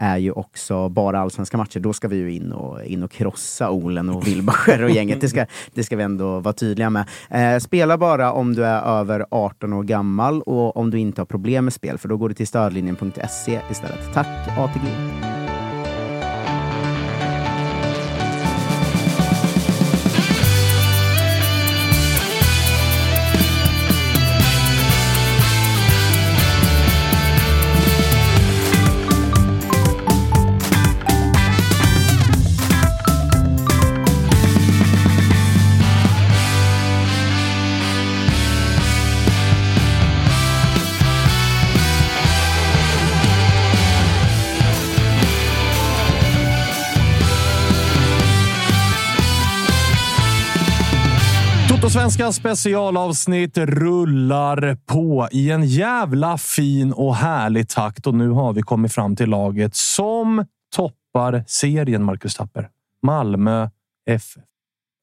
är 0.00 0.16
ju 0.16 0.32
också 0.32 0.88
bara 0.88 1.20
allsvenska 1.20 1.56
matcher. 1.56 1.80
Då 1.80 1.92
ska 1.92 2.08
vi 2.08 2.16
ju 2.16 2.32
in 2.32 2.52
och, 2.52 2.84
in 2.84 3.02
och 3.02 3.10
krossa 3.10 3.70
Olen 3.70 4.08
och 4.08 4.26
Wilbacher 4.26 4.82
och 4.82 4.90
gänget. 4.90 5.20
Det 5.20 5.28
ska, 5.28 5.46
det 5.74 5.84
ska 5.84 5.96
vi 5.96 6.02
ändå 6.02 6.40
vara 6.40 6.52
tydliga 6.52 6.90
med. 6.90 7.04
Eh, 7.30 7.58
spela 7.58 7.98
bara 7.98 8.32
om 8.32 8.54
du 8.54 8.64
är 8.64 8.82
över 8.82 9.26
18 9.30 9.72
år 9.72 9.82
gammal 9.82 10.42
och 10.42 10.76
om 10.76 10.90
du 10.90 10.98
inte 10.98 11.20
har 11.20 11.26
problem 11.26 11.64
med 11.64 11.72
spel, 11.72 11.98
för 11.98 12.08
då 12.08 12.16
går 12.16 12.28
du 12.28 12.34
till 12.34 12.46
stödlinjen.se 12.46 13.60
istället. 13.70 14.14
Tack 14.14 14.58
ATG! 14.58 15.29
Totosvenska 52.10 52.40
specialavsnitt 52.40 53.58
rullar 53.58 54.76
på 54.86 55.28
i 55.32 55.50
en 55.50 55.64
jävla 55.64 56.38
fin 56.38 56.92
och 56.92 57.16
härlig 57.16 57.68
takt 57.68 58.06
och 58.06 58.14
nu 58.14 58.28
har 58.28 58.52
vi 58.52 58.62
kommit 58.62 58.92
fram 58.92 59.16
till 59.16 59.28
laget 59.28 59.74
som 59.74 60.44
toppar 60.76 61.44
serien, 61.46 62.04
Marcus 62.04 62.34
Tapper. 62.34 62.68
Malmö 63.02 63.68
FF. 64.10 64.42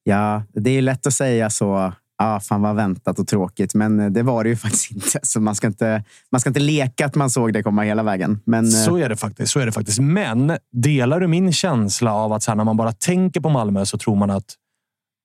Ja, 0.04 0.44
det 0.54 0.70
är 0.70 0.82
lätt 0.82 1.08
att 1.08 1.14
säga 1.14 1.50
så. 1.50 1.94
Ah, 2.18 2.40
fan 2.40 2.62
vad 2.62 2.76
väntat 2.76 3.20
och 3.20 3.28
tråkigt, 3.28 3.74
men 3.74 4.14
det 4.14 4.24
var 4.24 4.44
det 4.44 4.50
ju 4.50 4.56
faktiskt 4.66 4.92
inte. 4.92 5.20
Så 5.24 5.40
man 5.40 5.56
ska 5.56 5.68
inte, 5.68 6.04
man 6.32 6.42
ska 6.42 6.50
inte 6.50 6.60
leka 6.60 7.06
att 7.06 7.16
man 7.16 7.30
såg 7.30 7.54
det 7.54 7.64
komma 7.64 7.82
hela 7.82 8.04
vägen. 8.04 8.40
Men, 8.46 8.72
Så 8.72 8.98
är 8.98 9.10
det 9.10 9.18
faktiskt. 9.18 9.52
Så 9.52 9.60
är 9.60 9.66
det 9.66 9.72
faktiskt. 9.72 10.00
Men 10.00 10.58
delar 10.72 11.20
du 11.20 11.28
min 11.28 11.54
känsla 11.54 12.14
av 12.14 12.34
att 12.34 12.46
här, 12.46 12.56
när 12.56 12.64
man 12.64 12.78
bara 12.78 12.92
tänker 12.92 13.42
på 13.42 13.50
Malmö 13.50 13.86
så 13.86 13.98
tror 13.98 14.16
man 14.16 14.30
att 14.30 14.56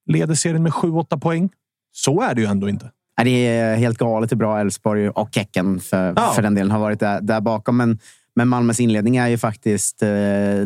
leder 0.07 0.35
serien 0.35 0.63
med 0.63 0.73
7-8 0.73 1.21
poäng? 1.21 1.51
Så 1.93 2.23
är 2.23 2.35
det 2.35 2.41
ju 2.41 2.47
ändå 2.47 2.69
inte. 2.69 2.91
Det 3.25 3.47
är 3.47 3.77
helt 3.77 3.99
galet 3.99 4.33
hur 4.33 4.37
bra 4.37 4.61
Elfsborg 4.61 5.09
och 5.09 5.37
Häcken 5.37 5.81
för, 5.81 6.13
Ja. 6.17 6.33
för 6.35 6.43
den 6.43 6.55
delen 6.55 6.71
har 6.71 6.79
varit 6.79 7.01
där, 7.01 7.21
där 7.21 7.41
bakom. 7.41 7.77
Men, 7.77 7.99
men 8.37 8.49
Malmös 8.49 8.81
inledning 8.81 9.17
är 9.17 9.29
ju 9.29 9.39
faktiskt 9.39 10.03
eh, 10.03 10.09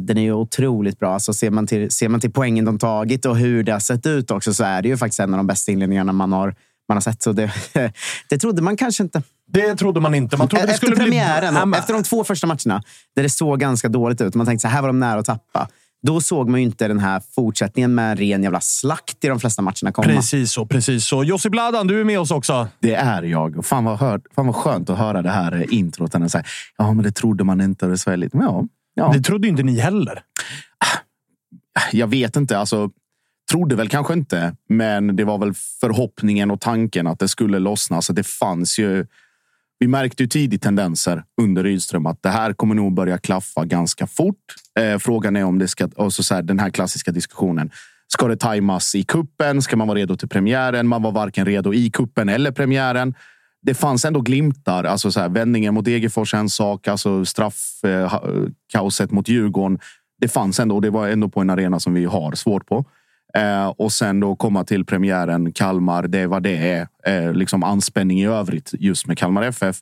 den 0.01 0.19
är 0.19 0.23
ju 0.23 0.33
otroligt 0.33 0.99
bra. 0.99 1.15
Alltså 1.15 1.35
ser, 1.35 1.51
man 1.51 1.67
till, 1.67 1.91
ser 1.91 2.09
man 2.09 2.21
till 2.21 2.33
poängen 2.33 2.65
de 2.65 2.79
tagit 2.79 3.25
och 3.27 3.37
hur 3.37 3.63
det 3.63 3.73
har 3.73 3.81
sett 3.81 4.07
ut 4.07 4.31
också 4.31 4.55
så 4.55 4.65
är 4.65 4.83
det 4.83 4.89
ju 4.89 4.97
faktiskt 4.97 5.21
en 5.21 5.35
av 5.35 5.39
de 5.39 5.47
bästa 5.47 5.73
inledningarna 5.73 6.13
man 6.13 6.33
har, 6.33 6.55
man 6.89 6.97
har 6.97 7.01
sett. 7.01 7.23
Så 7.23 7.33
det, 7.33 7.53
det 8.29 8.39
trodde 8.39 8.63
man 8.63 8.77
kanske 8.77 9.03
inte. 9.03 9.23
Det 9.49 9.75
trodde 9.77 10.01
man 10.01 10.15
inte. 10.15 10.37
Man 10.37 10.49
trodde 10.49 10.67
det 10.67 10.73
efter 10.73 10.87
skulle 10.87 10.97
premiären, 11.01 11.71
bli... 11.71 11.79
Efter 11.79 11.95
de 11.95 12.03
två 12.03 12.25
första 12.25 12.47
matcherna, 12.47 12.83
där 13.17 13.23
det 13.23 13.31
såg 13.31 13.61
ganska 13.61 13.89
dåligt 13.89 14.21
ut. 14.21 14.35
Man 14.35 14.47
tänkte 14.47 14.63
så 14.63 14.69
här 14.69 14.81
var 14.81 14.89
de 14.89 15.01
nära 15.01 15.19
att 15.19 15.27
tappa. 15.27 15.69
Då 16.07 16.21
såg 16.21 16.49
man 16.49 16.61
ju 16.61 16.67
inte 16.67 16.89
den 16.89 16.99
här 16.99 17.23
fortsättningen 17.35 17.95
med 17.95 18.11
en 18.11 18.17
ren 18.17 18.43
jävla 18.43 18.61
slakt 18.61 19.25
i 19.25 19.29
de 19.29 19.41
flesta 19.41 19.63
matcherna 19.63 19.93
komma. 19.93 20.09
Precis 20.09 20.53
så. 20.53 20.67
Precis 20.67 21.05
så. 21.05 21.25
Josip 21.25 21.53
Bladan, 21.53 21.87
du 21.87 22.01
är 22.01 22.05
med 22.05 22.21
oss 22.21 22.31
också. 22.31 22.69
Det 22.81 22.95
är 22.95 23.23
jag. 23.23 23.57
Och 23.57 23.67
Fan 23.67 23.85
vad, 23.85 23.99
hör, 23.99 24.21
fan 24.35 24.47
vad 24.47 24.57
skönt 24.57 24.91
att 24.91 24.99
höra 24.99 25.23
det 25.23 25.31
här 25.31 25.53
eh, 25.53 25.79
introt. 25.79 26.13
Säga, 26.13 26.45
ja, 26.77 26.93
men 26.93 27.05
det 27.05 27.13
trodde 27.13 27.45
man 27.45 27.61
inte 27.61 27.85
och 27.85 27.91
det 27.91 27.99
svär 27.99 28.17
lite. 28.17 28.37
Men 28.37 28.47
ja, 28.47 28.65
ja. 28.95 29.13
Det 29.13 29.21
trodde 29.21 29.49
inte 29.49 29.63
ni 29.63 29.79
heller. 29.79 30.23
Jag 31.93 32.07
vet 32.07 32.37
inte. 32.37 32.59
Alltså, 32.59 32.91
trodde 33.51 33.77
väl 33.77 33.89
kanske 33.89 34.13
inte, 34.13 34.57
men 34.69 35.17
det 35.17 35.25
var 35.25 35.39
väl 35.39 35.55
förhoppningen 35.81 36.51
och 36.51 36.61
tanken 36.61 37.07
att 37.07 37.19
det 37.19 37.29
skulle 37.29 37.59
lossna. 37.59 38.03
Så 38.03 38.13
det 38.13 38.27
fanns 38.27 38.79
ju. 38.79 39.07
Vi 39.79 39.89
märkte 39.89 40.23
ju 40.23 40.27
tidigt 40.27 40.63
tendenser 40.63 41.25
under 41.43 41.63
Rydström 41.63 42.07
att 42.07 42.23
det 42.23 42.29
här 42.29 42.53
kommer 42.53 42.75
nog 42.75 42.95
börja 42.95 43.19
klaffa 43.19 43.65
ganska 43.65 44.07
fort. 44.07 44.45
Eh, 44.81 44.99
frågan 44.99 45.37
är 45.37 45.45
om 45.45 45.59
det 45.59 45.69
ska, 45.69 45.89
och 45.97 46.13
så 46.13 46.23
så 46.23 46.35
här, 46.35 46.43
den 46.43 46.59
här 46.59 46.71
klassiska 46.71 47.11
diskussionen. 47.13 47.71
Ska 48.09 48.29
det 48.29 48.37
tajmas 48.37 48.95
i 48.95 49.03
kuppen? 49.03 49.63
Ska 49.63 49.77
man 49.77 49.89
vara 49.89 49.99
redo 49.99 50.17
till 50.17 50.29
premiären? 50.29 50.87
Man 50.87 51.03
var 51.03 51.13
varken 51.13 51.47
redo 51.47 51.75
i 51.75 51.91
kuppen 51.91 52.29
eller 52.29 52.53
premiären. 52.53 53.15
Det 53.63 53.75
fanns 53.75 54.05
ändå 54.05 54.21
glimtar. 54.21 54.85
Alltså 54.85 55.13
så 55.13 55.21
här, 55.21 55.29
vändningen 55.29 55.75
mot 55.75 55.85
Degerfors 55.85 56.35
en 56.35 56.49
sak, 56.49 56.89
alltså 56.89 57.25
straffkaoset 57.25 59.01
eh, 59.01 59.13
eh, 59.13 59.15
mot 59.15 59.29
Djurgården. 59.29 59.79
Det 60.21 60.29
fanns 60.29 60.61
ändå 60.61 60.75
och 60.75 60.83
det 60.83 60.91
var 60.91 61.09
ändå 61.09 61.29
på 61.29 61.41
en 61.41 61.51
arena 61.51 61.81
som 61.81 61.95
vi 61.95 62.05
har 62.05 62.33
svårt 62.33 62.67
på. 62.67 62.85
Eh, 63.35 63.67
och 63.67 63.93
sen 63.93 64.21
då 64.21 64.37
komma 64.37 64.65
till 64.65 64.85
premiären 64.85 65.53
Kalmar. 65.53 66.03
Det 66.03 66.19
är 66.19 66.27
vad 66.27 66.43
det 66.43 66.71
är. 66.71 66.89
Eh, 67.07 67.33
liksom 67.33 67.63
anspänning 67.63 68.21
i 68.21 68.27
övrigt 68.27 68.71
just 68.79 69.07
med 69.07 69.19
Kalmar 69.19 69.43
FF. 69.43 69.77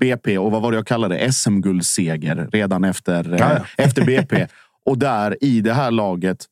BP 0.00 0.38
och 0.38 0.50
vad 0.50 0.62
var 0.62 0.72
det 0.72 0.76
jag 0.76 0.86
kallade 0.86 1.32
SM-guldseger 1.32 2.48
redan 2.52 2.84
efter, 2.84 3.32
eh, 3.32 3.38
Ja, 3.38 3.64
efter 3.84 4.04
BP. 4.04 4.46
Och 4.84 4.98
där 4.98 5.44
i 5.44 5.60
det 5.60 5.72
här 5.72 5.90
laget 5.90 6.44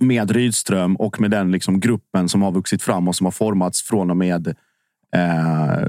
med 0.00 0.30
Rydström 0.30 0.96
och 0.96 1.20
med 1.20 1.30
den 1.30 1.50
liksom 1.50 1.80
gruppen 1.80 2.28
som 2.28 2.42
har 2.42 2.52
vuxit 2.52 2.82
fram 2.82 3.08
och 3.08 3.16
som 3.16 3.24
har 3.24 3.30
formats 3.30 3.82
från 3.82 4.10
och 4.10 4.16
med, 4.16 4.48
eh, 5.16 5.86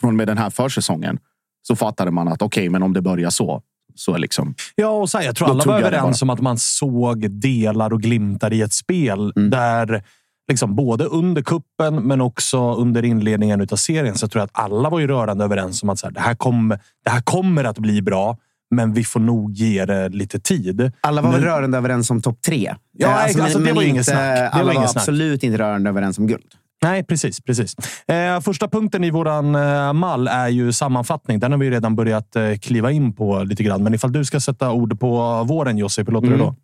från 0.00 0.10
och 0.10 0.14
med 0.14 0.26
den 0.26 0.38
här 0.38 0.50
försäsongen. 0.50 1.18
Så 1.62 1.76
fattade 1.76 2.10
man 2.10 2.28
att 2.28 2.42
okej, 2.42 2.68
men 2.68 2.82
om 2.82 2.92
det 2.92 3.00
börjar 3.00 3.30
så, 3.30 3.62
så 3.96 4.16
liksom 4.16 4.54
Ja, 4.74 4.88
och 4.88 5.10
så 5.10 5.18
här, 5.18 5.24
jag 5.24 5.36
tror 5.36 5.46
Då 5.48 5.52
alla 5.54 5.64
var 5.64 5.72
jag 5.80 5.86
överens 5.86 6.22
om 6.22 6.30
att 6.30 6.40
man 6.40 6.58
såg 6.58 7.30
delar 7.30 7.92
och 7.92 8.02
glimtar 8.02 8.52
i 8.52 8.62
ett 8.62 8.72
spel 8.72 9.32
Mm. 9.36 9.50
där 9.50 10.02
liksom 10.50 10.76
både 10.76 11.04
under 11.04 11.42
kuppen 11.42 11.94
men 12.02 12.20
också 12.20 12.74
under 12.74 13.04
inledningen 13.04 13.60
av 13.70 13.76
serien 13.76 14.14
så 14.14 14.28
tror 14.28 14.40
jag 14.40 14.44
att 14.44 14.64
alla 14.64 14.90
var 14.90 14.98
ju 15.00 15.06
rörande 15.06 15.44
överens 15.44 15.82
om 15.82 15.88
att 15.88 15.98
så 15.98 16.06
här, 16.06 16.12
det, 16.12 16.20
här 16.20 16.34
kommer, 16.34 16.78
det 17.04 17.10
här 17.10 17.20
kommer 17.20 17.64
att 17.64 17.78
bli 17.78 18.02
bra. 18.02 18.36
Men 18.70 18.92
vi 18.92 19.04
får 19.04 19.20
nog 19.20 19.52
ge 19.52 19.84
det 19.84 20.08
lite 20.08 20.40
tid. 20.40 20.92
Alla 21.00 21.22
var 21.22 21.32
väl 21.32 21.40
Nu- 21.40 21.46
rörande 21.46 21.78
överens 21.78 22.10
om 22.10 22.22
topp 22.22 22.38
tre? 22.46 22.74
Ja, 22.98 23.08
Eh, 23.08 23.24
exakt. 23.24 23.40
Alltså, 23.44 23.58
det 23.58 23.72
var 23.72 23.82
inget 23.82 24.04
snack. 24.06 24.16
Det 24.18 24.48
alla 24.48 24.64
var 24.72 24.74
var 24.80 24.86
snack. 24.86 24.96
absolut 25.02 25.42
inte 25.42 25.58
rörande 25.58 25.90
överens 25.90 26.18
om 26.18 26.26
guld. 26.26 26.42
Nej, 26.82 27.04
precis. 27.04 27.40
precis. 27.40 27.74
Eh, 28.08 28.40
första 28.40 28.68
punkten 28.68 29.04
i 29.04 29.10
våran 29.10 29.54
eh, 29.54 29.92
mall 29.92 30.28
är 30.28 30.48
ju 30.48 30.72
sammanfattning. 30.72 31.38
Den 31.38 31.52
har 31.52 31.58
vi 31.58 31.66
ju 31.66 31.72
redan 31.72 31.96
börjat 31.96 32.36
eh, 32.36 32.54
kliva 32.54 32.90
in 32.90 33.12
på 33.12 33.42
lite 33.44 33.62
grann. 33.62 33.82
Men 33.82 33.94
ifall 33.94 34.12
du 34.12 34.24
ska 34.24 34.40
sätta 34.40 34.72
ord 34.72 35.00
på 35.00 35.44
våren, 35.44 35.78
Josip, 35.78 36.08
hur 36.08 36.12
låter 36.12 36.30
det 36.30 36.36
då? 36.36 36.54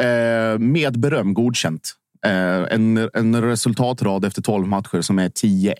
Mm. 0.00 0.52
Eh, 0.52 0.58
med 0.58 1.00
beröm 1.00 1.34
godkänt. 1.34 1.92
Eh, 2.26 2.74
en, 2.74 3.10
en 3.14 3.42
resultatrad 3.42 4.24
efter 4.24 4.42
12 4.42 4.66
matcher 4.68 5.00
som 5.00 5.18
är 5.18 5.28
10-1-1. 5.28 5.74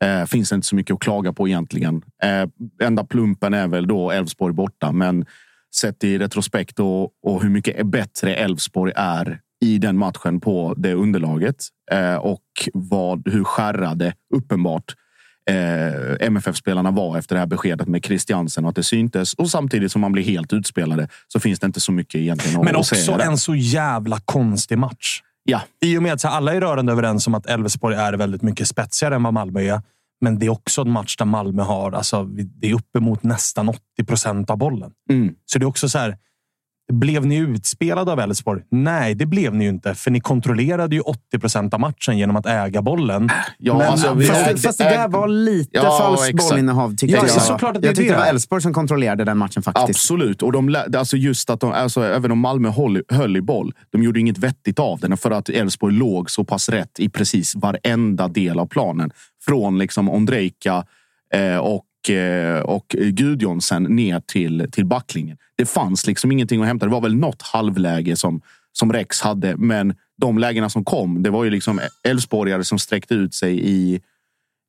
Eh, 0.00 0.24
finns 0.26 0.48
det 0.48 0.54
inte 0.54 0.66
så 0.66 0.76
mycket 0.76 0.94
att 0.94 1.00
klaga 1.00 1.32
på 1.32 1.48
egentligen. 1.48 2.02
Eh, 2.22 2.48
enda 2.86 3.04
plumpen 3.04 3.54
är 3.54 3.68
väl 3.68 3.86
då 3.86 4.10
Elfsborg 4.10 4.54
borta, 4.54 4.92
men 4.92 5.26
sett 5.74 6.04
i 6.04 6.18
retrospekt 6.18 6.80
och, 6.80 7.02
och 7.22 7.42
hur 7.42 7.50
mycket 7.50 7.86
bättre 7.86 8.34
Elfsborg 8.34 8.92
är 8.96 9.40
i 9.60 9.78
den 9.78 9.98
matchen 9.98 10.40
på 10.40 10.74
det 10.76 10.94
underlaget 10.94 11.56
eh, 11.92 12.14
och 12.14 12.42
vad, 12.72 13.28
hur 13.28 13.44
skärrade 13.44 14.14
uppenbart 14.34 14.94
eh, 15.50 16.26
MFF-spelarna 16.26 16.90
var 16.90 17.18
efter 17.18 17.34
det 17.34 17.38
här 17.38 17.46
beskedet 17.46 17.88
med 17.88 18.04
Christiansen 18.04 18.64
och 18.64 18.68
att 18.68 18.76
det 18.76 18.82
syntes. 18.82 19.34
Och 19.34 19.50
samtidigt 19.50 19.92
som 19.92 20.00
man 20.00 20.12
blir 20.12 20.22
helt 20.22 20.52
utspelade 20.52 21.08
så 21.28 21.40
finns 21.40 21.60
det 21.60 21.66
inte 21.66 21.80
så 21.80 21.92
mycket 21.92 22.20
egentligen 22.20 22.64
Men 22.64 22.76
också 22.76 22.94
säga. 22.94 23.18
en 23.18 23.38
så 23.38 23.54
jävla 23.54 24.20
konstig 24.24 24.78
match. 24.78 25.22
Ja, 25.44 25.60
I 25.80 25.98
och 25.98 26.02
med 26.02 26.12
att 26.12 26.22
här, 26.22 26.30
alla 26.30 26.54
är 26.54 26.60
rörande 26.60 26.92
överens 26.92 27.26
om 27.26 27.34
att 27.34 27.46
Elfsborg 27.46 27.96
är 27.96 28.12
väldigt 28.12 28.42
mycket 28.42 28.68
spetsigare 28.68 29.14
än 29.14 29.22
vad 29.22 29.34
Malmö 29.34 29.60
är. 29.60 29.82
Men 30.20 30.38
det 30.38 30.46
är 30.46 30.50
också 30.50 30.80
en 30.80 30.90
match 30.90 31.16
där 31.16 31.24
Malmö 31.24 31.62
har, 31.62 31.92
alltså, 31.92 32.24
det 32.24 32.70
är 32.70 32.74
uppemot 32.74 33.22
nästan 33.22 33.68
80 33.68 33.80
procent 34.06 34.50
av 34.50 34.58
bollen. 34.58 34.90
Mm. 35.10 35.34
Så 35.46 35.58
det 35.58 35.64
är 35.64 35.66
också 35.66 35.88
så 35.88 35.98
här. 35.98 36.16
Blev 36.92 37.26
ni 37.26 37.36
utspelade 37.36 38.12
av 38.12 38.20
Elfsborg? 38.20 38.62
Nej, 38.70 39.14
det 39.14 39.26
blev 39.26 39.54
ni 39.54 39.64
ju 39.64 39.70
inte. 39.70 39.94
För 39.94 40.10
ni 40.10 40.20
kontrollerade 40.20 40.94
ju 40.96 41.00
80 41.00 41.38
procent 41.38 41.74
av 41.74 41.80
matchen 41.80 42.18
genom 42.18 42.36
att 42.36 42.46
äga 42.46 42.82
bollen. 42.82 43.28
ja 43.58 43.78
Men, 43.78 43.86
alltså, 43.88 44.14
vi- 44.14 44.26
fast, 44.26 44.46
ägde- 44.46 44.60
fast 44.60 44.78
det 44.78 44.84
där 44.84 45.08
var 45.08 45.28
lite 45.28 45.70
Ja, 45.72 45.98
falskt 45.98 46.28
exakt. 46.30 46.50
bollinnehav 46.50 46.90
tyckte 46.96 47.16
Ja, 47.16 47.22
jag. 47.22 47.30
så 47.30 47.40
såklart 47.40 47.76
att 47.76 47.82
det 47.82 47.86
är 47.86 47.90
jag 47.90 47.96
tyckte 47.96 48.12
det. 48.14 48.18
var 48.18 48.26
Elfsborg 48.26 48.62
som 48.62 48.72
kontrollerade 48.74 49.24
den 49.24 49.38
matchen 49.38 49.62
faktiskt. 49.62 49.88
Absolut. 49.88 50.42
Och 50.42 50.52
de, 50.52 50.76
alltså 50.96 51.16
just 51.16 51.50
att 51.50 51.60
de, 51.60 51.72
alltså, 51.72 52.04
även 52.04 52.32
om 52.32 52.38
Malmö 52.38 52.70
höll, 52.70 53.02
höll 53.08 53.36
i 53.36 53.40
boll, 53.42 53.72
de 53.92 54.02
gjorde 54.02 54.20
inget 54.20 54.38
vettigt 54.38 54.78
av 54.78 54.98
den 55.00 55.16
för 55.16 55.30
att 55.30 55.48
Elfsborg 55.48 55.94
låg 55.94 56.30
så 56.30 56.44
pass 56.44 56.68
rätt 56.68 57.00
i 57.00 57.08
precis 57.08 57.54
varenda 57.54 58.28
del 58.28 58.58
av 58.58 58.66
planen. 58.66 59.10
Från 59.46 59.78
liksom 59.78 60.10
Ondrejka 60.10 60.84
eh, 61.34 61.56
och, 61.56 61.82
och 62.62 62.96
eh, 62.96 63.08
Gudjonsen 63.08 63.82
ner 63.82 64.20
till, 64.20 64.68
till 64.72 64.86
backlinjen. 64.86 65.38
Det 65.56 65.66
fanns 65.66 66.06
liksom 66.06 66.32
ingenting 66.32 66.60
att 66.60 66.66
hämta. 66.66 66.86
Det 66.86 66.92
var 66.92 67.00
väl 67.00 67.16
något 67.16 67.42
halvläge 67.42 68.16
som, 68.16 68.40
som 68.72 68.92
Rex 68.92 69.20
hade, 69.20 69.56
men 69.56 69.94
de 70.20 70.38
lägena 70.38 70.70
som 70.70 70.84
kom, 70.84 71.22
det 71.22 71.30
var 71.30 71.44
ju 71.44 71.50
liksom 71.50 71.80
Elfsborgare 72.08 72.64
som 72.64 72.78
sträckte 72.78 73.14
ut 73.14 73.34
sig 73.34 73.60
i 73.68 74.00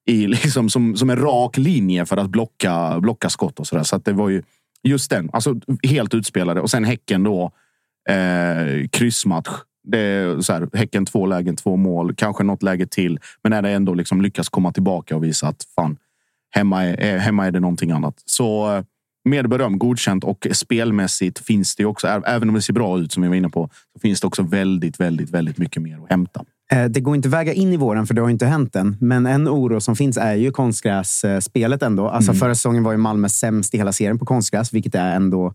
i 0.08 0.28
liksom 0.28 0.70
som, 0.70 0.96
som 0.96 1.10
en 1.10 1.18
rak 1.18 1.58
linje 1.58 2.06
för 2.06 2.18
att 2.18 2.30
blocka, 2.30 3.00
blocka 3.00 3.30
skott 3.30 3.60
och 3.60 3.68
sådär. 3.68 3.84
Så 3.84 3.96
att 3.96 4.06
det 4.06 4.14
var 4.14 4.30
ju 4.30 4.44
just 4.84 5.10
den, 5.10 5.30
alltså 5.34 5.56
helt 5.84 6.14
utspelade. 6.14 6.62
Och 6.62 6.70
sen 6.70 6.84
Häcken 6.84 7.24
då, 7.24 7.52
eh, 8.10 8.88
kryssmatch. 8.92 9.50
Det 9.84 10.00
är 10.00 10.42
så 10.42 10.54
här, 10.54 10.70
häcken 10.74 11.06
två 11.06 11.26
lägen, 11.26 11.56
två 11.56 11.76
mål, 11.76 12.16
kanske 12.16 12.44
något 12.44 12.64
läge 12.64 12.88
till. 12.88 13.20
Men 13.44 13.50
när 13.50 13.62
det 13.62 13.70
ändå 13.70 13.94
liksom 13.94 14.22
lyckas 14.22 14.50
komma 14.50 14.72
tillbaka 14.72 15.16
och 15.16 15.24
visa 15.24 15.48
att 15.48 15.68
fan, 15.76 15.98
hemma 16.58 16.84
är, 16.86 17.18
hemma 17.18 17.46
är 17.48 17.52
det 17.52 17.60
någonting 17.60 17.92
annat. 17.92 18.16
Så 18.26 18.76
eh, 18.76 18.84
med 19.30 19.50
beröm, 19.50 19.80
godkänt 19.80 20.24
och 20.24 20.48
spelmässigt 20.52 21.40
finns 21.40 21.76
det 21.76 21.86
också, 21.86 22.08
även 22.08 22.50
om 22.50 22.56
det 22.56 22.62
ser 22.62 22.74
bra 22.74 23.00
ut 23.00 23.12
som 23.12 23.24
jag 23.24 23.30
var 23.30 23.36
inne 23.36 23.50
på, 23.50 23.70
så 23.94 24.00
finns 24.00 24.22
det 24.22 24.28
också 24.28 24.42
väldigt, 24.44 25.00
väldigt, 25.00 25.30
väldigt 25.30 25.58
mycket 25.58 25.82
mer 25.82 25.98
att 26.04 26.10
hämta. 26.10 26.46
Eh, 26.72 26.86
Det 26.86 27.00
går 27.00 27.16
inte 27.16 27.28
att 27.28 27.34
väga 27.34 27.54
in 27.54 27.74
i 27.74 27.78
våren, 27.78 28.08
för 28.08 28.14
det 28.14 28.22
har 28.22 28.30
inte 28.30 28.46
hänt 28.46 28.76
än. 28.76 28.98
Men 29.00 29.26
en 29.26 29.48
oro 29.50 29.82
som 29.82 29.96
finns 29.96 30.18
är 30.18 30.34
ju 30.36 30.52
konstgrässpelet 30.52 31.84
ändå. 31.84 32.10
Alltså 32.10 32.34
Förra 32.34 32.56
säsongen 32.56 32.84
var 32.84 32.92
ju 32.92 32.98
Malmö 32.98 33.30
sämst 33.30 33.74
i 33.74 33.78
hela 33.78 33.94
serien 33.94 34.20
på 34.20 34.26
konstgräs, 34.26 34.74
vilket 34.74 34.96
är 34.96 35.16
ändå 35.16 35.54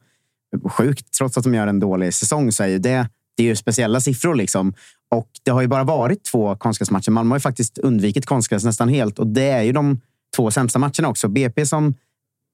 sjukt. 0.64 1.12
Trots 1.18 1.38
att 1.38 1.44
de 1.44 1.54
gör 1.54 1.66
en 1.66 1.80
dålig 1.80 2.14
säsong 2.14 2.52
så 2.52 2.62
är 2.62 2.68
ju 2.68 2.78
det, 2.78 3.08
det 3.36 3.42
är 3.42 3.46
ju 3.46 3.56
speciella 3.56 4.00
siffror. 4.00 4.34
liksom. 4.34 4.74
Och 5.10 5.28
Det 5.44 5.50
har 5.50 5.60
ju 5.62 5.68
bara 5.68 5.84
varit 5.84 6.24
två 6.24 6.56
konstgräsmatcher. 6.56 7.10
Malmö 7.10 7.32
har 7.32 7.36
ju 7.36 7.40
faktiskt 7.40 7.78
undvikit 7.78 8.26
konstgräs 8.26 8.64
nästan 8.64 8.88
helt. 8.88 9.18
Och 9.18 9.26
det 9.26 9.48
är 9.48 9.62
ju 9.62 9.72
de 9.72 10.00
två 10.36 10.50
sämsta 10.50 10.78
matcherna 10.78 11.08
också. 11.08 11.28
BP 11.28 11.66
som 11.66 11.94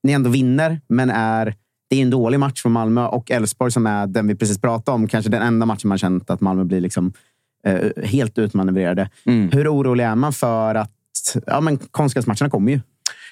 ni 0.03 0.13
ändå 0.13 0.31
vinner, 0.31 0.81
men 0.89 1.11
är 1.11 1.55
det 1.91 1.97
är 1.97 2.03
en 2.03 2.11
dålig 2.11 2.41
match 2.41 2.63
för 2.63 2.69
Malmö. 2.69 3.07
Och 3.07 3.31
Elfsborg 3.31 3.73
som 3.73 3.87
är 3.87 4.07
den 4.07 4.27
vi 4.27 4.35
precis 4.35 4.61
pratade 4.61 4.95
om. 4.95 5.09
Kanske 5.09 5.31
den 5.31 5.43
enda 5.43 5.67
matchen 5.67 5.89
man 5.89 5.99
känt 5.99 6.31
att 6.31 6.41
Malmö 6.41 6.65
blir 6.65 6.81
liksom, 6.81 7.13
eh, 7.67 8.05
helt 8.05 8.39
utmanövrerade. 8.39 9.11
Hur 9.53 9.75
orolig 9.75 10.05
är 10.05 10.15
man 10.15 10.33
för 10.33 10.75
att 10.75 10.93
ja, 11.47 11.61
men 11.61 11.79
konstgräsmatcherna 11.79 12.51
kommer 12.51 12.73
ju? 12.73 12.81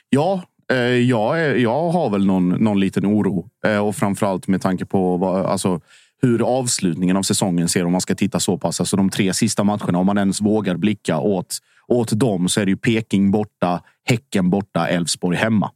Ja, 0.09 0.43
eh, 0.73 0.79
jag, 0.79 1.41
är, 1.41 1.55
jag 1.55 1.91
har 1.91 2.11
väl 2.11 2.27
någon, 2.27 2.49
någon 2.49 2.81
liten 2.81 3.07
oro. 3.07 3.49
Eh, 3.67 3.79
och 3.79 3.97
framförallt 3.97 4.49
med 4.49 4.63
tanke 4.63 4.85
på 4.85 5.17
vad, 5.17 5.47
alltså, 5.47 5.81
hur 6.23 6.59
avslutningen 6.59 7.17
av 7.17 7.23
säsongen 7.23 7.69
ser 7.69 7.85
om 7.85 7.93
man 7.93 8.01
ska 8.01 8.15
titta 8.15 8.41
så 8.41 8.59
pass. 8.59 8.81
Alltså 8.81 8.97
de 8.97 9.11
tre 9.11 9.35
sista 9.35 9.65
matcherna, 9.65 9.99
om 9.99 10.07
man 10.07 10.19
ens 10.19 10.41
vågar 10.41 10.77
blicka 10.77 11.19
åt, 11.19 11.59
åt 11.89 12.11
dem 12.21 12.49
så 12.49 12.61
är 12.61 12.65
det 12.65 12.71
ju 12.71 12.77
Peking 12.77 13.31
borta, 13.31 13.83
Häcken 14.09 14.51
borta, 14.51 14.89
Elfsborg 14.89 15.37
hemma. 15.37 15.71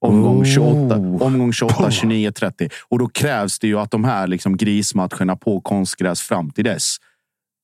Omgång 0.00 0.44
28, 0.44 0.96
omgång 0.96 1.52
28 1.52 1.90
29, 1.90 2.32
30. 2.32 2.68
Och 2.88 2.98
då 2.98 3.08
krävs 3.08 3.58
det 3.58 3.66
ju 3.66 3.78
att 3.78 3.90
de 3.90 4.04
här 4.04 4.26
liksom 4.26 4.56
grismatcherna 4.56 5.36
på 5.36 5.60
konstgräs 5.60 6.20
fram 6.20 6.50
till 6.50 6.64
dess 6.64 6.96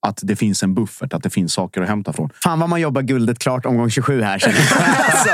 att 0.07 0.21
det 0.23 0.37
finns 0.37 0.63
en 0.63 0.75
buffert, 0.75 1.13
att 1.13 1.23
det 1.23 1.31
finns 1.31 1.53
saker 1.53 1.83
att 1.83 1.89
hämta 1.89 2.13
från. 2.13 2.31
Fan 2.43 2.61
vad 2.61 2.69
man 2.69 2.81
jobbar 2.81 3.03
guldet 3.03 3.39
klart 3.39 3.67
omgång 3.67 3.91
27 3.91 4.23
här. 4.23 4.33
alltså. 4.33 5.29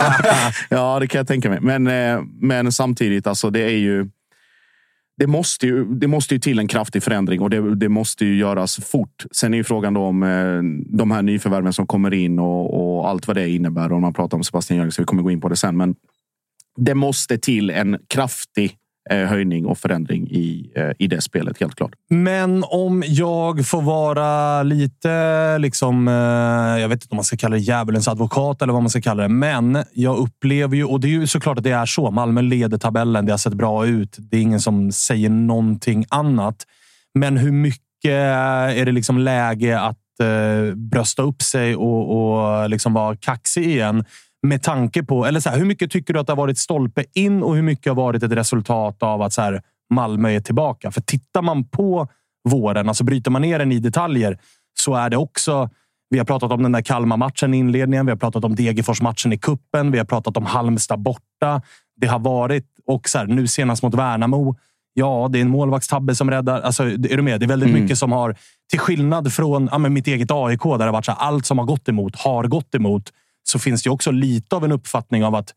Ja, 0.74 0.98
det 0.98 1.06
kan 1.06 1.18
jag 1.18 1.26
tänka 1.26 1.50
mig. 1.50 1.60
Men, 1.60 1.86
eh, 1.86 2.22
men 2.40 2.72
samtidigt, 2.72 3.26
alltså, 3.26 3.50
det 3.50 3.60
är 3.60 3.76
ju... 3.76 4.08
Det 5.18 5.26
måste, 5.26 5.66
ju, 5.66 5.84
det 5.84 6.06
måste 6.06 6.34
ju 6.34 6.40
till 6.40 6.58
en 6.58 6.68
kraftig 6.68 7.02
förändring 7.02 7.40
och 7.40 7.50
det, 7.50 7.74
det 7.74 7.88
måste 7.88 8.24
ju 8.24 8.38
göras 8.38 8.76
fort. 8.76 9.24
Sen 9.30 9.54
är 9.54 9.58
ju 9.58 9.64
frågan 9.64 9.94
då 9.94 10.00
om 10.00 10.22
eh, 10.22 10.62
de 10.96 11.10
här 11.10 11.22
nyförvärven 11.22 11.72
som 11.72 11.86
kommer 11.86 12.14
in 12.14 12.38
och, 12.38 12.98
och 12.98 13.08
allt 13.08 13.26
vad 13.26 13.36
det 13.36 13.48
innebär. 13.48 13.92
Om 13.92 14.02
man 14.02 14.14
pratar 14.14 14.36
om 14.36 14.44
Sebastian 14.44 14.76
Jörgensen, 14.76 15.02
vi 15.02 15.06
kommer 15.06 15.22
gå 15.22 15.30
in 15.30 15.40
på 15.40 15.48
det 15.48 15.56
sen. 15.56 15.76
Men 15.76 15.94
det 16.76 16.94
måste 16.94 17.38
till 17.38 17.70
en 17.70 17.98
kraftig 18.08 18.77
Eh, 19.10 19.26
höjning 19.26 19.66
och 19.66 19.78
förändring 19.78 20.28
i, 20.30 20.72
eh, 20.76 20.90
i 20.98 21.06
det 21.06 21.20
spelet, 21.20 21.60
helt 21.60 21.74
klart. 21.74 21.92
Men 22.10 22.64
om 22.64 23.04
jag 23.06 23.66
får 23.66 23.82
vara 23.82 24.62
lite, 24.62 25.58
liksom, 25.58 26.08
eh, 26.08 26.14
jag 26.80 26.88
vet 26.88 27.02
inte 27.02 27.06
om 27.10 27.16
man 27.16 27.24
ska 27.24 27.36
kalla 27.36 27.56
det 27.56 27.62
djävulens 27.62 28.08
advokat 28.08 28.62
eller 28.62 28.72
vad 28.72 28.82
man 28.82 28.90
ska 28.90 29.00
kalla 29.00 29.22
det. 29.22 29.28
Men 29.28 29.84
jag 29.92 30.16
upplever 30.18 30.76
ju, 30.76 30.84
och 30.84 31.00
det 31.00 31.08
är 31.08 31.10
ju 31.10 31.26
såklart 31.26 31.58
att 31.58 31.64
det 31.64 31.70
är 31.70 31.86
så. 31.86 32.10
Malmö 32.10 32.42
leder 32.42 32.78
tabellen. 32.78 33.26
Det 33.26 33.32
har 33.32 33.38
sett 33.38 33.54
bra 33.54 33.86
ut. 33.86 34.16
Det 34.18 34.36
är 34.36 34.40
ingen 34.40 34.60
som 34.60 34.92
säger 34.92 35.30
någonting 35.30 36.04
annat. 36.08 36.56
Men 37.14 37.36
hur 37.36 37.52
mycket 37.52 37.78
är 38.04 38.84
det 38.84 38.92
liksom 38.92 39.18
läge 39.18 39.80
att 39.80 39.98
brösta 40.74 41.22
upp 41.22 41.42
sig 41.42 41.76
och, 41.76 42.32
och 42.60 42.70
liksom 42.70 42.92
vara 42.92 43.16
kaxig 43.16 43.66
igen? 43.66 44.04
Med 44.48 44.62
tanke 44.62 45.02
på, 45.02 45.26
eller 45.26 45.40
så 45.40 45.50
här, 45.50 45.58
hur 45.58 45.64
mycket 45.64 45.90
tycker 45.90 46.14
du 46.14 46.20
att 46.20 46.26
det 46.26 46.32
har 46.32 46.36
varit 46.36 46.58
stolpe 46.58 47.04
in 47.14 47.42
och 47.42 47.54
hur 47.54 47.62
mycket 47.62 47.90
har 47.90 47.94
varit 47.94 48.22
ett 48.22 48.32
resultat 48.32 49.02
av 49.02 49.22
att 49.22 49.32
så 49.32 49.42
här, 49.42 49.62
Malmö 49.94 50.30
är 50.30 50.40
tillbaka? 50.40 50.90
För 50.90 51.00
tittar 51.00 51.42
man 51.42 51.68
på 51.68 52.08
våren, 52.48 52.88
alltså 52.88 53.04
bryter 53.04 53.30
man 53.30 53.42
ner 53.42 53.58
den 53.58 53.72
i 53.72 53.78
detaljer, 53.78 54.38
så 54.80 54.94
är 54.94 55.10
det 55.10 55.16
också 55.16 55.68
vi 56.10 56.18
har 56.18 56.24
pratat 56.24 56.52
om 56.52 56.62
den 56.62 56.72
där 56.72 56.82
Kalmar-matchen 56.82 57.54
i 57.54 57.56
inledningen. 57.56 58.06
Vi 58.06 58.12
har 58.12 58.16
pratat 58.16 58.44
om 58.44 58.54
Degerfors-matchen 58.54 59.32
i 59.32 59.38
kuppen. 59.38 59.90
Vi 59.90 59.98
har 59.98 60.04
pratat 60.04 60.36
om 60.36 60.46
Halmstad 60.46 61.00
borta. 61.00 61.62
Det 61.96 62.06
har 62.06 62.18
varit, 62.18 62.66
och 62.86 63.08
så 63.08 63.18
här, 63.18 63.26
nu 63.26 63.46
senast 63.46 63.82
mot 63.82 63.94
Värnamo. 63.94 64.56
Ja, 64.94 65.28
det 65.32 65.38
är 65.38 65.42
en 65.42 65.50
målvaktstabbe 65.50 66.14
som 66.14 66.30
räddar. 66.30 66.60
Alltså, 66.60 66.84
är 66.84 67.16
du 67.16 67.22
med? 67.22 67.40
Det 67.40 67.46
är 67.46 67.48
väldigt 67.48 67.72
mycket 67.72 67.98
som 67.98 68.12
har, 68.12 68.36
till 68.70 68.78
skillnad 68.78 69.32
från 69.32 69.68
ja, 69.72 69.78
men 69.78 69.92
mitt 69.92 70.06
eget 70.06 70.30
AIK, 70.30 70.62
där 70.62 70.78
det 70.78 70.84
har 70.84 70.92
varit 70.92 71.04
så 71.04 71.12
här, 71.12 71.18
allt 71.18 71.46
som 71.46 71.58
har 71.58 71.64
gått 71.64 71.88
emot 71.88 72.16
har 72.16 72.44
gått 72.44 72.74
emot, 72.74 73.12
så 73.50 73.58
finns 73.58 73.82
det 73.82 73.90
också 73.90 74.10
lite 74.10 74.56
av 74.56 74.64
en 74.64 74.72
uppfattning 74.72 75.24
av 75.24 75.34
att 75.34 75.54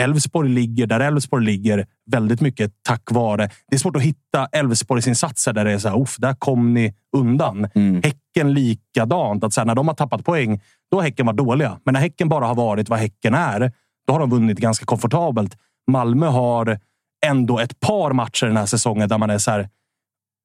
Elfsborg 0.00 0.48
ligger 0.48 0.86
där 0.86 1.00
Elfsborg 1.00 1.44
ligger 1.44 1.86
väldigt 2.10 2.40
mycket 2.40 2.72
tack 2.82 3.10
vare... 3.10 3.50
Det 3.68 3.76
är 3.76 3.78
svårt 3.78 3.96
att 3.96 4.02
hitta 4.02 4.46
Elfsborgs 4.52 5.06
insatser 5.06 5.52
där 5.52 5.64
det 5.64 5.72
är 5.72 5.78
så 5.78 5.88
här, 5.88 6.00
"Uff, 6.00 6.16
där 6.18 6.34
kom 6.34 6.74
ni 6.74 6.94
undan. 7.16 7.68
Häcken 8.04 8.54
likadant. 8.54 9.44
Att 9.44 9.52
så 9.52 9.60
här, 9.60 9.66
när 9.66 9.74
de 9.74 9.88
har 9.88 9.94
tappat 9.94 10.24
poäng, 10.24 10.60
då 10.90 10.96
har 10.96 11.02
Häcken 11.02 11.26
varit 11.26 11.36
dåliga. 11.36 11.80
Men 11.84 11.92
när 11.92 12.00
Häcken 12.00 12.28
bara 12.28 12.46
har 12.46 12.54
varit 12.54 12.88
vad 12.88 12.98
Häcken 12.98 13.34
är, 13.34 13.72
då 14.06 14.12
har 14.12 14.20
de 14.20 14.30
vunnit 14.30 14.58
ganska 14.58 14.86
komfortabelt. 14.86 15.56
Malmö 15.90 16.26
har 16.26 16.78
ändå 17.26 17.58
ett 17.58 17.80
par 17.80 18.12
matcher 18.12 18.46
den 18.46 18.56
här 18.56 18.66
säsongen 18.66 19.08
där 19.08 19.18
man 19.18 19.30
är 19.30 19.38
så 19.38 19.50
här. 19.50 19.68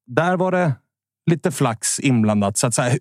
Där 0.06 0.36
var 0.36 0.52
det 0.52 0.72
lite 1.30 1.50
flax 1.50 2.00
inblandat. 2.00 2.58
Så 2.58 2.66
att 2.66 2.74
så 2.74 2.82
här, 2.82 2.98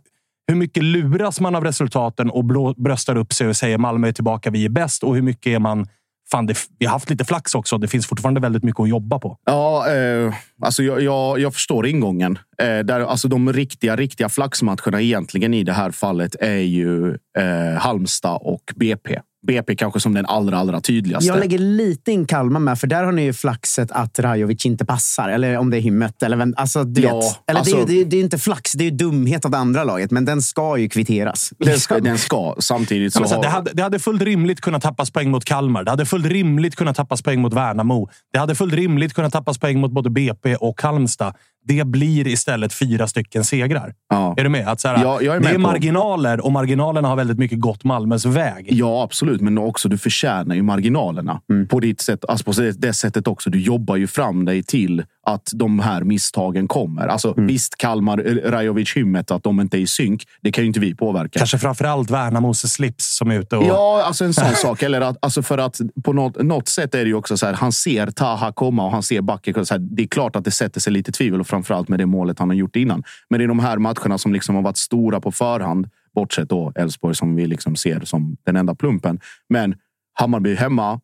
hur 0.48 0.56
mycket 0.56 0.84
luras 0.84 1.40
man 1.40 1.56
av 1.56 1.64
resultaten 1.64 2.30
och 2.30 2.46
blå, 2.46 2.74
bröstar 2.74 3.16
upp 3.16 3.34
sig 3.34 3.48
och 3.48 3.56
säger 3.56 3.78
Malmö 3.78 4.08
är 4.08 4.12
tillbaka, 4.12 4.52
vi 4.52 4.66
är 4.66 4.70
bäst? 4.70 5.04
Och 5.04 5.16
hur 5.16 5.22
mycket 5.22 5.48
är 5.48 5.60
man 5.60 5.88
fan, 6.32 6.46
det, 6.46 6.58
vi 6.80 6.86
har 6.86 6.94
haft 6.94 7.10
lite 7.10 7.26
flax 7.26 7.56
också. 7.56 7.78
Det 7.78 7.88
finns 7.88 8.08
fortfarande 8.08 8.40
väldigt 8.40 8.64
mycket 8.64 8.80
att 8.80 8.90
jobba 8.90 9.20
på. 9.20 9.38
Ja, 9.46 9.92
eh, 9.92 10.34
alltså 10.62 10.84
jag, 10.84 11.02
jag, 11.02 11.40
jag 11.40 11.54
förstår 11.54 11.88
ingången. 11.88 12.40
Eh, 12.58 12.80
där, 12.80 13.00
alltså 13.00 13.28
de 13.28 13.54
riktiga, 13.54 13.96
riktiga 13.96 14.30
flaxmatcherna 14.30 15.02
egentligen 15.02 15.54
i 15.54 15.64
det 15.64 15.74
här 15.74 15.92
fallet 15.92 16.36
är 16.40 16.58
ju 16.58 17.10
eh, 17.38 17.78
Halmstad 17.78 18.40
och 18.42 18.74
BP. 18.76 19.20
BP 19.48 19.76
kanske 19.76 20.00
som 20.00 20.14
den 20.14 20.26
allra, 20.26 20.58
allra 20.58 20.82
tydligaste. 20.82 21.28
Jag 21.28 21.40
lägger 21.40 21.58
lite 21.60 22.12
in 22.12 22.26
Kalmar 22.26 22.60
med, 22.60 22.80
för 22.80 22.88
där 22.88 23.04
har 23.04 23.12
ni 23.12 23.24
ju 23.24 23.34
flaxet 23.34 23.92
att 23.92 24.20
Rajovic 24.20 24.66
inte 24.66 24.86
passar. 24.86 25.30
Eller 25.30 25.58
om 25.58 25.70
det 25.70 25.78
är 25.78 25.82
hymmet. 25.82 26.24
Eller, 26.24 26.38
vem, 26.38 26.54
alltså, 26.58 26.84
du 26.84 27.02
Ja, 27.02 27.16
vet, 27.16 27.40
eller 27.50 27.60
alltså- 27.60 27.76
det, 27.76 27.82
är, 27.82 27.96
ju- 27.96 27.96
det, 27.96 28.02
är, 28.02 28.06
det 28.06 28.18
är 28.18 28.22
inte 28.22 28.38
flax, 28.38 28.72
det 28.72 28.88
är 28.88 28.92
dumhet 28.92 29.46
av 29.46 29.52
det 29.52 29.58
andra 29.58 29.84
laget. 29.84 30.12
Men 30.12 30.26
den 30.26 30.42
ska 30.42 30.78
ju 30.78 30.90
kvitteras. 30.90 31.50
den, 31.58 31.80
ska, 31.80 32.00
den 32.00 32.18
ska. 32.18 32.56
Samtidigt 32.60 33.16
Ja, 33.16 33.18
så 33.18 33.20
men 33.20 33.30
så 33.30 33.36
har... 33.36 33.44
det, 33.44 33.50
hade, 33.50 33.72
det 33.74 33.84
hade 33.84 34.00
fullt 34.00 34.22
rimligt 34.22 34.62
kunnat 34.62 34.82
tappas 34.82 35.12
poäng 35.12 35.32
mot 35.32 35.46
Kalmar. 35.46 35.84
Det 35.84 35.92
hade 35.92 36.06
fullt 36.06 36.26
rimligt 36.26 36.76
kunnat 36.76 36.96
tappas 36.96 37.22
poäng 37.22 37.42
mot 37.42 37.54
Värnamo. 37.54 38.10
Det 38.34 38.40
hade 38.40 38.56
fullt 38.56 38.74
rimligt 38.74 39.14
kunnat 39.14 39.34
tappas 39.34 39.58
poäng 39.58 39.80
mot 39.80 39.92
både 39.92 40.10
BP 40.10 40.56
och 40.56 40.82
Halmstad. 40.82 41.34
Det 41.66 41.88
blir 41.88 42.28
istället 42.28 42.74
fyra 42.74 43.08
stycken 43.08 43.44
segrar. 43.44 43.94
Ja. 44.10 44.34
Är 44.38 44.44
du 44.44 44.50
med? 44.50 44.68
Att 44.68 44.80
så 44.82 44.88
här, 44.88 45.04
Ja, 45.04 45.22
jag 45.22 45.36
är 45.36 45.40
det 45.40 45.44
med 45.46 45.50
är 45.52 45.56
på- 45.56 45.62
marginaler 45.62 46.46
och 46.46 46.52
marginalerna 46.52 47.08
har 47.08 47.16
väldigt 47.16 47.40
mycket 47.40 47.60
gått 47.60 47.84
Malmös 47.84 48.26
väg. 48.26 48.68
Ja, 48.70 49.04
absolut. 49.04 49.42
Men 49.42 49.58
också 49.58 49.90
du 49.90 49.98
förtjänar 49.98 50.56
ju 50.56 50.62
marginalerna. 50.62 51.42
På 51.70 51.80
ditt 51.80 52.02
sätt. 52.02 52.26
Alltså 52.28 52.46
på 52.46 52.52
det, 52.52 52.72
det 52.82 52.94
sättet 52.94 53.28
också. 53.28 53.50
Du 53.50 53.60
jobbar 53.60 53.96
ju 53.96 54.08
fram 54.08 54.46
dig 54.46 54.64
till 54.64 55.04
att 55.26 55.52
de 55.54 55.80
här 55.80 56.02
misstagen 56.02 56.68
kommer. 56.68 57.08
Alltså 57.08 57.34
visst, 57.38 57.78
Kalmar, 57.78 58.28
eh, 58.28 58.52
Rajovic, 58.52 58.98
Hymmet, 58.98 59.32
att 59.32 59.44
de 59.44 59.60
inte 59.60 59.78
är 59.78 59.80
i 59.80 59.88
synk. 59.88 60.28
Det 60.42 60.52
kan 60.52 60.64
ju 60.64 60.68
inte 60.68 60.80
vi 60.80 60.96
påverka. 60.96 61.40
Kanske 61.40 61.58
framförallt 61.58 62.10
Värnamos 62.10 62.74
slips 62.74 63.18
som 63.18 63.32
är 63.32 63.40
ute 63.40 63.58
och... 63.58 63.64
Ja, 63.64 64.04
alltså 64.06 64.26
en 64.26 64.34
sån 64.34 64.56
sak. 64.56 64.84
Eller 64.84 65.02
att, 65.02 65.18
alltså 65.22 65.42
för 65.42 65.58
att 65.58 65.82
på 66.04 66.14
något, 66.14 66.42
något 66.42 66.68
sätt 66.68 66.96
är 66.96 67.00
det 67.00 67.08
ju 67.08 67.16
också 67.16 67.38
så 67.38 67.46
här. 67.46 67.54
Han 67.54 67.72
ser 67.72 68.08
Taha 68.08 68.52
komma 68.52 68.86
och 68.86 68.92
han 68.92 69.04
ser 69.04 69.22
Backe. 69.22 69.66
Så 69.66 69.74
här, 69.74 69.80
det 69.80 70.04
är 70.04 70.08
klart 70.08 70.36
att 70.36 70.46
det 70.46 70.52
sätter 70.52 70.80
sig 70.82 70.94
lite 70.94 71.12
tvivel 71.12 71.40
och 71.40 71.48
framförallt 71.48 71.90
med 71.90 72.00
det 72.00 72.06
målet 72.06 72.40
han 72.40 72.50
har 72.50 72.56
gjort 72.56 72.76
innan. 72.76 73.04
Men 73.30 73.40
det 73.40 73.46
är 73.46 73.48
de 73.48 73.60
här 73.60 73.78
matcherna 73.78 74.18
som 74.18 74.34
liksom 74.34 74.56
har 74.56 74.62
varit 74.62 74.78
stora 74.78 75.22
på 75.22 75.32
förhand. 75.32 75.90
Bortsett 76.16 76.50
då 76.50 76.72
Elfsborg 76.76 77.16
som 77.16 77.36
vi 77.36 77.48
liksom 77.48 77.76
ser 77.76 78.00
som 78.00 78.38
den 78.46 78.56
enda 78.56 78.76
plumpen. 78.76 79.20
Men 79.50 79.76
Hammarby 80.14 80.56
hemma. 80.56 81.00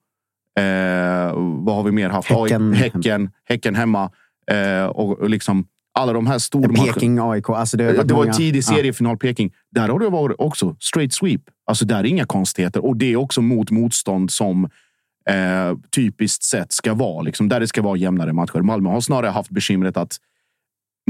Eh, 0.59 1.33
vad 1.37 1.75
har 1.75 1.83
vi 1.83 1.91
mer 1.91 2.09
haft? 2.09 2.29
Häcken. 2.29 2.73
Häcken, 2.73 3.29
häcken 3.45 3.75
hemma. 3.75 4.11
Eh, 4.51 4.85
och, 4.85 5.29
liksom 5.29 5.65
alla 5.93 6.13
de 6.13 6.27
här 6.27 6.39
stormatcherna. 6.39 6.93
Peking, 6.93 7.19
AIK. 7.21 7.49
Alltså 7.49 7.77
det, 7.77 8.03
Det 8.03 8.13
var 8.13 8.25
en 8.25 8.33
tidig 8.33 8.59
Ja. 8.59 8.63
seriefinal 8.63 9.17
Peking. 9.17 9.51
Där 9.71 9.89
har 9.89 9.99
det 9.99 10.09
varit 10.09 10.35
också 10.39 10.75
straight 10.79 11.13
sweep. 11.13 11.41
Alltså 11.65 11.85
där 11.85 11.99
är 11.99 12.05
inga 12.05 12.25
konstigheter. 12.25 12.85
Och 12.85 12.97
det 12.97 13.11
är 13.11 13.15
också 13.15 13.41
mot 13.41 13.71
motstånd 13.71 14.31
som 14.31 14.65
eh, 15.29 15.77
typiskt 15.95 16.43
sett 16.43 16.71
ska 16.71 16.93
vara. 16.93 17.21
Liksom, 17.21 17.49
där 17.49 17.59
det 17.59 17.67
ska 17.67 17.81
vara 17.81 17.97
jämnare 17.97 18.33
matcher. 18.33 18.59
Malmö 18.61 18.89
har 18.89 19.01
snarare 19.01 19.29
haft 19.31 19.49
bekymret 19.49 19.97
att 19.97 20.17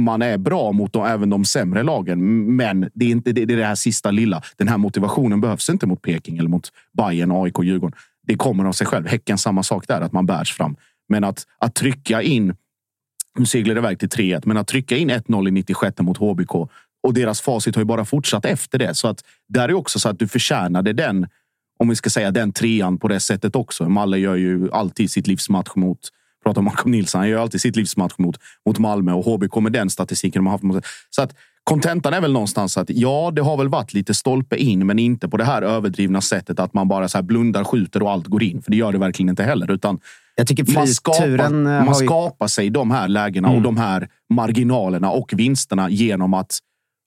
man 0.01 0.21
är 0.21 0.37
bra 0.37 0.71
mot 0.71 0.93
de, 0.93 1.05
även 1.05 1.29
de 1.29 1.45
sämre 1.45 1.83
lagen. 1.83 2.55
Men 2.55 2.89
det 2.93 3.05
är, 3.05 3.09
inte, 3.09 3.31
det, 3.31 3.45
det 3.45 3.53
är 3.53 3.57
det 3.57 3.65
här 3.65 3.75
sista 3.75 4.11
lilla. 4.11 4.41
Den 4.57 4.67
här 4.67 4.77
motivationen 4.77 5.41
behövs 5.41 5.69
inte 5.69 5.87
mot 5.87 6.01
Peking 6.01 6.37
eller 6.37 6.49
mot 6.49 6.71
Bayern, 6.97 7.31
AIK, 7.31 7.55
Djurgården. 7.63 7.97
Det 8.29 8.35
kommer 8.35 8.65
av 8.65 8.71
sig 8.71 8.87
själv. 8.87 9.07
Häcken 9.07 9.37
samma 9.37 9.63
sak 9.63 9.87
där, 9.87 10.01
att 10.01 10.11
man 10.11 10.25
bärs 10.25 10.53
fram. 10.53 10.75
Men 11.07 11.23
att, 11.23 11.45
att 11.57 11.75
trycka 11.75 12.21
in 12.21 12.55
nu 13.39 13.45
seglar 13.45 13.75
det 13.75 13.79
iväg 13.79 13.99
till 13.99 14.09
3-1, 14.09 14.41
men 14.45 14.57
att 14.57 14.67
trycka 14.67 14.97
in 14.97 15.11
1-0 15.11 15.47
i 15.47 15.51
96 15.51 15.99
mot 15.99 16.17
HBK 16.17 16.55
och 17.03 17.13
deras 17.13 17.41
facit 17.41 17.75
har 17.75 17.81
ju 17.81 17.85
bara 17.85 18.05
fortsatt 18.05 18.45
efter 18.45 18.79
det. 18.79 18.95
Så 18.95 19.07
att 19.07 19.23
där 19.47 19.69
är 19.69 19.73
också 19.73 19.99
så 19.99 20.09
att 20.09 20.19
du 20.19 20.27
förtjänade 20.27 20.93
den, 20.93 21.27
om 21.79 21.89
vi 21.89 21.95
ska 21.95 22.09
säga 22.09 22.31
den 22.31 22.53
trean 22.53 22.97
på 22.97 23.07
det 23.07 23.19
sättet 23.19 23.55
också. 23.55 23.89
Malle 23.89 24.17
gör 24.17 24.35
ju 24.35 24.71
alltid 24.71 25.11
sitt 25.11 25.27
livsmatch 25.27 25.75
mot, 25.75 25.99
pratar 26.43 26.59
om 26.59 26.65
Malcolm 26.65 26.91
Nilsson, 26.91 27.19
han 27.19 27.29
gör 27.29 27.41
alltid 27.41 27.61
sitt 27.61 27.75
livsmatch 27.75 28.13
mot, 28.17 28.37
mot 28.65 28.79
Malmö 28.79 29.11
och 29.13 29.25
HBK 29.25 29.55
med 29.55 29.71
den 29.71 29.89
statistiken 29.89 30.39
de 30.39 30.45
har 30.45 30.51
haft. 30.51 30.63
Mot, 30.63 30.85
så 31.09 31.21
att 31.21 31.35
kontentan 31.63 32.13
är 32.13 32.21
väl 32.21 32.33
någonstans 32.33 32.77
att 32.77 32.89
ja, 32.89 33.31
det 33.35 33.41
har 33.41 33.57
väl 33.57 33.69
varit 33.69 33.93
lite 33.93 34.13
stolpe 34.13 34.57
in, 34.57 34.87
men 34.87 34.99
inte 34.99 35.29
på 35.29 35.37
det 35.37 35.43
här 35.43 35.61
överdrivna 35.61 36.21
sättet 36.21 36.59
att 36.59 36.73
man 36.73 36.87
bara 36.87 37.07
så 37.07 37.17
här 37.17 37.23
blundar, 37.23 37.63
skjuter 37.63 38.03
och 38.03 38.11
allt 38.11 38.27
går 38.27 38.43
in. 38.43 38.61
För 38.61 38.71
det 38.71 38.77
gör 38.77 38.91
det 38.91 38.97
verkligen 38.97 39.29
inte 39.29 39.43
heller, 39.43 39.71
utan 39.71 39.99
Jag 40.35 40.47
tycker 40.47 40.73
man 40.73 40.87
skapar, 40.87 41.49
man 41.85 41.87
ju... 41.87 42.05
skapar 42.05 42.47
sig 42.47 42.69
de 42.69 42.91
här 42.91 43.07
lägena 43.07 43.49
och 43.49 43.61
de 43.61 43.77
här 43.77 44.07
marginalerna 44.33 45.11
och 45.11 45.33
vinsterna 45.33 45.89
genom 45.89 46.33
att, 46.33 46.57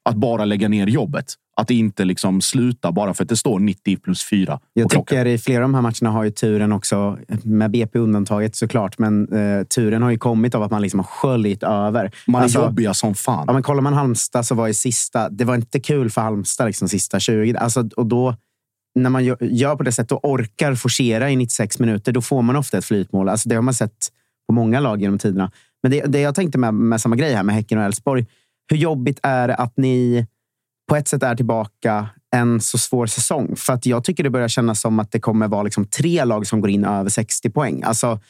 att 0.09 0.17
bara 0.17 0.45
lägga 0.45 0.69
ner 0.69 0.87
jobbet. 0.87 1.35
Att 1.57 1.71
inte 1.71 2.05
liksom 2.05 2.41
sluta 2.41 2.93
bara 2.93 3.15
för 3.15 3.23
att 3.23 3.29
det 3.29 3.37
står 3.37 3.59
90 3.59 3.97
plus 3.97 4.25
4 4.25 4.57
på 4.57 4.63
Jag 4.73 4.91
tycker 4.91 5.27
i 5.27 5.39
flera 5.39 5.59
av 5.59 5.63
de 5.63 5.75
här 5.75 5.83
matcherna 5.83 6.11
har 6.11 6.25
ju 6.25 6.31
turen 6.31 6.73
också, 6.73 7.19
med 7.43 7.71
BP 7.71 7.99
undantaget 7.99 8.57
såklart, 8.57 8.99
men 8.99 9.33
eh, 9.33 9.65
turen 9.65 10.03
har 10.03 10.11
ju 10.11 10.19
kommit 10.19 10.55
av 10.55 10.63
att 10.63 10.71
man 10.71 10.83
liksom 10.83 11.01
har 11.01 11.05
sköljt 11.05 11.63
över. 11.63 12.13
Man 12.27 12.41
är 12.41 12.43
Alltså, 12.43 12.63
jobbiga 12.63 12.95
som 12.95 13.15
fan. 13.15 13.45
Ja, 13.47 13.53
men 13.53 13.63
kollar 13.63 13.83
man 13.83 13.93
Halmstad 13.93 14.47
så 14.47 14.55
var 14.55 14.69
i 14.69 14.75
sista, 14.75 15.29
det 15.29 15.45
var 15.45 15.55
inte 15.55 15.81
kul 15.81 16.11
för 16.11 16.21
Halmstad 16.21 16.67
liksom 16.67 16.89
sista 16.89 17.21
20. 17.21 17.57
Alltså, 17.57 17.89
och 17.97 18.07
då, 18.07 18.37
när 18.95 19.11
man 19.11 19.25
gör, 19.25 19.37
gör 19.41 19.77
på 19.77 19.83
det 19.83 19.93
sättet 19.93 20.13
och 20.13 20.31
orkar 20.31 20.75
forcera 20.75 21.31
i 21.31 21.37
96 21.37 21.79
minuter, 21.79 22.13
då 22.13 22.23
får 22.23 22.43
man 22.43 22.57
ofta 22.57 22.79
ett 22.79 22.85
flytmål. 22.85 23.29
Alltså, 23.29 23.49
det 23.49 23.55
har 23.55 23.63
man 23.63 23.75
sett 23.75 24.09
på 24.49 24.55
många 24.55 24.81
lag 24.81 25.01
genom 25.01 25.19
tiderna. 25.19 25.51
Men 25.83 25.93
det, 25.93 26.05
det 26.07 26.21
jag 26.21 26.35
tänkte 26.35 26.59
med, 26.59 26.75
med 26.75 27.01
samma 27.01 27.17
grej 27.17 27.35
här 27.35 27.43
med 27.43 27.55
Häcken 27.55 27.79
och 27.79 27.85
Elfsborg. 27.85 28.27
Hur 28.71 28.77
jobbigt 28.77 29.21
är 29.23 29.49
det 29.49 29.55
att 29.55 29.77
ni 29.77 30.27
på 30.89 30.97
ett 30.97 31.09
sätt 31.09 31.23
är 31.23 31.35
tillbaka 31.35 32.07
en 32.37 32.61
så 32.61 32.79
svår 32.79 33.07
säsong? 33.07 33.57
För 33.57 33.73
att 33.73 33.87
jag 33.87 34.05
tycker 34.05 34.25
det 34.25 34.31
börjar 34.31 34.49
kännas 34.49 34.81
som 34.81 34.99
att 34.99 35.13
det 35.13 35.21
kommer 35.21 35.49
vara 35.49 35.63
liksom 35.63 35.85
tre 35.85 36.25
lag 36.25 36.47
som 36.47 36.61
går 36.61 36.71
in 36.71 36.85
över 36.85 37.11
60 37.11 37.51
poäng. 37.51 37.83
Alltså, 37.83 38.21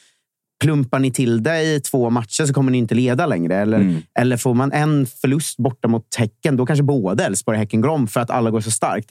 plumpar 0.63 0.99
ni 0.99 1.11
till 1.11 1.43
det 1.43 1.61
i 1.63 1.79
två 1.79 2.09
matcher 2.09 2.45
så 2.45 2.53
kommer 2.53 2.71
ni 2.71 2.77
inte 2.77 2.95
leda 2.95 3.25
längre. 3.25 3.55
Eller, 3.55 3.79
Mm. 3.79 4.01
eller 4.19 4.37
får 4.37 4.53
man 4.53 4.71
en 4.71 5.05
förlust 5.05 5.57
borta 5.57 5.87
mot 5.87 6.15
Häcken, 6.15 6.57
då 6.57 6.65
kanske 6.65 6.83
både 6.83 7.23
Elfsborg 7.25 7.55
och 7.55 7.59
Häcken 7.59 7.81
går 7.81 8.07
för 8.07 8.19
att 8.19 8.29
alla 8.29 8.51
går 8.51 8.61
så 8.61 8.71
starkt. 8.71 9.09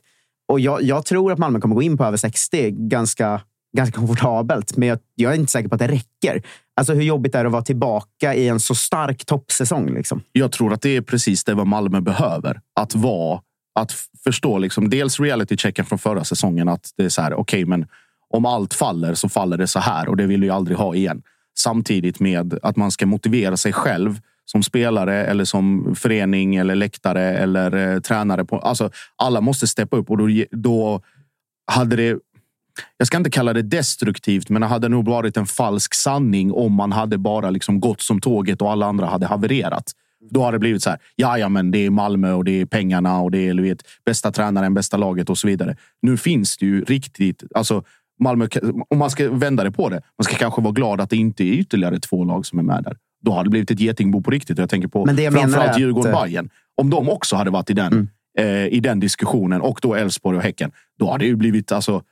Och 0.49 0.61
jag, 0.61 0.83
jag 0.83 1.05
tror 1.05 1.33
att 1.33 1.39
Malmö 1.39 1.61
kommer 1.61 1.75
gå 1.75 1.83
in 1.83 1.97
på 1.99 2.05
över 2.05 2.17
60 2.17 2.71
ganska, 2.71 3.41
ganska 3.77 3.99
komfortabelt, 3.99 4.77
men 4.77 4.89
jag, 4.89 4.99
jag 5.15 5.33
är 5.33 5.37
inte 5.37 5.53
säker 5.53 5.69
på 5.69 5.75
att 5.75 5.79
det 5.79 5.89
räcker. 5.89 6.43
Alltså 6.77 6.95
hur 6.95 7.03
jobbigt 7.03 7.35
är 7.35 7.45
det 7.45 7.47
att 7.47 7.53
vara 7.53 7.63
tillbaka 7.63 8.35
i 8.35 8.49
en 8.49 8.61
så 8.61 8.75
stark 8.75 9.25
toppsäsong? 9.25 9.95
Liksom? 9.95 10.23
Jag 10.33 10.53
tror 10.53 10.73
att 10.73 10.83
det 10.83 10.97
är 10.97 11.03
precis 11.03 11.45
det 11.45 11.55
vad 11.55 11.67
Malmö 11.67 12.01
behöver. 12.01 12.61
Att 12.81 12.95
vara, 12.95 13.41
att 13.75 13.93
förstå 14.25 14.59
liksom 14.59 14.91
dels 14.91 15.21
reality-checken 15.21 15.85
från 15.85 15.99
förra 15.99 16.25
säsongen. 16.25 16.69
Att 16.69 16.91
det 16.97 17.05
är 17.05 17.09
så 17.09 17.23
här, 17.23 17.35
okej, 17.35 17.65
men 17.65 17.87
om 18.31 18.47
allt 18.47 18.75
faller 18.75 19.15
så 19.15 19.29
faller 19.29 19.57
det 19.57 19.67
så 19.67 19.79
här 19.79 20.09
och 20.09 20.17
det 20.17 20.27
vill 20.27 20.43
jag 20.43 20.57
aldrig 20.57 20.77
ha 20.77 20.95
igen. 20.95 21.23
Samtidigt 21.59 22.21
med 22.21 22.59
att 22.63 22.77
man 22.77 22.91
ska 22.91 23.07
motivera 23.07 23.57
sig 23.57 23.73
själv 23.73 24.21
som 24.45 24.63
spelare 24.63 25.27
eller 25.27 25.45
som 25.45 25.95
förening 25.95 26.57
eller 26.57 26.75
läktare 26.75 27.39
eller 27.39 27.95
eh, 27.95 28.01
tränare. 28.01 28.45
På, 28.45 28.59
alltså, 28.59 28.91
alla 29.17 29.41
måste 29.41 29.67
steppa 29.67 29.97
upp 29.97 30.11
och 30.11 30.19
då, 30.19 30.29
då 30.51 31.03
hade 31.67 31.97
det 31.97 32.19
jag 32.97 33.07
ska 33.07 33.17
inte 33.17 33.31
kalla 33.31 33.53
det 33.53 33.63
destruktivt, 33.63 34.49
men 34.49 34.63
det 34.63 34.69
hade 34.69 34.89
nog 34.89 35.05
varit 35.05 35.37
en 35.37 35.47
falsk 35.47 35.95
sanning 35.95 36.53
om 36.53 36.73
man 36.73 36.93
hade 36.93 37.19
bara 37.19 37.51
liksom 37.51 37.81
gått 37.81 38.01
som 38.01 38.21
tåget 38.21 38.63
och 38.63 38.71
alla 38.73 38.87
andra 38.87 39.07
hade 39.07 39.27
havererat. 39.27 39.85
Då 40.31 40.43
hade 40.43 40.55
det 40.55 40.59
blivit 40.59 40.83
så 40.83 40.91
här. 40.91 40.99
Ja, 41.17 41.39
ja, 41.39 41.49
men 41.49 41.71
det 41.71 41.79
är 41.87 41.91
Malmö 41.91 42.33
och 42.33 42.45
det 42.45 42.61
är 42.61 42.67
pengarna 42.67 43.21
och 43.21 43.31
det 43.31 43.49
är 43.49 43.55
du 43.55 43.63
vet, 43.63 43.83
bästa 44.07 44.31
tränaren, 44.33 44.75
bästa 44.75 44.97
laget 44.97 45.31
och 45.31 45.39
så 45.39 45.47
vidare. 45.47 45.77
Nu 46.03 46.17
finns 46.17 46.57
det 46.57 46.67
ju 46.67 46.85
riktigt. 46.85 47.43
Alltså 47.55 47.85
Malmö, 48.21 48.49
om 48.91 48.99
man 48.99 49.11
ska 49.11 49.31
vända 49.31 49.65
det 49.65 49.71
på 49.73 49.89
det. 49.89 50.01
Man 50.19 50.25
ska 50.25 50.35
kanske 50.35 50.63
vara 50.63 50.73
glad 50.73 51.01
att 51.01 51.11
det 51.11 51.17
inte 51.17 51.45
är 51.45 51.53
ytterligare 51.53 52.01
två 52.01 52.25
lag 52.25 52.47
som 52.47 52.59
är 52.59 52.63
med 52.63 52.83
där. 52.85 52.97
Då 53.25 53.33
hade 53.33 53.45
det 53.45 53.51
blivit 53.51 53.71
ett 53.71 53.81
getingbo 53.81 54.23
på 54.23 54.31
riktigt. 54.31 54.59
Jag 54.59 54.71
tänker 54.71 54.89
på 54.89 55.07
Men 55.07 55.17
det 55.17 55.31
framförallt 55.31 55.71
att- 55.71 55.77
Mm. 55.77 55.81
Djurgården 55.89 56.13
Bayern. 56.13 56.49
Om 56.77 56.91
de 56.91 57.09
också 57.09 57.37
hade 57.37 57.51
varit 57.51 57.71
i 57.71 57.75
den, 57.75 58.11
eh, 58.39 58.67
i 58.67 58.81
den 58.81 59.01
diskussionen 59.01 59.61
och 59.61 59.79
då 59.83 59.95
Elfsborg 59.95 60.37
och 60.37 60.43
Häcken. 60.43 60.73
Då 60.99 61.11
hade 61.11 61.25
det 61.25 61.29
ju 61.29 61.37
blivit 61.37 61.73
alltså, 61.73 62.03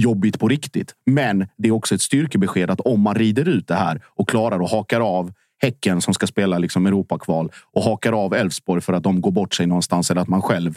jobbigt 0.00 0.38
på 0.38 0.48
riktigt. 0.48 0.94
Men 1.06 1.46
det 1.56 1.68
är 1.68 1.72
också 1.72 1.94
ett 1.94 2.00
styrkebesked 2.00 2.70
att 2.70 2.80
om 2.80 3.00
man 3.00 3.14
rider 3.14 3.48
ut 3.48 3.68
det 3.68 3.74
här 3.74 4.00
och 4.06 4.28
klarar 4.28 4.58
och 4.62 4.68
hakar 4.68 5.00
av 5.00 5.32
Häcken 5.62 6.00
som 6.00 6.14
ska 6.14 6.26
spela 6.26 6.58
liksom 6.58 6.86
Europakval 6.86 7.52
och 7.72 7.82
hakar 7.82 8.12
av 8.12 8.34
Elfsborg 8.34 8.80
för 8.80 8.92
att 8.92 9.02
de 9.02 9.20
går 9.20 9.30
bort 9.30 9.54
sig 9.54 9.66
någonstans 9.66 10.10
eller 10.10 10.20
att 10.20 10.28
man 10.28 10.42
själv 10.42 10.74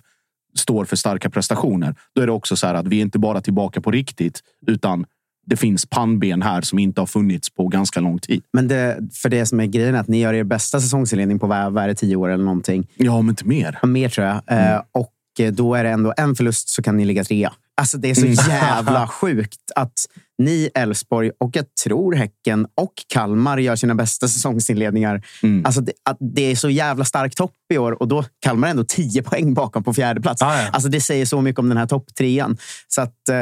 står 0.56 0.86
för 0.86 0.96
starka 0.96 1.30
prestationer. 1.30 1.96
Då 2.16 2.22
är 2.22 2.26
det 2.26 2.32
också 2.32 2.56
så 2.56 2.68
här 2.68 2.76
att 2.76 2.88
vi 2.88 2.98
är 2.98 3.02
inte 3.02 3.20
bara 3.20 3.42
tillbaka 3.42 3.82
på 3.82 3.92
riktigt 3.92 4.40
utan 4.68 5.06
det 5.46 5.58
finns 5.58 5.86
pannben 5.86 6.42
här 6.42 6.62
som 6.62 6.80
inte 6.80 7.02
har 7.02 7.06
funnits 7.06 7.50
på 7.50 7.68
ganska 7.68 8.00
lång 8.00 8.20
tid. 8.20 8.44
Men 8.54 8.68
det, 8.68 9.00
för 9.14 9.30
det 9.30 9.46
som 9.46 9.60
är 9.60 9.66
grejen 9.66 9.96
är 9.96 10.00
att 10.00 10.08
ni 10.08 10.20
gör 10.20 10.34
er 10.34 10.44
bästa 10.44 10.80
säsongsinledning 10.80 11.40
på 11.40 11.48
vad, 11.48 11.74
vad 11.74 11.84
är 11.84 11.88
det, 11.88 11.96
tio 11.96 12.16
år 12.16 12.30
eller 12.30 12.44
någonting. 12.44 12.88
Ja, 12.96 13.22
men 13.22 13.30
inte 13.30 13.46
mer. 13.46 13.80
Ja, 13.82 13.88
Mer 13.88 14.10
tror 14.10 14.28
jag. 14.28 14.42
Eh, 14.48 14.82
och 14.92 15.14
eh, 15.40 15.52
då 15.52 15.76
är 15.76 15.84
det 15.84 15.90
ändå 15.90 16.14
en 16.18 16.36
förlust 16.36 16.70
så 16.70 16.84
kan 16.84 16.98
ni 16.98 17.06
ligga 17.06 17.24
trea. 17.24 17.54
Alltså 17.78 17.98
det 17.98 18.10
är 18.10 18.16
så 18.16 18.22
Mm. 18.22 18.34
jävla 18.50 19.08
sjukt 19.12 19.60
att 19.76 19.94
ni, 20.38 20.70
Elfsborg 20.76 21.32
och 21.40 21.50
jag 21.54 21.66
tror 21.84 22.14
Häcken 22.16 22.68
och 22.76 22.94
Kalmar 23.08 23.58
gör 23.58 23.76
sina 23.76 23.96
bästa 23.96 24.28
säsongsinledningar. 24.28 25.22
Mm. 25.44 25.66
Alltså 25.66 25.82
det, 25.82 25.92
att 26.10 26.18
det 26.20 26.52
är 26.52 26.56
så 26.56 26.70
jävla 26.70 27.06
stark 27.06 27.36
topp 27.36 27.56
i 27.74 27.78
år 27.78 27.92
och 28.02 28.08
då 28.08 28.26
Kalmar 28.40 28.68
är 28.68 28.72
ändå 28.72 28.84
tio 28.84 29.24
poäng 29.24 29.54
bakom 29.54 29.84
på 29.84 29.94
fjärde 29.94 30.22
plats. 30.22 30.42
Ah, 30.42 30.62
ja. 30.62 30.70
Alltså 30.70 30.90
det 30.90 31.02
säger 31.02 31.26
så 31.26 31.42
mycket 31.42 31.60
om 31.60 31.70
den 31.70 31.78
här 31.78 31.88
topptrean. 31.88 32.58
Så 32.88 33.02
att 33.02 33.30
eh, 33.30 33.42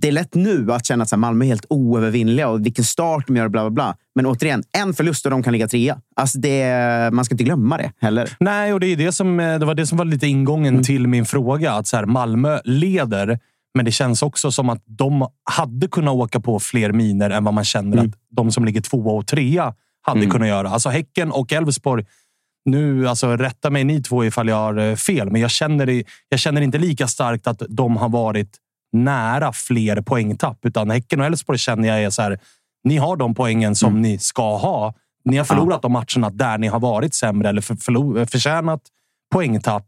det 0.00 0.08
är 0.08 0.12
lätt 0.12 0.34
nu 0.34 0.72
att 0.72 0.86
känna 0.86 1.02
att 1.02 1.08
så 1.08 1.16
här, 1.16 1.20
Malmö 1.20 1.44
är 1.44 1.48
helt 1.48 1.66
oövervinnliga 1.70 2.48
och 2.48 2.66
vilken 2.66 2.84
start 2.84 3.26
de 3.26 3.36
gör. 3.36 3.48
Bla, 3.48 3.62
bla, 3.62 3.70
bla. 3.70 3.96
Men 4.14 4.26
återigen, 4.26 4.62
en 4.72 4.94
förlust 4.94 5.24
och 5.24 5.30
de 5.30 5.42
kan 5.42 5.52
ligga 5.52 5.68
trea. 5.68 6.00
Alltså 6.16 6.38
det, 6.38 7.10
man 7.12 7.24
ska 7.24 7.34
inte 7.34 7.44
glömma 7.44 7.76
det 7.76 7.92
heller. 8.00 8.36
Nej, 8.40 8.72
och 8.72 8.80
det, 8.80 8.86
är 8.86 8.96
det, 8.96 9.12
som, 9.12 9.40
eh, 9.40 9.58
det 9.58 9.66
var 9.66 9.74
det 9.74 9.86
som 9.86 9.98
var 9.98 10.04
lite 10.04 10.26
ingången 10.26 10.74
mm. 10.74 10.84
till 10.84 11.08
min 11.08 11.26
fråga. 11.26 11.72
Att 11.72 11.86
så 11.86 11.96
här, 11.96 12.06
Malmö 12.06 12.58
leder, 12.64 13.38
men 13.74 13.84
det 13.84 13.92
känns 13.92 14.22
också 14.22 14.52
som 14.52 14.68
att 14.68 14.82
de 14.86 15.28
hade 15.50 15.88
kunnat 15.88 16.14
åka 16.14 16.40
på 16.40 16.60
fler 16.60 16.92
miner 16.92 17.30
än 17.30 17.44
vad 17.44 17.54
man 17.54 17.64
känner 17.64 17.96
mm. 17.96 18.06
att 18.06 18.14
de 18.30 18.52
som 18.52 18.64
ligger 18.64 18.80
tvåa 18.80 19.12
och 19.12 19.26
trea 19.26 19.74
hade 20.02 20.20
mm. 20.20 20.30
kunnat 20.30 20.48
göra. 20.48 20.68
Alltså 20.68 20.88
Häcken 20.88 21.32
och 21.32 21.52
Elfsborg 21.52 22.04
nu, 22.64 23.08
alltså 23.08 23.36
rätta 23.36 23.70
mig 23.70 23.84
ni 23.84 24.02
två 24.02 24.24
ifall 24.24 24.48
jag 24.48 24.56
har 24.56 24.76
eh, 24.76 24.94
fel, 24.94 25.30
men 25.30 25.40
jag 25.40 25.50
känner, 25.50 26.02
jag 26.28 26.40
känner 26.40 26.60
inte 26.60 26.78
lika 26.78 27.08
starkt 27.08 27.46
att 27.46 27.62
de 27.68 27.96
har 27.96 28.08
varit 28.08 28.58
nära 28.92 29.52
fler 29.52 30.00
poängtapp. 30.00 30.58
Utan 30.62 30.90
Häcken 30.90 31.20
och 31.20 31.26
Elfsborg 31.26 31.58
känner 31.58 31.88
jag 31.88 32.02
är 32.02 32.10
så 32.10 32.22
här. 32.22 32.38
Ni 32.84 32.96
har 32.96 33.16
de 33.16 33.34
poängen 33.34 33.74
som 33.74 33.90
mm. 33.90 34.02
ni 34.02 34.18
ska 34.18 34.56
ha. 34.56 34.94
Ni 35.24 35.36
har 35.36 35.44
förlorat 35.44 35.80
ja. 35.82 35.88
de 35.88 35.92
matcherna 35.92 36.30
där 36.30 36.58
ni 36.58 36.66
har 36.66 36.80
varit 36.80 37.14
sämre 37.14 37.48
eller 37.48 37.60
för, 37.60 38.26
förtjänat 38.26 38.80
poängtapp. 39.32 39.86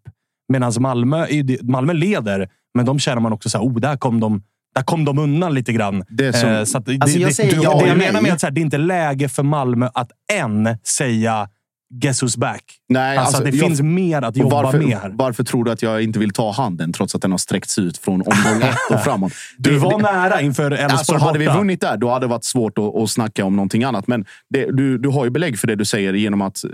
Medan 0.53 0.73
Malmö, 0.81 1.27
Malmö 1.63 1.93
leder, 1.93 2.49
men 2.75 2.87
de 2.87 2.99
känner 2.99 3.21
man 3.21 3.33
också 3.33 3.51
så 3.51 3.59
här, 3.59 3.65
oh, 3.65 3.81
där 3.81 3.97
kom 3.97 4.21
de 4.21 4.43
där 4.75 4.83
kom 4.83 5.05
de 5.05 5.19
undan 5.19 5.55
lite 5.55 5.73
grann. 5.73 6.05
Det, 6.09 6.33
som, 6.33 6.49
eh, 6.49 6.65
så 6.65 6.79
att, 6.79 6.89
alltså 6.89 7.19
det, 7.19 7.23
jag, 7.23 7.33
det, 7.37 7.63
ja, 7.63 7.81
det 7.81 7.89
jag 7.89 7.99
menar 7.99 8.23
med 8.23 8.33
att 8.33 8.41
så 8.41 8.47
här, 8.47 8.53
det 8.53 8.61
är 8.61 8.63
inte 8.63 8.79
läge 8.79 9.29
för 9.29 9.43
Malmö 9.43 9.89
att 9.95 10.11
än 10.33 10.79
säga 10.83 11.49
Guess 11.91 12.23
who's 12.23 12.39
back? 12.39 12.65
Nej, 12.89 13.17
alltså, 13.17 13.37
alltså 13.37 13.51
det 13.51 13.57
jag, 13.57 13.67
finns 13.67 13.83
mer 13.83 14.23
att 14.23 14.37
jobba 14.37 14.63
varför, 14.63 14.79
med 14.79 14.99
här. 14.99 15.11
Varför 15.15 15.45
tror 15.45 15.65
du 15.65 15.71
att 15.71 15.83
jag 15.83 16.03
inte 16.03 16.19
vill 16.19 16.31
ta 16.31 16.53
handen 16.53 16.93
trots 16.93 17.15
att 17.15 17.23
den 17.23 17.31
har 17.31 17.39
sträckts 17.39 17.79
ut 17.79 17.99
från 17.99 18.21
omgång 18.21 18.63
ett 18.63 18.77
och 18.91 19.01
framåt? 19.05 19.33
Du 19.59 19.71
det, 19.71 19.79
var 19.79 19.91
det, 19.91 20.03
nära 20.03 20.41
inför 20.41 20.71
Elfsborg 20.71 20.93
alltså, 20.93 21.17
Hade 21.17 21.39
vi 21.39 21.47
vunnit 21.47 21.81
där, 21.81 21.97
då 21.97 22.11
hade 22.11 22.27
det 22.27 22.31
varit 22.31 22.45
svårt 22.45 22.79
att, 22.79 22.97
att 22.97 23.11
snacka 23.11 23.45
om 23.45 23.57
någonting 23.57 23.85
annat. 23.85 24.07
Men 24.07 24.25
det, 24.51 24.77
du, 24.77 24.99
du 24.99 25.09
har 25.09 25.25
ju 25.25 25.31
belägg 25.31 25.59
för 25.59 25.67
det 25.67 25.75
du 25.75 25.85
säger 25.85 26.13
genom 26.13 26.41
att 26.41 26.65
eh, 26.65 26.71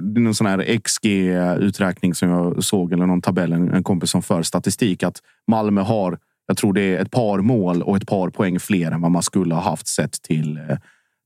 någon 0.00 0.34
sån 0.34 0.46
här 0.46 0.78
XG-uträkning 0.78 2.14
som 2.14 2.28
jag 2.28 2.64
såg, 2.64 2.92
eller 2.92 3.06
någon 3.06 3.22
tabell, 3.22 3.52
en, 3.52 3.74
en 3.74 3.84
kompis 3.84 4.10
som 4.10 4.22
för 4.22 4.42
statistik, 4.42 5.02
att 5.02 5.18
Malmö 5.50 5.80
har, 5.80 6.18
jag 6.46 6.56
tror 6.56 6.72
det 6.72 6.82
är 6.82 7.02
ett 7.02 7.10
par 7.10 7.38
mål 7.38 7.82
och 7.82 7.96
ett 7.96 8.06
par 8.06 8.30
poäng 8.30 8.60
fler 8.60 8.90
än 8.90 9.00
vad 9.00 9.10
man 9.10 9.22
skulle 9.22 9.54
ha 9.54 9.62
haft 9.62 9.88
sett 9.88 10.22
till 10.22 10.56
eh, 10.56 10.76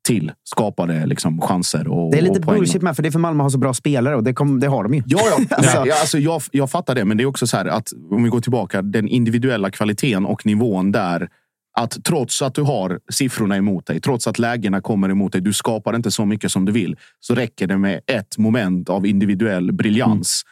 till 0.02 0.32
skapade 0.44 1.06
liksom 1.06 1.40
chanser. 1.40 1.88
Och, 1.88 2.12
det 2.12 2.18
är 2.18 2.22
lite 2.22 2.40
bullshit 2.40 2.82
med, 2.82 2.96
för 2.96 3.02
det 3.02 3.08
är 3.08 3.10
för 3.10 3.18
Malmö 3.18 3.42
har 3.42 3.50
så 3.50 3.58
bra 3.58 3.74
spelare 3.74 4.16
och 4.16 4.24
det, 4.24 4.32
kom, 4.32 4.60
det 4.60 4.66
har 4.66 4.82
de 4.82 4.94
ju. 4.94 5.02
Ja, 5.06 5.20
ja. 5.24 5.44
alltså. 5.56 5.76
ja 5.86 6.00
alltså, 6.00 6.18
jag, 6.18 6.42
jag 6.50 6.70
fattar 6.70 6.94
det, 6.94 7.04
men 7.04 7.16
det 7.16 7.22
är 7.22 7.26
också 7.26 7.46
så 7.46 7.56
här 7.56 7.64
att 7.64 7.92
om 8.10 8.22
vi 8.24 8.30
går 8.30 8.40
tillbaka, 8.40 8.82
den 8.82 9.08
individuella 9.08 9.70
kvaliteten 9.70 10.26
och 10.26 10.46
nivån 10.46 10.92
där. 10.92 11.28
Att 11.78 12.04
trots 12.04 12.42
att 12.42 12.54
du 12.54 12.62
har 12.62 13.00
siffrorna 13.12 13.56
emot 13.56 13.86
dig, 13.86 14.00
trots 14.00 14.26
att 14.26 14.38
lägena 14.38 14.80
kommer 14.80 15.08
emot 15.08 15.32
dig, 15.32 15.40
du 15.40 15.52
skapar 15.52 15.96
inte 15.96 16.10
så 16.10 16.24
mycket 16.24 16.52
som 16.52 16.64
du 16.64 16.72
vill, 16.72 16.96
så 17.20 17.34
räcker 17.34 17.66
det 17.66 17.78
med 17.78 18.00
ett 18.06 18.38
moment 18.38 18.88
av 18.88 19.06
individuell 19.06 19.72
briljans. 19.72 20.42
Mm. 20.44 20.50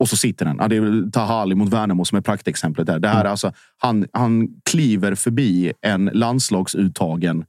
Och 0.00 0.08
så 0.08 0.16
sitter 0.16 0.44
den. 0.44 0.56
Ja, 0.60 0.68
det 0.68 0.76
är 0.76 1.10
Tahali 1.10 1.54
mot 1.54 1.72
Värnamo 1.72 2.04
som 2.04 2.18
är 2.18 2.22
praktexemplet. 2.22 2.86
Där. 2.86 2.98
Det 2.98 3.08
här, 3.08 3.20
mm. 3.20 3.30
alltså, 3.30 3.52
han, 3.78 4.06
han 4.12 4.48
kliver 4.70 5.14
förbi 5.14 5.72
en 5.80 6.10
landslagsuttagen 6.12 7.44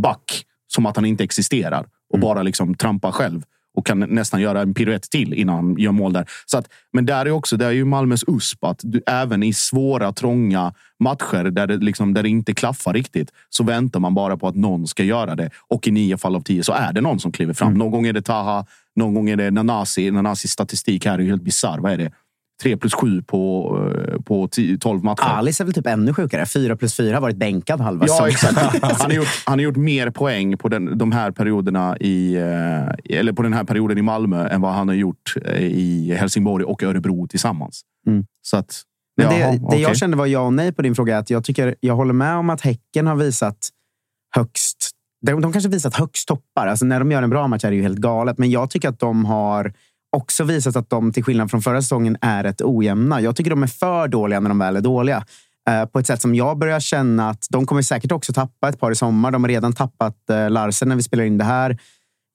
back 0.00 0.44
som 0.66 0.86
att 0.86 0.96
han 0.96 1.04
inte 1.04 1.24
existerar 1.24 1.86
och 2.10 2.18
mm. 2.18 2.20
bara 2.20 2.42
liksom 2.42 2.74
trampar 2.74 3.12
själv 3.12 3.42
och 3.76 3.86
kan 3.86 4.00
nästan 4.00 4.40
göra 4.40 4.62
en 4.62 4.74
piruett 4.74 5.10
till 5.10 5.34
innan 5.34 5.54
han 5.54 5.76
gör 5.78 5.92
mål 5.92 6.12
där. 6.12 6.26
Så 6.46 6.58
att, 6.58 6.68
men 6.92 7.06
där 7.06 7.26
är 7.26 7.30
också, 7.30 7.56
det 7.56 7.66
är 7.66 7.70
ju 7.70 7.84
Malmös 7.84 8.24
USP 8.26 8.64
att 8.64 8.80
du, 8.82 9.02
även 9.06 9.42
i 9.42 9.52
svåra, 9.52 10.12
trånga 10.12 10.74
matcher 10.98 11.44
där 11.44 11.66
det, 11.66 11.76
liksom, 11.76 12.14
där 12.14 12.22
det 12.22 12.28
inte 12.28 12.54
klaffar 12.54 12.92
riktigt 12.92 13.32
så 13.50 13.64
väntar 13.64 14.00
man 14.00 14.14
bara 14.14 14.36
på 14.36 14.48
att 14.48 14.56
någon 14.56 14.86
ska 14.86 15.04
göra 15.04 15.34
det. 15.34 15.50
Och 15.68 15.88
i 15.88 15.90
nio 15.90 16.16
fall 16.16 16.36
av 16.36 16.40
tio 16.40 16.62
så 16.62 16.72
är 16.72 16.92
det 16.92 17.00
någon 17.00 17.20
som 17.20 17.32
kliver 17.32 17.54
fram. 17.54 17.68
Mm. 17.68 17.78
Någon 17.78 17.90
gång 17.90 18.06
är 18.06 18.12
det 18.12 18.22
Taha, 18.22 18.66
någon 18.96 19.14
gång 19.14 19.30
är 19.30 19.36
det 19.36 19.50
Nanasi. 19.50 20.10
Nanasis 20.10 20.50
statistik 20.50 21.06
här 21.06 21.14
är 21.14 21.22
ju 21.22 21.28
helt 21.28 21.42
bisarr. 21.42 21.78
Vad 21.78 21.92
är 21.92 21.98
det? 21.98 22.12
3 22.62 22.76
plus 22.76 22.94
7 22.94 23.22
på, 23.22 23.76
eh, 24.08 24.20
på 24.20 24.48
10, 24.48 24.78
12 24.78 25.04
matcher. 25.04 25.22
Alice 25.22 25.62
är 25.62 25.64
väl 25.64 25.74
typ 25.74 25.86
ännu 25.86 26.14
sjukare. 26.14 26.46
4 26.46 26.76
plus 26.76 26.96
4 26.96 27.16
har 27.16 27.20
varit 27.20 27.36
bänkad 27.36 27.80
halva 27.80 28.06
Ja, 28.08 28.28
exakt. 28.28 28.56
Han 28.82 29.00
har, 29.00 29.10
gjort, 29.10 29.42
han 29.44 29.58
har 29.58 29.64
gjort 29.64 29.76
mer 29.76 30.10
poäng 30.10 30.58
på 30.58 30.68
den, 30.68 30.98
de 30.98 31.12
här 31.12 31.30
perioderna 31.30 31.96
i, 31.98 32.34
eh, 32.34 33.18
eller 33.18 33.32
på 33.32 33.42
den 33.42 33.52
här 33.52 33.64
perioden 33.64 33.98
i 33.98 34.02
Malmö 34.02 34.48
än 34.48 34.60
vad 34.60 34.72
han 34.72 34.88
har 34.88 34.94
gjort 34.94 35.34
eh, 35.44 35.62
i 35.62 36.14
Helsingborg 36.14 36.64
och 36.64 36.82
Örebro 36.82 37.26
tillsammans. 37.26 37.80
Mm. 38.06 38.24
Så 38.42 38.56
att, 38.56 38.82
Men 39.16 39.28
det, 39.28 39.38
jaha, 39.38 39.52
det 39.52 39.64
okay. 39.64 39.80
jag 39.80 39.96
kände 39.96 40.16
var 40.16 40.26
ja 40.26 40.40
och 40.40 40.52
nej 40.52 40.72
på 40.72 40.82
din 40.82 40.94
fråga. 40.94 41.18
Att 41.18 41.30
jag, 41.30 41.44
tycker, 41.44 41.74
jag 41.80 41.96
håller 41.96 42.12
med 42.12 42.36
om 42.36 42.50
att 42.50 42.60
Häcken 42.60 43.06
har 43.06 43.16
visat 43.16 43.58
högst 44.34 44.96
de, 45.26 45.40
de 45.40 45.52
kanske 45.52 45.70
visat 45.70 45.94
högst 45.94 46.28
toppar. 46.28 46.66
Alltså 46.66 46.84
när 46.84 46.98
de 46.98 47.10
gör 47.10 47.22
en 47.22 47.30
bra 47.30 47.48
match 47.48 47.64
är 47.64 47.70
det 47.70 47.76
ju 47.76 47.82
helt 47.82 47.98
galet. 47.98 48.38
Men 48.38 48.50
jag 48.50 48.70
tycker 48.70 48.88
att 48.88 48.98
de 48.98 49.24
har 49.24 49.72
också 50.16 50.44
visat 50.44 50.76
att 50.76 50.90
de, 50.90 51.12
till 51.12 51.24
skillnad 51.24 51.50
från 51.50 51.62
förra 51.62 51.82
säsongen, 51.82 52.16
är 52.20 52.42
rätt 52.42 52.62
ojämna. 52.62 53.20
Jag 53.20 53.36
tycker 53.36 53.50
de 53.50 53.62
är 53.62 53.66
för 53.66 54.08
dåliga 54.08 54.40
när 54.40 54.48
de 54.48 54.58
väl 54.58 54.76
är 54.76 54.80
dåliga. 54.80 55.24
Eh, 55.68 55.84
på 55.84 55.98
ett 55.98 56.06
sätt 56.06 56.22
som 56.22 56.34
jag 56.34 56.58
börjar 56.58 56.80
känna 56.80 57.30
att 57.30 57.46
de 57.50 57.66
kommer 57.66 57.82
säkert 57.82 58.12
också 58.12 58.32
tappa 58.32 58.68
ett 58.68 58.80
par 58.80 58.92
i 58.92 58.94
sommar. 58.94 59.30
De 59.30 59.44
har 59.44 59.48
redan 59.48 59.72
tappat 59.72 60.30
eh, 60.30 60.50
Larsen 60.50 60.88
när 60.88 60.96
vi 60.96 61.02
spelar 61.02 61.24
in 61.24 61.38
det 61.38 61.44
här 61.44 61.78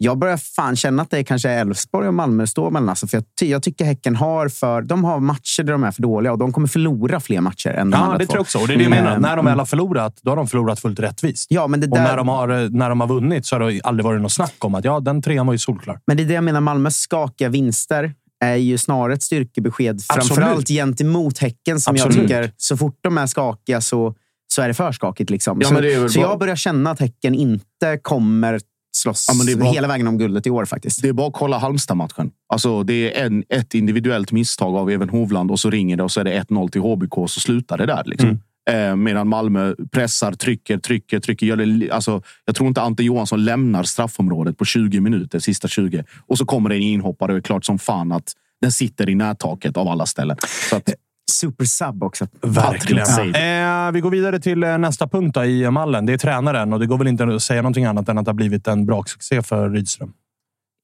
jag 0.03 0.17
börjar 0.17 0.37
fan 0.37 0.75
känna 0.75 1.01
att 1.01 1.09
det 1.09 1.17
är 1.17 1.23
kanske 1.23 1.49
Elfsborg 1.49 2.07
och 2.07 2.13
Malmö 2.13 2.47
står 2.47 2.71
mellan. 2.71 2.89
Alltså, 2.89 3.07
för 3.07 3.17
jag, 3.17 3.49
jag, 3.49 3.63
tycker 3.63 3.85
Häcken 3.85 4.15
har 4.15 4.49
för, 4.49 4.81
de 4.81 5.03
har 5.03 5.19
matcher 5.19 5.63
där 5.63 5.71
de 5.71 5.83
är 5.83 5.91
för 5.91 6.01
dåliga 6.01 6.31
och 6.31 6.37
de 6.37 6.53
kommer 6.53 6.67
förlora 6.67 7.19
fler 7.19 7.41
matcher 7.41 7.69
än 7.69 7.89
de 7.89 7.97
Ja, 7.97 8.17
det 8.17 8.25
två. 8.25 8.31
tror 8.31 8.37
jag 8.37 8.41
också. 8.41 8.59
Och 8.59 8.67
det 8.67 8.73
är 8.73 8.77
det 8.77 8.83
jag 8.83 8.89
menar. 8.89 9.09
Mm. 9.09 9.21
När 9.21 9.35
de 9.35 9.45
väl 9.45 9.59
har 9.59 9.65
förlorat, 9.65 10.19
då 10.21 10.31
har 10.31 10.35
de 10.35 10.47
förlorat 10.47 10.79
fullt 10.79 10.99
rättvist. 10.99 11.47
Ja, 11.49 11.67
men 11.67 11.79
det 11.79 11.87
där... 11.87 11.97
Och 11.97 12.03
när 12.03 12.17
de, 12.17 12.27
har, 12.27 12.69
när 12.69 12.89
de 12.89 12.99
har 12.99 13.07
vunnit 13.07 13.45
så 13.45 13.55
har 13.55 13.71
det 13.71 13.81
aldrig 13.83 14.05
varit 14.05 14.21
något 14.21 14.31
snack 14.31 14.55
om 14.59 14.75
att 14.75 14.85
ja, 14.85 14.99
den 14.99 15.21
trean 15.21 15.45
var 15.45 15.53
ju 15.53 15.59
solklar. 15.59 15.99
Men 16.07 16.17
det 16.17 16.23
är 16.23 16.27
det 16.27 16.33
jag 16.33 16.43
menar. 16.43 16.61
Malmös 16.61 16.95
skakiga 16.95 17.49
vinster 17.49 18.13
är 18.43 18.55
ju 18.55 18.77
snarare 18.77 19.13
ett 19.13 19.23
styrkebesked. 19.23 19.95
Absolut. 19.95 20.27
Framförallt 20.27 20.67
gentemot 20.67 21.37
Häcken 21.37 21.79
som 21.79 21.95
Absolut. 21.95 22.15
jag 22.15 22.23
tycker, 22.23 22.51
så 22.57 22.77
fort 22.77 22.99
de 23.01 23.17
är 23.17 23.27
skakiga 23.27 23.81
så, 23.81 24.15
så 24.53 24.61
är 24.61 24.67
det 24.67 24.73
för 24.73 24.91
skakigt. 24.91 25.29
Liksom. 25.29 25.61
Ja, 25.61 25.67
så, 25.67 26.09
så 26.09 26.19
jag 26.19 26.39
börjar 26.39 26.55
känna 26.55 26.91
att 26.91 26.99
Häcken 26.99 27.35
inte 27.35 27.99
kommer 28.01 28.59
slåss 28.91 29.27
ja, 29.47 29.55
bara, 29.57 29.71
hela 29.71 29.87
vägen 29.87 30.07
om 30.07 30.17
guldet 30.17 30.47
i 30.47 30.49
år 30.49 30.65
faktiskt. 30.65 31.01
Det 31.01 31.07
är 31.07 31.13
bara 31.13 31.27
att 31.27 31.33
kolla 31.33 31.57
Halmstad-matchen. 31.57 32.31
Alltså, 32.53 32.83
det 32.83 33.17
är 33.17 33.25
en, 33.25 33.43
ett 33.49 33.73
individuellt 33.73 34.31
misstag 34.31 34.75
av 34.75 34.91
Even 34.91 35.09
Hovland 35.09 35.51
och 35.51 35.59
så 35.59 35.69
ringer 35.69 35.97
det 35.97 36.03
och 36.03 36.11
så 36.11 36.19
är 36.19 36.23
det 36.23 36.41
1-0 36.41 36.69
till 36.69 36.81
HBK 36.81 37.17
och 37.17 37.31
så 37.31 37.39
slutar 37.39 37.77
det 37.77 37.85
där. 37.85 38.03
Liksom. 38.05 38.29
Mm. 38.29 38.41
Eh, 38.69 38.95
medan 38.95 39.27
Malmö 39.27 39.75
pressar, 39.91 40.31
trycker, 40.31 40.77
trycker, 40.77 41.19
trycker. 41.19 41.45
Gör 41.45 41.55
det, 41.55 41.91
alltså, 41.91 42.21
jag 42.45 42.55
tror 42.55 42.67
inte 42.67 42.81
Ante 42.81 43.03
Johansson 43.03 43.45
lämnar 43.45 43.83
straffområdet 43.83 44.57
på 44.57 44.65
20 44.65 44.99
minuter, 44.99 45.39
sista 45.39 45.67
20. 45.67 46.03
Och 46.27 46.37
så 46.37 46.45
kommer 46.45 46.69
det 46.69 46.75
en 46.75 46.81
inhoppare 46.81 47.31
och 47.31 47.37
är 47.37 47.41
klart 47.41 47.65
som 47.65 47.79
fan 47.79 48.11
att 48.11 48.33
den 48.61 48.71
sitter 48.71 49.09
i 49.09 49.15
nättaket 49.15 49.77
av 49.77 49.87
alla 49.87 50.05
ställen. 50.05 50.37
Så 50.69 50.75
att, 50.75 50.93
Supersub 51.31 52.03
också. 52.03 52.27
Verkligen. 52.41 53.35
Eh, 53.35 53.91
vi 53.91 53.99
går 53.99 54.09
vidare 54.09 54.39
till 54.39 54.63
eh, 54.63 54.77
nästa 54.77 55.07
punkt 55.07 55.33
då, 55.33 55.43
i 55.43 55.71
mallen. 55.71 56.05
Det 56.05 56.13
är 56.13 56.17
tränaren 56.17 56.73
och 56.73 56.79
det 56.79 56.85
går 56.85 56.97
väl 56.97 57.07
inte 57.07 57.23
att 57.23 57.43
säga 57.43 57.61
någonting 57.61 57.85
annat 57.85 58.09
än 58.09 58.17
att 58.17 58.25
det 58.25 58.29
har 58.29 58.35
blivit 58.35 58.67
en 58.67 58.85
braksuccé 58.85 59.41
för 59.41 59.69
Rydström. 59.69 60.13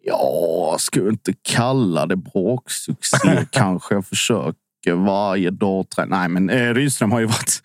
Ja, 0.03 0.69
jag 0.71 0.81
skulle 0.81 1.10
inte 1.10 1.33
kalla 1.41 2.05
det 2.05 2.15
braksuccé 2.15 3.45
kanske. 3.51 3.95
Jag 3.95 4.05
försöker 4.05 4.93
varje 4.93 5.49
dag. 5.49 5.86
Nej, 6.07 6.29
men 6.29 6.49
eh, 6.49 6.73
Rydström 6.73 7.12
har 7.12 7.19
ju 7.19 7.25
varit... 7.25 7.63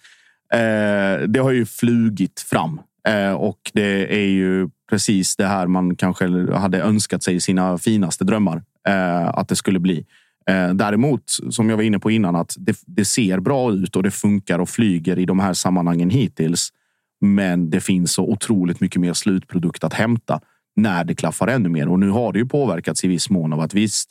Eh, 0.52 1.28
det 1.28 1.40
har 1.42 1.50
ju 1.50 1.66
flugit 1.66 2.40
fram 2.40 2.80
eh, 3.08 3.32
och 3.32 3.70
det 3.72 4.14
är 4.14 4.28
ju 4.28 4.68
precis 4.90 5.36
det 5.36 5.46
här 5.46 5.66
man 5.66 5.96
kanske 5.96 6.52
hade 6.52 6.80
önskat 6.82 7.22
sig 7.22 7.34
i 7.34 7.40
sina 7.40 7.78
finaste 7.78 8.24
drömmar 8.24 8.62
eh, 8.88 9.28
att 9.28 9.48
det 9.48 9.56
skulle 9.56 9.78
bli. 9.78 10.06
Eh, 10.50 10.74
däremot, 10.74 11.22
som 11.50 11.70
jag 11.70 11.76
var 11.76 11.84
inne 11.84 11.98
på 11.98 12.10
innan, 12.10 12.36
att 12.36 12.54
det, 12.58 12.76
det, 12.86 13.04
ser 13.04 13.40
bra 13.40 13.72
ut 13.72 13.96
och 13.96 14.02
det 14.02 14.10
funkar 14.10 14.58
och 14.58 14.68
flyger 14.68 15.18
i 15.18 15.24
de 15.24 15.38
här 15.38 15.52
sammanhangen 15.52 16.10
hittills. 16.10 16.68
Men 17.20 17.70
det 17.70 17.80
finns 17.80 18.12
så 18.12 18.24
otroligt 18.24 18.80
mycket 18.80 19.00
mer 19.00 19.12
slutprodukt 19.12 19.84
att 19.84 19.94
hämta 19.94 20.40
när 20.76 21.04
det 21.04 21.14
klaffar 21.14 21.48
ännu 21.48 21.68
mer. 21.68 21.88
Och 21.88 21.98
nu 21.98 22.10
har 22.10 22.32
det 22.32 22.38
ju 22.38 22.46
påverkats 22.46 23.04
i 23.04 23.08
viss 23.08 23.30
mån 23.30 23.52
av 23.52 23.60
att 23.60 23.74
visst, 23.74 24.10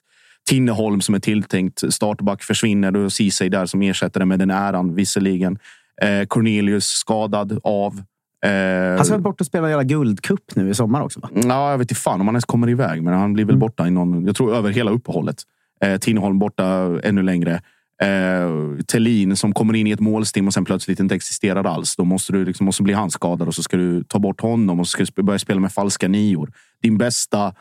Tinneholm 0.50 1.02
som 1.02 1.16
är 1.16 1.20
tilltänkt 1.20 1.94
startback 1.94 2.44
försvinner 2.44 2.96
och 2.96 3.14
Ceesay 3.14 3.50
där 3.50 3.66
som 3.66 3.82
ersätter 3.82 4.20
det 4.20 4.26
med 4.26 4.40
den 4.40 4.52
äran 4.52 4.96
visserligen. 4.96 5.60
Eh, 6.02 6.26
Cornelius 6.26 6.86
skadad 6.86 7.60
av. 7.64 8.04
Eh, 8.46 8.96
han 8.96 9.06
ska 9.06 9.14
väl 9.14 9.22
bort 9.22 9.42
och 9.42 9.48
spela 9.48 9.68
hela 9.68 9.84
guldcup 9.84 10.56
nu 10.56 10.70
i 10.70 10.74
sommar 10.74 11.02
också? 11.02 11.20
Va? 11.20 11.30
Ja, 11.34 11.72
jag 11.72 11.78
vet 11.78 11.92
inte 11.92 12.02
fan 12.02 12.22
om 12.22 12.28
han 12.28 12.36
ens 12.36 12.46
kommer 12.46 12.70
iväg, 12.70 13.04
men 13.04 13.14
han 13.14 13.34
blir 13.34 13.46
väl 13.46 13.54
mm. 13.54 13.60
borta 13.60 13.88
i 13.88 13.92
någon, 13.92 14.26
jag 14.26 14.36
tror 14.36 14.56
över 14.56 14.70
hela 14.70 14.92
uppehållet. 14.92 15.44
Eh, 15.84 15.98
Tinneholm 15.98 16.40
borta 16.40 17.00
ännu 17.04 17.24
längre. 17.24 17.62
Eh, 18.02 18.50
Tellin 18.88 19.36
som 19.36 19.54
kommer 19.54 19.74
in 19.74 19.88
i 19.88 19.92
ett 19.92 20.00
målstim 20.00 20.48
och 20.48 20.54
sen 20.54 20.66
plötsligt 20.66 21.00
inte 21.00 21.16
existerar 21.16 21.64
alls. 21.64 21.96
Då 21.96 22.04
måste 22.04 22.34
du 22.34 22.46
liksom, 22.46 22.66
måste 22.66 22.84
bli 22.84 22.94
han 22.94 23.12
skadad 23.12 23.48
och 23.48 23.56
så 23.56 23.64
ska 23.64 23.78
du 23.78 24.04
ta 24.04 24.20
bort 24.20 24.42
honom 24.42 24.80
och 24.80 24.88
så 24.88 24.92
ska 24.92 25.06
du 25.16 25.24
börja 25.24 25.40
spela 25.40 25.60
med 25.60 25.72
falska 25.72 26.08
nior. 26.08 26.52
Din 26.82 26.98
bästa 26.98 27.54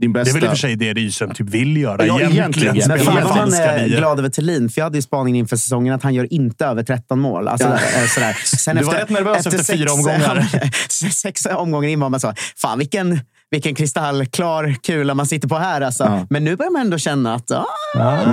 din 0.00 0.12
bästa... 0.12 0.32
Det 0.32 0.38
är 0.38 0.40
väl 0.40 0.44
i 0.44 0.46
och 0.46 0.50
för 0.50 0.56
sig 0.56 0.76
det 0.76 0.94
Rydström 0.94 1.30
typ 1.34 1.48
vill 1.50 1.76
göra 1.76 2.06
Ja, 2.06 2.20
egentligen. 2.20 2.82
Spela 2.82 2.96
Men 2.96 3.04
fan 3.04 3.24
vad 3.24 3.36
man 3.36 3.52
är 3.52 3.88
glad 3.88 4.18
över 4.18 4.28
Thelin, 4.28 4.68
för 4.68 4.80
jag 4.80 4.84
hade 4.86 4.98
ju 4.98 5.02
spaningen 5.02 5.38
inför 5.38 5.56
säsongen 5.56 5.94
att 5.94 6.02
han 6.02 6.14
gör 6.14 6.32
inte 6.32 6.66
över 6.66 6.82
13 6.82 7.20
mål. 7.20 7.48
Alltså, 7.48 7.68
Ja. 7.68 8.00
eh, 8.02 8.06
sådär. 8.06 8.32
Sen 8.44 8.76
Du 8.76 8.82
var 8.82 8.94
rätt 8.94 9.10
nervös 9.10 9.46
efter 9.46 9.76
fyra 9.76 9.92
omgångar. 9.92 10.48
sex 11.10 11.46
omgångar 11.46 11.88
in 11.88 12.00
var 12.00 12.08
man 12.08 12.20
så, 12.20 12.32
fan 12.56 12.78
vilken, 12.78 13.20
vilken 13.50 13.74
kristallklar 13.74 14.74
kula 14.82 15.14
man 15.14 15.26
sitter 15.26 15.48
på 15.48 15.56
här. 15.56 15.80
Alltså. 15.80 16.04
Ja. 16.04 16.26
Men 16.30 16.44
nu 16.44 16.56
börjar 16.56 16.70
man 16.70 16.82
ändå 16.82 16.98
känna 16.98 17.34
att 17.34 17.50
ah, 17.50 17.66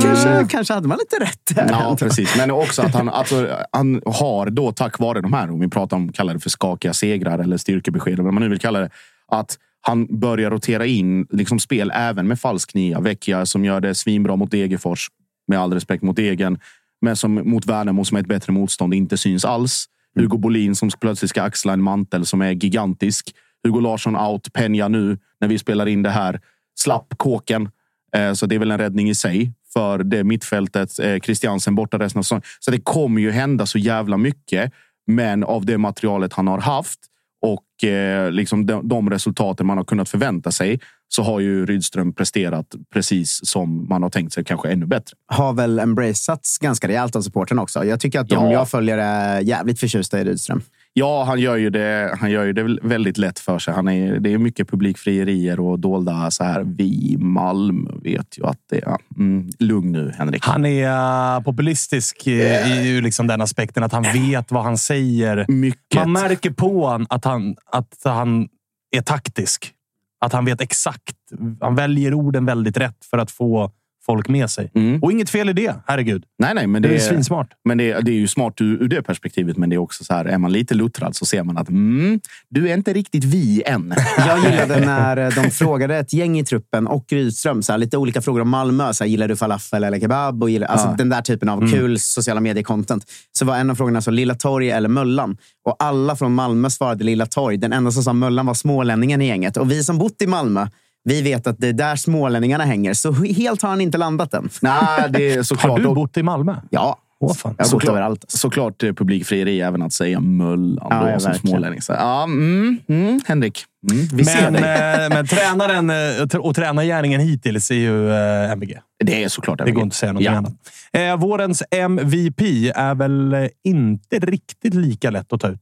kanske, 0.02 0.48
kanske 0.50 0.74
hade 0.74 0.88
man 0.88 0.98
lite 0.98 1.26
rätt. 1.26 1.70
Ja, 1.70 1.96
precis. 2.00 2.38
Men 2.38 2.52
också 2.52 2.82
att 2.82 2.94
han, 2.94 3.10
alltså, 3.10 3.48
han 3.72 4.02
har 4.06 4.50
då 4.50 4.72
tack 4.72 5.00
vare 5.00 5.22
de 5.22 5.34
här, 5.34 5.52
om 5.52 5.60
vi 5.60 5.68
pratar 5.68 5.98
om 5.98 6.12
kallar 6.12 6.34
det 6.34 6.40
för 6.40 6.50
skakiga 6.50 6.94
segrar 6.94 7.40
eller 7.40 7.58
styrkebesked, 7.58 8.14
eller 8.14 8.24
vad 8.24 8.34
man 8.34 8.44
nu 8.44 8.50
vill 8.50 8.60
kalla 8.60 8.80
det, 8.80 8.90
att 9.28 9.58
han 9.82 10.20
börjar 10.20 10.52
rotera 10.52 10.86
in 10.86 11.28
liksom 11.30 11.60
spel 11.60 11.92
även 11.96 12.28
med 12.28 12.40
falsk 12.40 12.74
nia. 12.74 13.00
Vecchia 13.00 13.46
som 13.46 13.66
gör 13.66 13.80
det 13.80 13.96
svinbra 13.96 14.36
mot 14.36 14.52
Degerfors, 14.52 15.08
med 15.48 15.60
all 15.60 15.74
respekt 15.74 16.04
mot 16.04 16.16
Degen, 16.16 16.60
men 17.02 17.16
som 17.16 17.34
mot 17.50 17.66
Värnamo 17.66 18.06
som 18.06 18.18
är 18.18 18.22
ett 18.22 18.28
bättre 18.28 18.54
motstånd 18.54 18.94
inte 18.94 19.18
syns 19.18 19.46
alls. 19.46 19.86
Hugo 20.16 20.38
Bolin 20.38 20.76
som 20.76 20.90
plötsligt 21.00 21.30
ska 21.30 21.42
axla 21.42 21.74
en 21.74 21.82
mantel 21.82 22.26
som 22.26 22.42
är 22.42 22.52
gigantisk. 22.52 23.32
Hugo 23.66 23.80
Larsson 23.80 24.16
out, 24.16 24.48
Peña 24.54 24.90
nu 24.90 25.18
när 25.42 25.48
vi 25.48 25.60
spelar 25.60 25.86
in 25.88 26.04
det 26.04 26.10
här. 26.10 26.40
Slapp 26.80 27.14
kåken. 27.18 27.70
Eh, 28.16 28.34
Så 28.34 28.46
det 28.46 28.56
är 28.56 28.60
väl 28.60 28.72
en 28.72 28.78
räddning 28.78 29.10
i 29.10 29.16
sig 29.16 29.52
för 29.74 30.04
det 30.04 30.24
mittfältet. 30.24 31.00
Eh, 31.00 31.20
Christiansen 31.20 31.76
borta 31.76 32.00
resten 32.00 32.20
av 32.20 32.24
säsongen. 32.24 32.44
Så 32.60 32.72
det 32.72 32.80
kommer 32.82 33.22
ju 33.22 33.32
hända 33.32 33.66
så 33.66 33.78
jävla 33.78 34.18
mycket. 34.18 34.72
Men 35.08 35.44
av 35.44 35.66
det 35.66 35.78
materialet 35.78 36.34
han 36.34 36.48
har 36.48 36.60
haft 36.60 37.00
och 37.42 37.90
eh, 37.90 38.32
liksom 38.32 38.66
de, 38.66 38.88
de 38.88 39.10
resultaten 39.10 39.66
man 39.68 39.78
har 39.78 39.84
kunnat 39.86 40.10
förvänta 40.10 40.52
sig 40.52 40.80
så 41.08 41.24
har 41.24 41.40
ju 41.40 41.66
Rydström 41.66 42.14
presterat 42.14 42.76
precis 42.94 43.40
som 43.48 43.88
man 43.90 44.04
har 44.04 44.10
tänkt 44.10 44.34
sig, 44.34 44.44
kanske 44.44 44.70
ännu 44.72 44.86
bättre. 44.86 45.16
Har 45.28 45.54
väl 45.54 45.80
embraceats 45.80 46.58
ganska 46.58 46.88
rejält 46.88 47.16
av 47.16 47.22
supporten 47.22 47.60
också. 47.60 47.86
Jag 47.86 48.00
tycker 48.00 48.20
att 48.20 48.30
de 48.30 48.46
Ja. 48.46 48.52
jag 48.52 48.70
följer 48.70 48.98
är 48.98 49.40
jävligt 49.42 49.80
förtjusta 49.80 50.22
i 50.22 50.24
Rydström. 50.24 50.62
Ja, 50.98 51.24
han 51.24 51.40
gör 51.40 51.56
ju 51.56 51.70
det, 51.70 52.16
han 52.20 52.32
gör 52.32 52.46
ju 52.46 52.54
det 52.54 52.80
väldigt 52.82 53.18
lätt 53.18 53.40
för 53.40 53.60
sig. 53.60 53.74
Han 53.74 53.88
är, 53.88 54.20
det 54.20 54.34
är 54.34 54.38
mycket 54.38 54.70
publikfrierier 54.70 55.60
och 55.60 55.80
dolda 55.80 56.32
så 56.32 56.44
här. 56.44 56.64
Vi 56.64 56.84
i 56.84 57.18
Malmö 57.18 57.92
vet 58.04 58.38
ju 58.38 58.46
att 58.46 58.60
det 58.70 58.78
är... 58.78 58.98
Mm, 59.18 59.50
lugn 59.60 59.92
nu, 59.92 60.14
Henrik. 60.18 60.46
Han 60.46 60.66
är 60.66 61.38
uh, 61.38 61.44
populistisk 61.44 62.28
uh, 62.28 62.34
i 62.34 62.90
ur 62.90 63.02
liksom 63.02 63.28
den 63.28 63.42
aspekten 63.42 63.84
att 63.84 63.92
han 63.92 64.04
vet 64.04 64.52
vad 64.52 64.64
han 64.64 64.78
säger. 64.78 65.46
Mycket. 65.48 65.96
Man 65.96 66.12
märker 66.12 66.52
på 66.52 66.86
honom 66.86 67.08
att 67.10 67.26
han, 67.26 67.56
att 67.72 68.02
han 68.04 68.48
är 68.92 69.02
taktisk. 69.02 69.72
Att 70.20 70.34
han 70.34 70.46
vet 70.46 70.62
exakt. 70.62 71.16
Han 71.62 71.76
väljer 71.76 72.14
orden 72.14 72.46
väldigt 72.46 72.78
rätt 72.78 73.06
för 73.06 73.18
att 73.18 73.32
få 73.32 73.72
folk 74.06 74.28
med 74.28 74.50
sig. 74.50 74.72
Mm. 74.76 75.04
Och 75.04 75.12
inget 75.12 75.30
fel 75.30 75.50
i 75.50 75.54
det, 75.54 75.76
herregud. 75.88 76.24
Nej, 76.40 76.54
nej, 76.56 76.68
men 76.68 76.82
Det 76.82 76.88
det, 76.88 76.96
är 76.96 77.00
svinsmart. 77.00 77.48
men 77.66 77.78
det, 77.78 77.92
är- 77.92 78.02
det 78.02 78.12
är 78.12 78.16
ju 78.16 78.28
smart 78.28 78.62
ur, 78.62 78.84
ur 78.84 78.88
det 78.88 79.02
perspektivet. 79.02 79.58
Men 79.58 79.70
det 79.70 79.76
är 79.76 79.78
också 79.78 80.04
så 80.04 80.14
här, 80.14 80.26
är 80.26 80.38
man 80.38 80.52
lite 80.52 80.74
luttrad 80.74 81.16
så 81.16 81.26
ser 81.26 81.44
man 81.44 81.58
att 81.58 81.70
mm, 81.70 82.20
du 82.50 82.70
är 82.70 82.74
inte 82.74 82.94
riktigt 82.94 83.24
vi 83.24 83.64
än. 83.66 83.94
Jag 84.18 84.40
gillade 84.52 84.86
när 84.86 85.18
eh, 85.18 85.44
de 85.44 85.52
frågade 85.52 85.98
ett 85.98 86.14
gäng 86.14 86.40
i 86.40 86.44
truppen 86.44 86.88
och 86.88 87.06
Rydström, 87.12 87.64
så 87.64 87.72
här, 87.72 87.78
lite 87.80 87.98
olika 87.98 88.22
frågor 88.22 88.42
om 88.42 88.50
Malmö. 88.50 88.94
Så 88.94 89.04
här, 89.04 89.12
gillar 89.12 89.28
du 89.28 89.36
falafel 89.36 89.84
eller 89.84 90.00
kebab? 90.00 90.44
Och 90.44 90.50
gillar, 90.50 90.68
alltså, 90.68 90.88
Ja. 90.88 90.96
Den 90.98 91.10
där 91.10 91.22
typen 91.22 91.50
av 91.50 91.72
kul 91.72 92.00
sociala 92.00 92.40
medier-content. 92.42 93.02
Så 93.32 93.46
var 93.46 93.56
en 93.58 93.70
av 93.70 93.76
frågorna 93.76 94.02
så, 94.02 94.12
Lilla 94.12 94.36
Torg 94.36 94.70
eller 94.72 94.90
Möllan? 94.90 95.38
Och 95.66 95.76
alla 95.80 96.16
från 96.16 96.34
Malmö 96.34 96.70
svarade 96.70 97.04
Lilla 97.04 97.26
Torg. 97.26 97.58
Den 97.58 97.74
enda 97.74 97.92
som 97.92 98.04
sa 98.04 98.14
Möllan 98.14 98.46
var 98.46 98.54
smålänningen 98.54 99.22
i 99.22 99.28
gänget. 99.28 99.58
Och 99.58 99.72
vi 99.72 99.84
som 99.84 99.98
bott 99.98 100.22
i 100.22 100.28
Malmö, 100.28 100.68
vi 101.06 101.22
vet 101.22 101.48
att 101.48 101.56
det 101.60 101.68
är 101.68 101.74
där 101.74 101.96
smålänningarna 101.96 102.64
hänger. 102.64 102.94
Så 102.94 103.12
helt 103.12 103.62
har 103.62 103.70
han 103.70 103.82
inte 103.82 103.98
landat 103.98 104.34
än. 104.34 104.50
Nej, 104.62 105.10
det 105.10 105.32
är 105.32 105.36
Har 105.36 105.44
såklart. 105.44 105.80
du 105.82 105.86
och- 105.86 105.96
bott 105.96 106.18
i 106.18 106.24
Malmö? 106.24 106.56
Ja, 106.70 107.00
Åh, 107.20 107.34
fan. 107.34 107.56
jag 107.58 107.66
har 107.66 107.72
bott 107.72 107.82
Såklart. 107.82 107.90
överallt. 107.92 108.26
Såklart 108.28 108.84
eh, 108.84 108.94
publikfrieri 108.94 109.62
även 109.62 109.82
att 109.82 109.94
säga 109.94 110.20
Möllan 110.20 110.88
Ja, 110.90 111.00
då, 111.04 111.10
ja, 111.10 111.20
som 111.20 111.32
verkligen. 111.32 111.52
smålänning. 111.52 111.82
Så, 111.82 111.94
ja, 111.94 112.24
mm, 112.24 112.78
mm, 112.88 113.20
Henrik. 113.26 113.64
Mm, 113.92 114.08
vi 114.14 114.26
ser 114.26 114.52
Men, 114.52 114.54
dig. 114.62 115.04
eh, 115.04 115.10
men 115.10 115.28
tränaren 115.28 115.90
eh, 116.32 116.38
och 116.40 116.56
tränargärningen 116.56 117.22
hittills 117.22 117.72
är 117.72 117.76
ju 117.76 118.12
eh, 118.12 118.52
MVG. 118.52 118.78
Det 119.06 119.24
är 119.24 119.30
såklart 119.30 119.58
Det 119.58 119.64
MVG. 119.64 119.74
går 119.76 119.84
inte 119.84 119.94
att 119.94 119.98
säga 119.98 120.14
något 120.14 120.24
Ja. 120.24 120.32
annat. 120.32 120.54
Eh, 120.94 121.18
vårens 121.18 121.64
MVP 121.72 122.72
är 122.76 122.96
väl 122.96 123.50
inte 123.64 124.20
riktigt 124.20 124.74
lika 124.74 125.10
lätt 125.10 125.34
att 125.34 125.42
ta 125.42 125.48
ut. 125.48 125.62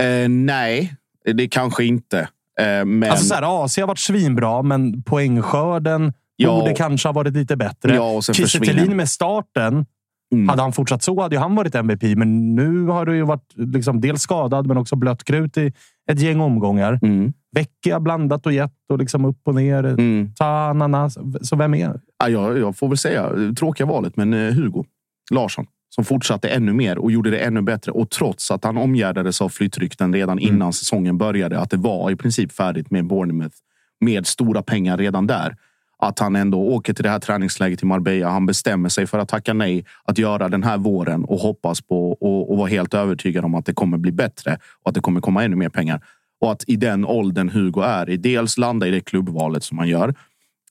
Eh, 0.00 0.28
nej, 0.28 0.94
det 1.34 1.48
kanske 1.48 1.84
inte. 1.84 2.28
Eh, 2.60 2.84
men 2.84 3.10
Alltså 3.10 3.24
så 3.26 3.34
här, 3.34 3.64
AC 3.64 3.76
har 3.76 3.86
varit 3.86 3.98
svinbra, 3.98 4.62
men 4.62 5.02
poängskörden 5.02 6.12
Ja. 6.36 6.58
borde 6.58 6.74
kanske 6.74 7.08
ha 7.08 7.12
varit 7.12 7.34
lite 7.34 7.56
bättre. 7.56 7.94
Ja, 7.94 8.22
Kiese 8.22 8.86
med 8.94 9.08
starten. 9.08 9.86
Mm. 10.34 10.48
Hade 10.48 10.62
han 10.62 10.72
fortsatt 10.72 11.02
så 11.02 11.20
hade 11.22 11.38
han 11.38 11.54
varit 11.54 11.74
MVP, 11.74 12.02
men 12.16 12.54
nu 12.54 12.86
har 12.86 13.06
det 13.06 13.16
ju 13.16 13.22
varit 13.22 13.52
liksom 13.56 14.00
dels 14.00 14.22
skadad, 14.22 14.66
men 14.66 14.76
också 14.76 14.96
blött 14.96 15.24
krut 15.24 15.56
i 15.56 15.72
ett 16.10 16.20
gäng 16.20 16.40
omgångar. 16.40 16.98
Mm. 17.02 17.32
Vecchia 17.52 18.00
blandat 18.00 18.46
och 18.46 18.52
gett 18.52 18.90
och 18.92 18.98
liksom 18.98 19.24
upp 19.24 19.40
och 19.44 19.54
ner. 19.54 19.84
Mm. 19.84 20.32
Ta 20.36 20.46
ananas. 20.46 21.18
Så 21.42 21.56
vem 21.56 21.74
är 21.74 22.00
Ja, 22.18 22.28
jag, 22.28 22.58
jag 22.58 22.76
får 22.76 22.88
väl 22.88 22.98
säga 22.98 23.30
tråkiga 23.58 23.86
valet, 23.86 24.16
men 24.16 24.32
eh, 24.34 24.54
Hugo 24.54 24.84
Larsson 25.30 25.66
som 25.96 26.04
fortsatte 26.04 26.48
ännu 26.48 26.72
mer 26.72 26.98
och 26.98 27.12
gjorde 27.12 27.30
det 27.30 27.38
ännu 27.38 27.62
bättre. 27.62 27.92
Och 27.92 28.10
trots 28.10 28.50
att 28.50 28.64
han 28.64 28.76
omgärdades 28.76 29.40
av 29.40 29.48
flyttrykten 29.48 30.12
redan 30.12 30.38
Mm. 30.38 30.54
innan 30.54 30.72
säsongen 30.72 31.18
började, 31.18 31.58
att 31.60 31.70
det 31.70 31.76
var 31.76 32.10
i 32.10 32.16
princip 32.16 32.52
färdigt 32.52 32.90
med 32.90 33.06
Bournemouth 33.06 33.56
med 34.00 34.26
stora 34.26 34.62
pengar 34.62 34.98
redan 34.98 35.26
där. 35.26 35.56
Att 35.98 36.18
han 36.18 36.36
ändå 36.36 36.58
åker 36.58 36.94
till 36.94 37.02
det 37.02 37.10
här 37.10 37.18
träningsläget 37.18 37.82
i 37.82 37.86
Marbella. 37.86 38.28
Han 38.28 38.46
bestämmer 38.46 38.88
sig 38.88 39.06
för 39.06 39.18
att 39.18 39.28
tacka 39.28 39.54
nej 39.54 39.84
att 40.04 40.18
göra 40.18 40.48
den 40.48 40.62
här 40.62 40.78
våren 40.78 41.24
och 41.24 41.38
hoppas 41.38 41.80
på 41.80 42.12
och, 42.12 42.50
och 42.50 42.58
vara 42.58 42.68
helt 42.68 42.94
övertygad 42.94 43.44
om 43.44 43.54
att 43.54 43.66
det 43.66 43.74
kommer 43.74 43.98
bli 43.98 44.12
bättre 44.12 44.58
och 44.82 44.88
att 44.88 44.94
det 44.94 45.00
kommer 45.00 45.20
komma 45.20 45.44
ännu 45.44 45.56
mer 45.56 45.68
pengar. 45.68 46.00
Och 46.40 46.52
att 46.52 46.64
i 46.66 46.76
den 46.76 47.04
åldern 47.04 47.48
Hugo 47.48 47.80
är 47.80 48.10
i, 48.10 48.16
dels 48.16 48.58
landa 48.58 48.86
i 48.86 48.90
det 48.90 49.00
klubbvalet 49.00 49.64
som 49.64 49.78
han 49.78 49.88
gör, 49.88 50.14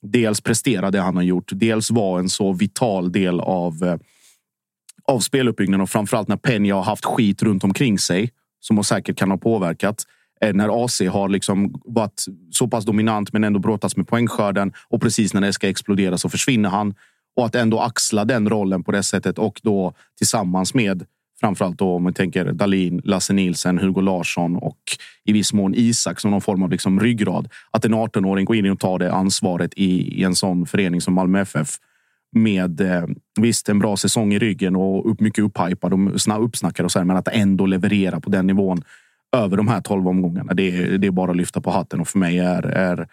dels 0.01 0.41
prestera 0.41 0.91
det 0.91 1.01
han 1.01 1.15
har 1.15 1.23
gjort, 1.23 1.49
dels 1.51 1.91
vara 1.91 2.19
en 2.19 2.29
så 2.29 2.53
vital 2.53 3.11
del 3.11 3.39
av, 3.39 3.83
eh, 3.83 3.95
av 5.07 5.19
speluppbyggnaden 5.19 5.81
och 5.81 5.89
framförallt 5.89 6.27
när 6.27 6.37
Peña 6.37 6.73
har 6.73 6.83
haft 6.83 7.05
skit 7.05 7.43
runt 7.43 7.63
omkring 7.63 7.99
sig 7.99 8.31
som 8.59 8.77
hon 8.77 8.83
säkert 8.83 9.17
kan 9.17 9.31
ha 9.31 9.37
påverkat. 9.37 10.03
Eh, 10.41 10.53
när 10.53 10.85
AC 10.85 11.01
har 11.01 11.29
liksom 11.29 11.81
varit 11.85 12.25
så 12.51 12.67
pass 12.67 12.85
dominant 12.85 13.33
men 13.33 13.43
ändå 13.43 13.59
brottats 13.59 13.97
med 13.97 14.07
poängskörden 14.07 14.73
och 14.89 15.01
precis 15.01 15.33
när 15.33 15.41
det 15.41 15.53
ska 15.53 15.69
explodera 15.69 16.17
så 16.17 16.29
försvinner 16.29 16.69
han. 16.69 16.95
Och 17.35 17.45
att 17.45 17.55
ändå 17.55 17.79
axla 17.79 18.25
den 18.25 18.49
rollen 18.49 18.83
på 18.83 18.91
det 18.91 19.03
sättet 19.03 19.39
och 19.39 19.59
då 19.63 19.93
tillsammans 20.17 20.73
med 20.73 21.05
framförallt 21.39 21.79
då 21.79 21.95
om 21.95 22.05
vi 22.05 22.13
tänker 22.13 22.45
Dalin, 22.53 23.01
Lasse 23.03 23.33
Nilsen, 23.33 23.77
Hugo 23.77 24.01
Larsson 24.01 24.55
och 24.55 24.79
i 25.25 25.33
viss 25.33 25.53
mån 25.53 25.75
Isak 25.75 26.19
som 26.19 26.31
någon 26.31 26.41
form 26.41 26.63
av 26.63 26.71
liksom 26.71 26.99
ryggrad. 26.99 27.49
Att 27.71 27.85
en 27.85 27.95
18-åring 27.95 28.45
går 28.45 28.55
in 28.55 28.71
och 28.71 28.79
tar 28.79 28.99
det 28.99 29.11
ansvaret 29.11 29.73
i, 29.75 30.19
i 30.19 30.23
en 30.23 30.35
sån 30.35 30.65
förening 30.65 31.01
som 31.01 31.13
Malmö 31.13 31.41
FF 31.41 31.69
med 32.35 32.81
eh, 32.81 33.03
visst 33.39 33.69
en 33.69 33.79
bra 33.79 33.97
säsong 33.97 34.33
i 34.33 34.39
ryggen 34.39 34.75
och 34.75 35.11
upp, 35.11 35.19
mycket 35.19 35.43
upphypad 35.43 35.93
och 35.93 36.43
uppsnackad 36.43 36.85
och 36.85 36.91
så 36.91 36.99
här, 36.99 37.05
men 37.05 37.17
att 37.17 37.27
ändå 37.27 37.65
leverera 37.65 38.19
på 38.19 38.29
den 38.29 38.47
nivån 38.47 38.83
över 39.35 39.57
de 39.57 39.67
här 39.67 39.81
12 39.81 40.07
omgångarna. 40.07 40.53
Det 40.53 40.77
är, 40.77 40.97
det 40.97 41.07
är 41.07 41.11
bara 41.11 41.31
att 41.31 41.37
lyfta 41.37 41.61
på 41.61 41.71
hatten 41.71 41.99
och 41.99 42.07
för 42.07 42.19
mig 42.19 42.39
är, 42.39 42.63
är 42.63 43.07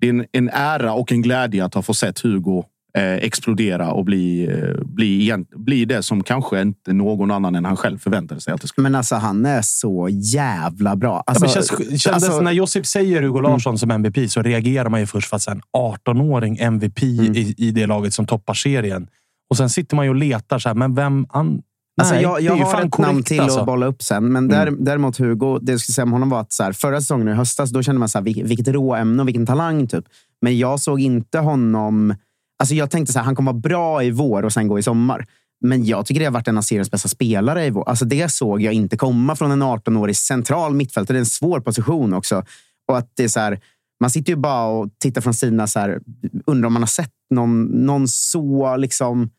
det 0.00 0.06
är 0.06 0.10
en, 0.10 0.26
en 0.32 0.48
ära 0.48 0.92
och 0.92 1.12
en 1.12 1.22
glädje 1.22 1.64
att 1.64 1.74
ha 1.74 1.82
fått 1.82 1.96
sett 1.96 2.20
Hugo 2.20 2.64
eh, 2.98 3.12
explodera 3.14 3.92
och 3.92 4.04
bli, 4.04 4.44
eh, 4.50 4.84
bli, 4.84 5.20
egent- 5.30 5.56
bli 5.56 5.84
det 5.84 6.02
som 6.02 6.22
kanske 6.22 6.60
inte 6.60 6.92
någon 6.92 7.30
annan 7.30 7.54
än 7.54 7.64
han 7.64 7.76
själv 7.76 7.98
förväntade 7.98 8.40
sig 8.40 8.52
att 8.54 8.60
det 8.60 8.68
skulle 8.68 8.82
Men 8.82 8.94
alltså, 8.94 9.14
han 9.14 9.46
är 9.46 9.62
så 9.62 10.08
jävla 10.10 10.96
bra. 10.96 11.10
Ja, 11.12 11.22
Alltså, 11.26 11.44
men 11.44 11.50
känns, 11.50 12.02
kändes, 12.02 12.06
alltså- 12.24 12.40
när 12.40 12.52
Josip 12.52 12.86
säger 12.86 13.22
Hugo 13.22 13.40
Larsson 13.40 13.78
som 13.78 13.90
MVP 13.90 14.28
så 14.30 14.42
reagerar 14.42 14.88
man 14.88 15.00
ju 15.00 15.06
först 15.06 15.28
för 15.28 15.36
att 15.36 15.46
en 15.48 15.60
18-åring 15.76 16.56
MVP 16.60 17.02
i, 17.02 17.54
i 17.58 17.70
det 17.70 17.86
laget 17.86 18.14
som 18.14 18.26
toppar 18.26 18.54
serien. 18.54 19.06
Och 19.50 19.56
sen 19.56 19.70
sitter 19.70 19.96
man 19.96 20.04
ju 20.04 20.08
och 20.10 20.16
letar. 20.16 20.58
Så 20.58 20.68
här, 20.68 20.74
men 20.76 20.94
vem... 20.94 21.26
An, 21.28 21.62
Alltså 22.00 22.14
nej, 22.14 22.22
jag 22.22 22.36
det 22.38 22.42
jag 22.44 22.54
är 22.54 22.58
ju 22.58 22.64
har 22.64 22.70
ett 22.74 22.98
namn 22.98 23.12
korrekt, 23.12 23.28
till 23.28 23.40
alltså. 23.40 23.60
att 23.60 23.66
bolla 23.66 23.86
upp 23.86 24.02
sen. 24.02 24.32
Men 24.32 24.48
där, 24.48 24.70
däremot 24.78 25.16
Hugo, 25.18 25.58
det 25.62 25.72
jag 25.72 25.80
skulle 25.80 25.94
säga 25.94 26.02
om 26.04 26.12
honom 26.12 26.28
var 26.30 26.40
att 26.40 26.52
så 26.52 26.62
här, 26.62 26.72
förra 26.72 27.00
säsongen 27.00 27.28
i 27.28 27.32
höstas, 27.32 27.70
då 27.70 27.82
kände 27.82 27.98
man 27.98 28.08
så 28.08 28.18
här, 28.18 28.24
vil- 28.26 28.46
vilket 28.48 28.68
råämne 28.68 29.22
och 29.22 29.28
vilken 29.28 29.46
talang. 29.46 29.86
typ. 29.86 30.04
Men 30.42 30.58
jag 30.58 30.80
såg 30.80 31.00
inte 31.00 31.38
honom... 31.38 32.14
Alltså 32.62 32.74
jag 32.74 32.90
tänkte 32.90 33.12
så 33.12 33.18
här, 33.18 33.26
han 33.26 33.36
kommer 33.36 33.52
vara 33.52 33.60
bra 33.60 34.04
i 34.04 34.10
vår 34.10 34.42
och 34.42 34.52
sen 34.52 34.68
gå 34.68 34.78
i 34.78 34.82
sommar. 34.82 35.26
Men 35.60 35.84
jag 35.84 36.06
tycker 36.06 36.20
det 36.20 36.24
har 36.26 36.32
varit 36.32 36.48
en 36.48 36.58
av 36.58 36.62
seriens 36.62 36.90
bästa 36.90 37.08
spelare 37.08 37.66
i 37.66 37.70
vår. 37.70 37.88
Alltså 37.88 38.04
det 38.04 38.32
såg 38.32 38.62
jag 38.62 38.74
inte 38.74 38.96
komma 38.96 39.36
från 39.36 39.50
en 39.50 39.62
18-årig 39.62 40.16
central 40.16 40.74
mittfältare. 40.74 41.14
Det 41.14 41.18
är 41.18 41.20
en 41.20 41.26
svår 41.26 41.60
position 41.60 42.12
också. 42.12 42.44
Och 42.88 42.98
att 42.98 43.10
det 43.16 43.24
är 43.24 43.28
så 43.28 43.40
här, 43.40 43.60
man 44.00 44.10
sitter 44.10 44.32
ju 44.32 44.36
bara 44.36 44.66
och 44.66 44.88
tittar 44.98 45.20
från 45.20 45.34
sina 45.34 45.66
så 45.66 45.78
här, 45.78 46.00
undrar 46.46 46.66
om 46.66 46.72
man 46.72 46.82
har 46.82 46.86
sett 46.86 47.12
någon, 47.30 47.64
någon 47.64 48.08
så 48.08 48.76
liksom 48.76 49.30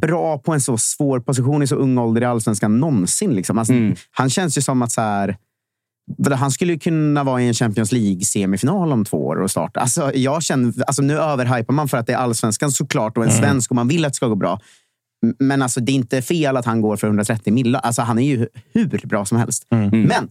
bra 0.00 0.38
på 0.38 0.52
en 0.52 0.60
så 0.60 0.78
svår 0.78 1.20
position 1.20 1.62
i 1.62 1.66
så 1.66 1.76
ung 1.76 1.98
ålder 1.98 2.22
i 2.22 2.24
allsvenskan 2.24 2.80
någonsin. 2.80 3.34
Liksom. 3.34 3.58
Alltså, 3.58 3.72
Mm. 3.72 3.94
Han 4.10 4.30
känns 4.30 4.58
ju 4.58 4.62
som 4.62 4.82
att 4.82 4.92
så 4.92 5.00
här, 5.00 5.36
Han 6.36 6.50
skulle 6.50 6.72
ju 6.72 6.78
kunna 6.78 7.24
vara 7.24 7.42
i 7.42 7.48
en 7.48 7.54
Champions 7.54 7.92
League-semifinal 7.92 8.92
om 8.92 9.04
två 9.04 9.26
år 9.26 9.36
och 9.36 9.50
starta. 9.50 9.80
Alltså, 9.80 10.12
jag 10.14 10.42
känner, 10.42 10.72
alltså, 10.86 11.02
nu 11.02 11.18
överhypar 11.18 11.74
man 11.74 11.88
för 11.88 11.96
att 11.98 12.06
det 12.06 12.12
är 12.12 12.16
allsvenskan 12.16 12.70
såklart 12.72 13.16
och 13.18 13.24
en 13.24 13.30
Mm. 13.30 13.42
svensk 13.42 13.70
och 13.70 13.74
man 13.76 13.88
vill 13.88 14.04
att 14.04 14.12
det 14.12 14.16
ska 14.16 14.26
gå 14.26 14.34
bra. 14.34 14.60
Men 15.38 15.62
alltså, 15.62 15.80
det 15.80 15.92
är 15.92 15.94
inte 15.94 16.22
fel 16.22 16.56
att 16.56 16.64
han 16.64 16.80
går 16.80 16.96
för 16.96 17.06
130 17.06 17.52
millar. 17.52 17.80
Alltså, 17.80 18.02
han 18.02 18.18
är 18.18 18.22
ju 18.22 18.48
hur 18.74 19.06
bra 19.06 19.24
som 19.24 19.38
helst. 19.38 19.66
Mm. 19.70 20.02
Men 20.02 20.28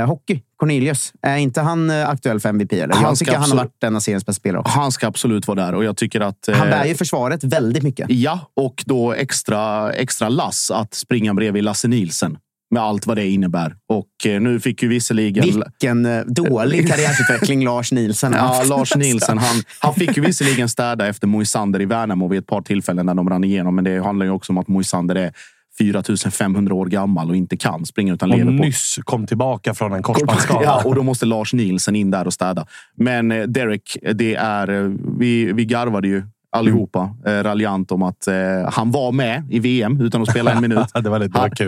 eh, 0.00 0.06
hockey, 0.06 0.42
Cornelius, 0.56 1.12
är 1.22 1.36
inte 1.36 1.60
han 1.60 1.90
eh, 1.90 2.08
aktuell 2.08 2.40
för 2.40 2.48
MVP? 2.48 2.72
Eller? 2.72 2.94
Han 2.94 3.02
Jag 3.02 3.18
tycker 3.18 3.36
han 3.36 3.50
har 3.50 3.56
varit 3.56 3.84
en 3.84 3.96
av 3.96 4.00
seriens 4.00 4.26
bästa 4.26 4.40
spelare. 4.40 4.60
också. 4.60 4.78
Han 4.78 4.92
ska 4.92 5.06
absolut 5.06 5.46
vara 5.48 5.64
där 5.66 5.74
och 5.74 5.84
jag 5.84 5.96
tycker 5.96 6.20
att... 6.20 6.48
Han 6.52 6.68
eh, 6.68 6.70
bär 6.78 6.84
ju 6.84 6.94
försvaret 6.94 7.44
väldigt 7.44 7.82
mycket. 7.82 8.10
Ja, 8.10 8.40
och 8.56 8.84
då 8.86 9.12
extra, 9.12 9.92
extra 9.92 10.28
lass 10.28 10.70
att 10.70 10.94
springa 10.94 11.34
bredvid 11.34 11.64
Lasse 11.64 11.88
Nielsen. 11.88 12.38
Med 12.70 12.82
allt 12.82 13.06
vad 13.06 13.16
det 13.16 13.28
innebär. 13.28 13.76
Och 13.88 14.26
eh, 14.26 14.40
nu 14.40 14.60
fick 14.60 14.82
ju 14.82 14.88
visserligen... 14.88 15.44
Vilken 15.44 16.06
eh, 16.06 16.20
dålig 16.26 16.88
karriärutveckling 16.88 17.64
Lars 17.64 17.92
Nielsen 17.92 18.34
har 18.34 18.54
Ja. 18.54 18.76
Lars 18.76 18.96
Nielsen. 18.96 19.38
Han, 19.38 19.62
han 19.78 19.94
fick 19.94 20.16
ju 20.16 20.22
visserligen 20.22 20.68
städa 20.68 21.06
efter 21.06 21.26
Moisander 21.26 21.80
i 21.80 21.84
Värnamo 21.84 22.28
vid 22.28 22.38
ett 22.38 22.46
par 22.46 22.62
tillfällen 22.62 23.06
när 23.06 23.14
de 23.14 23.30
rann 23.30 23.44
igenom. 23.44 23.74
Men 23.74 23.84
det 23.84 24.04
handlar 24.04 24.26
ju 24.26 24.32
också 24.32 24.52
om 24.52 24.58
att 24.58 24.68
Moisander 24.68 25.14
är 25.14 25.32
4500 25.78 26.74
år 26.74 26.86
gammal 26.86 27.30
och 27.30 27.36
inte 27.36 27.56
kan 27.56 27.86
springa 27.86 28.14
utan 28.14 28.30
Och 28.30 28.38
lever 28.38 28.58
på 28.58 28.64
nyss 28.64 28.98
kom 29.04 29.26
tillbaka 29.26 29.74
från 29.74 29.92
en 29.92 30.02
korsbandsskada. 30.02 30.64
Ja, 30.64 30.82
och 30.84 30.94
då 30.94 31.02
måste 31.02 31.26
Lars 31.26 31.52
Nielsen 31.52 31.96
in 31.96 32.10
där 32.10 32.26
och 32.26 32.32
städa. 32.32 32.66
Men 32.96 33.32
eh, 33.32 33.42
Derek, 33.42 33.96
det 34.14 34.34
är, 34.34 34.96
vi, 35.18 35.52
vi 35.52 35.64
garvade 35.64 36.08
ju 36.08 36.22
allihopa 36.52 37.16
eh, 37.26 37.42
raljant 37.42 37.92
om 37.92 38.02
att 38.02 38.26
eh, 38.26 38.34
han 38.72 38.90
var 38.90 39.12
med 39.12 39.46
i 39.50 39.58
VM 39.58 40.00
utan 40.00 40.22
att 40.22 40.30
spela 40.30 40.52
en 40.52 40.60
minut. 40.60 40.78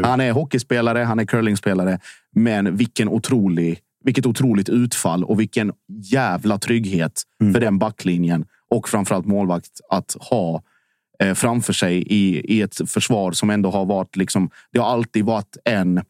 Han, 0.03 0.11
han 0.11 0.21
är 0.21 0.33
hockeyspelare, 0.33 0.99
han 0.99 1.19
är 1.19 1.25
curlingspelare. 1.25 1.99
Men 2.35 2.77
vilken 2.77 3.09
otrolig, 3.09 3.79
vilket 4.05 4.27
otroligt 4.27 4.69
utfall 4.69 5.25
och 5.25 5.41
vilken 5.41 5.73
jävla 6.03 6.59
trygghet 6.59 7.23
för 7.53 7.61
den 7.61 7.79
backlinjen 7.79 8.45
och 8.71 8.89
framförallt 8.89 9.27
målvakt 9.27 9.81
att 9.91 10.17
ha 10.31 10.63
eh, 11.23 11.35
framför 11.35 11.73
sig 11.73 12.03
i, 12.03 12.55
i 12.57 12.63
ett 12.63 12.91
försvar 12.91 13.33
som 13.33 13.51
ändå 13.51 13.71
har 13.71 13.85
varit 13.85 14.17
liksom. 14.17 14.51
Det 14.73 14.79
har 14.79 14.87
alltid 14.87 15.25
varit 15.25 15.57
en. 15.65 16.01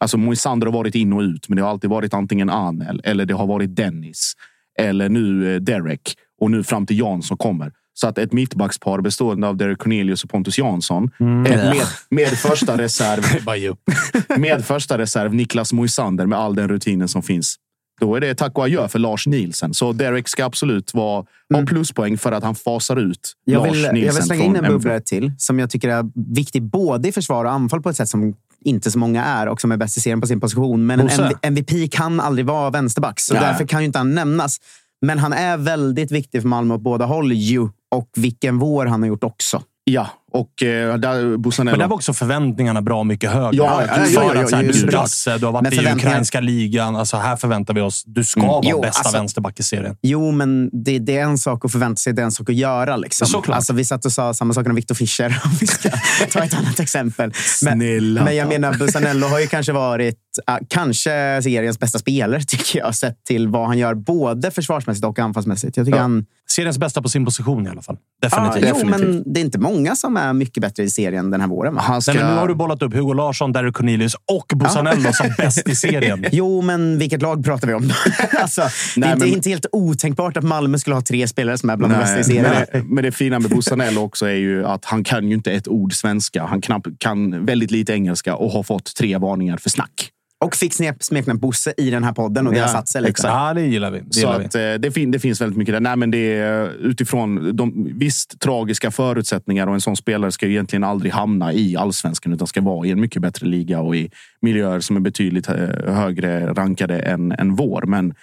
Alltså 0.00 0.18
Moisander 0.18 0.66
har 0.66 0.74
varit 0.74 0.94
in 0.94 1.12
och 1.12 1.20
ut, 1.20 1.48
men 1.48 1.56
det 1.56 1.62
har 1.62 1.70
alltid 1.70 1.90
varit 1.90 2.14
antingen 2.14 2.50
Anel 2.50 3.00
eller 3.04 3.26
det 3.26 3.34
har 3.34 3.46
varit 3.46 3.76
Dennis 3.76 4.34
eller 4.78 5.08
nu 5.08 5.54
eh, 5.54 5.60
Derek 5.60 6.14
och 6.40 6.50
nu 6.50 6.64
fram 6.64 6.86
till 6.86 6.98
Jansson 6.98 7.36
kommer. 7.36 7.72
Så 8.00 8.08
att 8.08 8.18
ett 8.18 8.32
mittbackspar 8.32 9.00
bestående 9.00 9.48
av 9.48 9.56
Derek 9.56 9.78
Cornelius 9.78 10.24
och 10.24 10.30
Pontus 10.30 10.58
Jansson 10.58 11.10
eh, 11.20 11.26
med, 11.26 11.86
med 12.10 12.28
första 12.28 12.78
reserv 12.78 14.38
med 14.38 14.64
första 14.64 14.98
reserv 14.98 15.34
Niklas 15.34 15.72
Moisander 15.72 16.26
med 16.26 16.38
all 16.38 16.54
den 16.54 16.68
rutinen 16.68 17.08
som 17.08 17.22
finns. 17.22 17.56
Då 18.00 18.14
är 18.14 18.20
det 18.20 18.34
tack 18.34 18.58
och 18.58 18.64
adjö 18.64 18.88
för 18.88 18.98
Lars 18.98 19.26
Nielsen. 19.26 19.74
Så 19.74 19.92
Derek 19.92 20.28
ska 20.28 20.44
absolut 20.44 20.94
vara, 20.94 21.24
ha 21.54 21.66
pluspoäng 21.66 22.18
för 22.18 22.32
att 22.32 22.42
han 22.42 22.54
fasar 22.54 22.96
ut 22.96 23.32
Jag 23.44 23.66
Lars 23.66 23.76
vill, 23.76 23.82
jag 23.82 23.94
Nielsen 23.94 24.14
vill 24.14 24.26
slänga 24.26 24.44
in 24.44 24.56
en 24.56 24.64
bubblare 24.64 25.00
till 25.00 25.32
som 25.38 25.58
jag 25.58 25.70
tycker 25.70 25.88
är 25.88 26.04
viktig 26.34 26.62
både 26.62 27.08
i 27.08 27.12
försvar 27.12 27.44
och 27.44 27.52
anfall 27.52 27.82
på 27.82 27.90
ett 27.90 27.96
sätt 27.96 28.08
som 28.08 28.34
inte 28.64 28.90
så 28.90 28.98
många 28.98 29.24
är 29.24 29.48
och 29.48 29.60
som 29.60 29.72
är 29.72 29.76
bäst 29.76 29.96
i 29.96 30.00
serien 30.00 30.20
på 30.20 30.26
sin 30.26 30.40
position. 30.40 30.86
Men 30.86 31.00
en 31.00 31.06
Bosse. 31.06 31.32
MVP 31.42 31.92
kan 31.92 32.20
aldrig 32.20 32.46
vara 32.46 32.70
vänsterback, 32.70 33.20
så 33.20 33.34
Nej. 33.34 33.42
därför 33.42 33.66
kan 33.66 33.80
ju 33.80 33.86
inte 33.86 33.98
han 33.98 34.14
nämnas. 34.14 34.60
Men 35.00 35.18
han 35.18 35.32
är 35.32 35.56
väldigt 35.56 36.12
viktig 36.12 36.42
för 36.42 36.48
Malmö 36.48 36.74
åt 36.74 36.80
båda 36.80 37.04
håll 37.04 37.32
ju. 37.32 37.68
Och 37.96 38.10
vilken 38.16 38.58
vår 38.58 38.86
han 38.86 39.02
har 39.02 39.08
gjort 39.08 39.24
också. 39.24 39.62
Ja, 39.84 40.06
och 40.30 40.62
eh, 40.62 40.96
där, 40.96 41.36
Busanello. 41.36 41.72
Men 41.72 41.80
där 41.80 41.88
var 41.88 41.96
också 41.96 42.12
förväntningarna 42.12 42.82
bra 42.82 43.04
mycket 43.04 43.30
högre. 43.30 43.56
Ja, 43.56 43.64
ja, 43.64 43.82
ja, 43.86 43.92
här, 43.92 44.34
ja, 44.50 44.62
du 44.62 44.68
är 44.68 44.80
ja. 44.80 44.86
brasse, 44.86 45.38
du 45.38 45.46
har 45.46 45.52
varit 45.52 45.62
Men 45.62 45.86
i 45.86 45.92
ukrainska 45.92 46.40
ligan. 46.40 46.96
Alltså, 46.96 47.16
här 47.16 47.36
förväntar 47.36 47.74
vi 47.74 47.80
oss 47.80 48.02
du 48.06 48.24
ska 48.24 48.46
vara 48.46 48.60
Jo, 48.64 48.80
bästa 48.80 49.00
alltså- 49.00 49.16
vänsterback 49.18 49.60
i 49.60 49.62
serien. 49.62 49.96
Jo, 50.02 50.30
men 50.30 50.70
det, 50.84 50.98
det 50.98 51.18
är 51.18 51.22
en 51.22 51.38
sak 51.38 51.64
att 51.64 51.72
förvänta 51.72 51.96
sig, 51.96 52.12
det 52.12 52.22
är 52.22 52.24
en 52.24 52.32
sak 52.32 52.50
att 52.50 52.56
göra. 52.56 52.96
Liksom. 52.96 53.26
Såklart. 53.26 53.56
Alltså, 53.56 53.72
vi 53.72 53.84
satt 53.84 54.04
och 54.04 54.12
sa 54.12 54.34
samma 54.34 54.54
sak 54.54 54.66
om 54.66 54.74
Victor 54.74 54.94
Fischer, 54.94 55.40
om 55.44 55.50
vi 55.60 55.66
ska 55.66 55.90
ta 56.32 56.44
ett 56.44 56.54
annat 56.54 56.80
exempel. 56.80 57.32
Men, 57.62 57.78
Snälla. 57.78 58.24
men 58.24 58.36
jag 58.36 58.48
menar, 58.48 58.74
Busanello 58.74 59.26
har 59.26 59.40
ju 59.40 59.46
kanske 59.46 59.72
varit 59.72 60.18
ah, 60.46 60.58
kanske 60.68 61.40
seriens 61.42 61.78
bästa 61.78 61.98
spelare, 61.98 62.42
tycker 62.46 62.78
jag, 62.78 62.94
sett 62.94 63.24
till 63.24 63.48
vad 63.48 63.66
han 63.66 63.78
gör 63.78 63.94
både 63.94 64.50
försvarsmässigt 64.50 65.04
och 65.06 65.18
anfallsmässigt. 65.18 65.76
Jag 65.76 65.86
tycker 65.86 65.98
Ja. 65.98 66.02
han... 66.02 66.24
Seriens 66.50 66.78
bästa 66.78 67.02
på 67.02 67.08
sin 67.08 67.24
position 67.24 67.66
i 67.66 67.70
alla 67.70 67.82
fall. 67.82 67.96
Ah, 67.96 68.50
Definitivt. 68.52 68.76
jo, 68.80 68.86
men 68.88 69.22
det 69.32 69.40
är 69.40 69.44
inte 69.44 69.58
många 69.58 69.96
som 69.96 70.16
är 70.18 70.32
mycket 70.32 70.60
bättre 70.60 70.82
i 70.82 70.90
serien 70.90 71.30
den 71.30 71.40
här 71.40 71.48
våren. 71.48 71.74
Va? 71.74 72.00
Ska... 72.00 72.12
Nej, 72.12 72.22
men 72.22 72.32
nu 72.34 72.40
har 72.40 72.48
du 72.48 72.54
bollat 72.54 72.82
upp 72.82 72.94
Hugo 72.94 73.12
Larsson, 73.12 73.52
Derek 73.52 73.74
Cornelius 73.74 74.14
och 74.14 74.52
Bosanello 74.58 75.12
som 75.12 75.26
bäst 75.38 75.68
i 75.68 75.74
serien. 75.74 76.24
Jo, 76.32 76.62
men 76.62 76.98
vilket 76.98 77.22
lag 77.22 77.44
pratar 77.44 77.68
vi 77.68 77.74
om? 77.74 77.90
alltså, 78.40 78.60
det 78.60 78.68
Nej, 79.00 79.08
är 79.08 79.12
inte, 79.14 79.26
men- 79.26 79.34
inte 79.34 79.48
helt 79.50 79.66
otänkbart 79.72 80.36
att 80.36 80.44
Malmö 80.44 80.78
skulle 80.78 80.96
ha 80.96 81.02
tre 81.02 81.28
spelare 81.28 81.58
som 81.58 81.70
är 81.70 81.76
bland 81.76 81.92
de 81.92 81.98
bästa 81.98 82.20
i 82.20 82.24
serien. 82.24 82.66
men, 82.72 82.86
men 82.94 83.04
det 83.04 83.12
fina 83.12 83.38
med 83.38 83.50
Busanello 83.50 84.00
också 84.02 84.26
är 84.26 84.34
ju 84.34 84.66
att 84.66 84.84
han 84.84 85.04
kan 85.04 85.28
ju 85.28 85.34
inte 85.34 85.52
ett 85.52 85.68
ord 85.68 85.92
svenska. 85.94 86.44
Han 86.44 86.60
knappt 86.60 86.86
kan 86.98 87.44
väldigt 87.46 87.70
lite 87.70 87.92
engelska 87.92 88.34
och 88.36 88.50
har 88.50 88.62
fått 88.62 88.94
tre 88.94 89.18
varningar 89.18 89.56
för 89.56 89.70
snack. 89.70 90.10
Och 90.44 90.56
fick 90.56 90.72
smeknamnet 91.00 91.40
Bosse 91.40 91.74
i 91.76 91.90
den 91.90 92.04
här 92.04 92.12
podden 92.12 92.46
och 92.46 92.52
det 92.52 92.58
Ja, 92.58 92.64
har 92.64 92.72
satt 92.72 92.88
sig 92.88 93.06
exakt. 93.06 93.28
Ja, 93.34 93.54
det 93.54 93.62
gillar 93.66 93.90
vi. 93.90 93.98
Det 94.00 94.14
Så 94.14 94.20
gillar 94.20 94.38
vi. 94.38 94.44
att, 94.44 94.54
eh, 94.54 94.74
det, 94.74 94.90
fin- 94.92 95.10
det 95.10 95.18
finns 95.18 95.40
väldigt 95.40 95.56
mycket 95.58 95.74
där. 95.74 95.80
Nej, 95.80 95.96
men 95.96 96.10
det 96.10 96.18
är 96.38 96.68
utifrån 96.80 97.56
de 97.56 97.90
visst 97.98 98.40
tragiska 98.40 98.90
förutsättningar 98.90 99.66
och 99.66 99.74
en 99.74 99.80
sån 99.80 99.96
spelare 99.96 100.32
ska 100.32 100.46
ju 100.46 100.52
egentligen 100.52 100.84
aldrig 100.84 101.12
hamna 101.12 101.52
i 101.52 101.76
allsvenskan 101.76 102.32
utan 102.32 102.46
ska 102.46 102.60
vara 102.60 102.86
i 102.86 102.90
en 102.90 103.00
mycket 103.00 103.22
bättre 103.22 103.46
liga 103.46 103.80
och 103.80 103.96
i 103.96 104.10
miljöer 104.40 104.80
som 104.80 104.96
är 104.96 105.00
betydligt 105.00 105.48
eh, 105.48 105.54
högre 105.94 106.54
rankade 106.54 106.98
än, 107.00 107.32
än 107.32 107.54
vår. 107.56 107.82
Men 107.86 108.14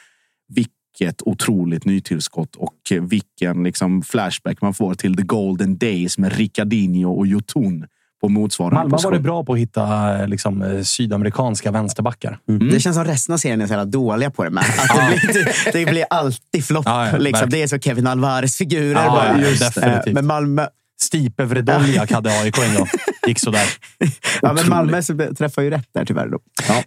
vilket 0.56 1.22
otroligt 1.22 1.86
nytillskott 1.86 2.56
och 2.56 2.74
eh, 2.92 3.04
vilken 3.04 3.64
liksom 3.64 4.02
flashback 4.02 4.62
man 4.62 4.74
får 4.74 4.94
till 4.96 5.16
the 5.16 5.24
golden 5.24 5.78
days 5.78 6.18
med 6.18 6.38
Ricardinho 6.38 7.12
och 7.14 7.28
Jotun 7.28 7.86
på 8.26 8.30
motsvarande 8.30 8.76
Malmö 8.76 8.92
position. 8.92 9.12
varit 9.12 9.22
bra 9.22 9.44
på 9.44 9.54
att 9.54 9.60
hitta 9.60 10.16
eh, 10.22 10.28
liksom, 10.28 10.62
eh, 10.62 10.82
sydamerikanska 10.82 11.72
vänsterbackar. 11.72 12.40
Det 12.72 12.80
känns 12.80 12.96
som 12.96 13.06
resten 13.06 13.34
av 13.34 13.38
serien 13.38 13.62
är 13.62 13.68
så 13.68 13.74
jävla 13.74 13.86
dåliga 13.86 14.30
på 14.32 14.44
det 14.44 14.50
med. 14.50 14.64
Att 14.64 15.12
det, 15.12 15.34
blir, 15.34 15.86
det 15.86 15.92
blir 15.92 16.06
alltid 16.10 16.66
flopp. 16.66 16.86
Ja, 16.86 17.10
ja, 17.10 17.18
liksom. 17.18 17.50
Det 17.50 17.64
är 17.64 17.68
så 17.68 17.80
Kevin 17.80 18.08
Alvarez-figurer. 18.08 19.04
Ja, 19.06 19.24
det. 19.38 19.60
definitivt. 19.60 20.14
Men 20.14 20.26
Malmö, 20.26 20.68
Stipe 21.06 21.46
Vredoljak 21.46 22.12
hade 22.12 22.30
AIK 22.30 22.58
en 22.58 22.76
gång. 22.76 22.88
Gick 23.28 23.40
sådär. 23.40 23.66
ja, 24.42 24.54
men 24.54 24.70
Malmö 24.70 25.02
träffar 25.38 25.62
ju 25.62 25.70
rätt 25.70 25.90
där 25.94 26.06
tyvärr. 26.06 26.28
Då. 26.28 26.40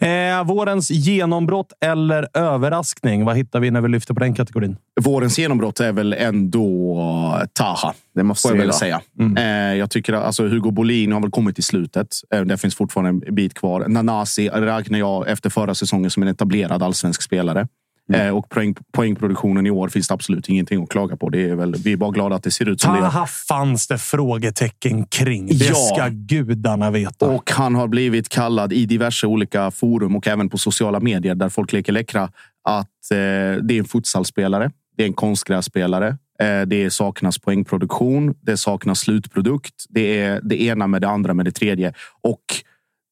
Eh, 0.06 0.44
vårens 0.44 0.90
genombrott 0.90 1.72
eller 1.80 2.28
överraskning? 2.34 3.24
Vad 3.24 3.36
hittar 3.36 3.60
vi 3.60 3.70
när 3.70 3.80
vi 3.80 3.88
lyfter 3.88 4.14
på 4.14 4.20
den 4.20 4.34
kategorin? 4.34 4.76
Vårens 5.00 5.38
genombrott 5.38 5.80
är 5.80 5.92
väl 5.92 6.12
ändå 6.12 7.48
Taha. 7.52 7.94
Det 8.14 8.22
måste 8.22 8.48
får 8.48 8.56
jag 8.56 8.64
väl 8.64 8.72
säga. 8.72 9.00
Eh, 9.36 9.44
jag 9.78 9.90
tycker 9.90 10.12
att 10.12 10.24
alltså, 10.24 10.42
Hugo 10.42 10.70
Bolin 10.70 11.12
har 11.12 11.20
väl 11.20 11.30
kommit 11.30 11.54
till 11.54 11.64
slutet. 11.64 12.08
Eh, 12.34 12.40
det 12.40 12.58
finns 12.58 12.74
fortfarande 12.74 13.26
en 13.28 13.34
bit 13.34 13.54
kvar. 13.54 13.84
Nanasi 13.88 14.48
räknar 14.48 14.98
jag 14.98 15.28
efter 15.28 15.50
förra 15.50 15.74
säsongen 15.74 16.10
som 16.10 16.22
en 16.22 16.28
etablerad 16.28 16.82
allsvensk 16.82 17.22
spelare. 17.22 17.68
Eh, 18.12 18.28
och 18.36 18.48
poäng, 18.48 18.74
poängproduktionen 18.92 19.66
i 19.66 19.70
år 19.70 19.88
finns 19.88 20.08
det 20.08 20.14
absolut 20.14 20.48
ingenting 20.48 20.82
att 20.82 20.88
klaga 20.88 21.16
på. 21.16 21.28
Det 21.28 21.48
är 21.48 21.54
väl, 21.54 21.74
vi 21.74 21.92
är 21.92 21.96
bara 21.96 22.10
glada 22.10 22.36
att 22.36 22.42
det 22.42 22.50
ser 22.50 22.68
ut 22.68 22.80
som 22.80 22.92
det 22.94 23.00
gör. 23.00 23.26
Fanns 23.48 23.86
det 23.86 23.98
frågetecken 23.98 25.06
kring. 25.06 25.46
Det 25.46 25.54
Ja. 25.68 25.74
ska 25.74 26.08
gudarna 26.08 26.90
veta. 26.90 27.26
Och 27.26 27.50
han 27.50 27.74
har 27.74 27.88
blivit 27.88 28.28
kallad 28.28 28.72
i 28.72 28.86
diverse 28.86 29.26
olika 29.26 29.70
forum 29.70 30.16
och 30.16 30.26
även 30.28 30.48
på 30.48 30.58
sociala 30.58 31.00
medier 31.00 31.34
där 31.34 31.48
folk 31.48 31.72
leker 31.72 31.92
läckra 31.92 32.22
att 32.64 33.10
eh, 33.10 33.16
det 33.62 33.74
är 33.74 33.78
en 33.78 33.84
futsalspelare. 33.84 34.70
Det 34.96 35.02
är 35.02 35.06
en 35.06 35.12
konstgrässpelare. 35.12 36.16
Eh, 36.40 36.60
det 36.66 36.90
saknas 36.92 37.38
poängproduktion. 37.38 38.34
Det 38.40 38.56
saknas 38.56 38.98
slutprodukt. 38.98 39.84
Det 39.88 40.20
är 40.20 40.40
det 40.42 40.62
ena 40.62 40.86
med 40.86 41.00
det 41.02 41.08
andra 41.08 41.34
med 41.34 41.44
det 41.44 41.50
tredje. 41.52 41.92
Och 42.22 42.42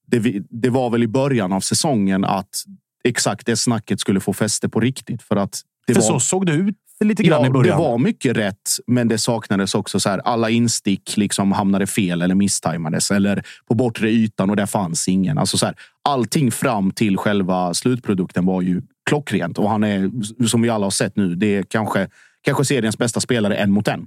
det, 0.06 0.42
det 0.50 0.70
var 0.70 0.90
väl 0.90 1.02
i 1.02 1.08
början 1.08 1.52
av 1.52 1.60
säsongen 1.60 2.24
att 2.24 2.64
exakt 3.08 3.46
det 3.46 3.56
snacket 3.56 4.00
skulle 4.00 4.20
få 4.20 4.32
fäste 4.32 4.68
på 4.68 4.80
riktigt. 4.80 5.22
För 5.22 5.36
att 5.36 5.60
det 5.86 5.94
För 5.94 6.00
var, 6.00 6.08
så 6.08 6.20
såg 6.20 6.46
det 6.46 6.52
ut 6.52 6.74
lite 7.04 7.22
grann 7.22 7.40
Ja, 7.42 7.46
i 7.46 7.50
början. 7.50 7.78
det 7.78 7.84
var 7.84 7.98
mycket 7.98 8.36
rätt, 8.36 8.70
men 8.86 9.08
det 9.08 9.18
saknades 9.18 9.74
också 9.74 10.00
så 10.00 10.08
här. 10.08 10.18
Alla 10.18 10.50
instick 10.50 11.16
liksom 11.16 11.52
hamnade 11.52 11.86
fel 11.86 12.22
eller 12.22 12.34
misstajmades 12.34 13.10
eller 13.10 13.44
på 13.68 13.74
bortre 13.74 14.10
ytan 14.10 14.50
och 14.50 14.56
där 14.56 14.66
fanns 14.66 15.08
ingen. 15.08 15.38
Alltså 15.38 15.58
så 15.58 15.66
här, 15.66 15.74
allting 16.08 16.50
fram 16.52 16.90
till 16.90 17.16
själva 17.16 17.74
slutprodukten 17.74 18.46
var 18.46 18.62
ju 18.62 18.82
klockrent 19.08 19.58
och 19.58 19.70
han 19.70 19.84
är 19.84 20.10
som 20.46 20.62
vi 20.62 20.68
alla 20.68 20.86
har 20.86 20.90
sett 20.90 21.16
nu. 21.16 21.34
Det 21.34 21.56
är 21.56 21.62
kanske 21.62 22.08
kanske 22.44 22.64
seriens 22.64 22.98
bästa 22.98 23.20
spelare 23.20 23.56
en 23.56 23.70
mot 23.70 23.88
en. 23.88 24.06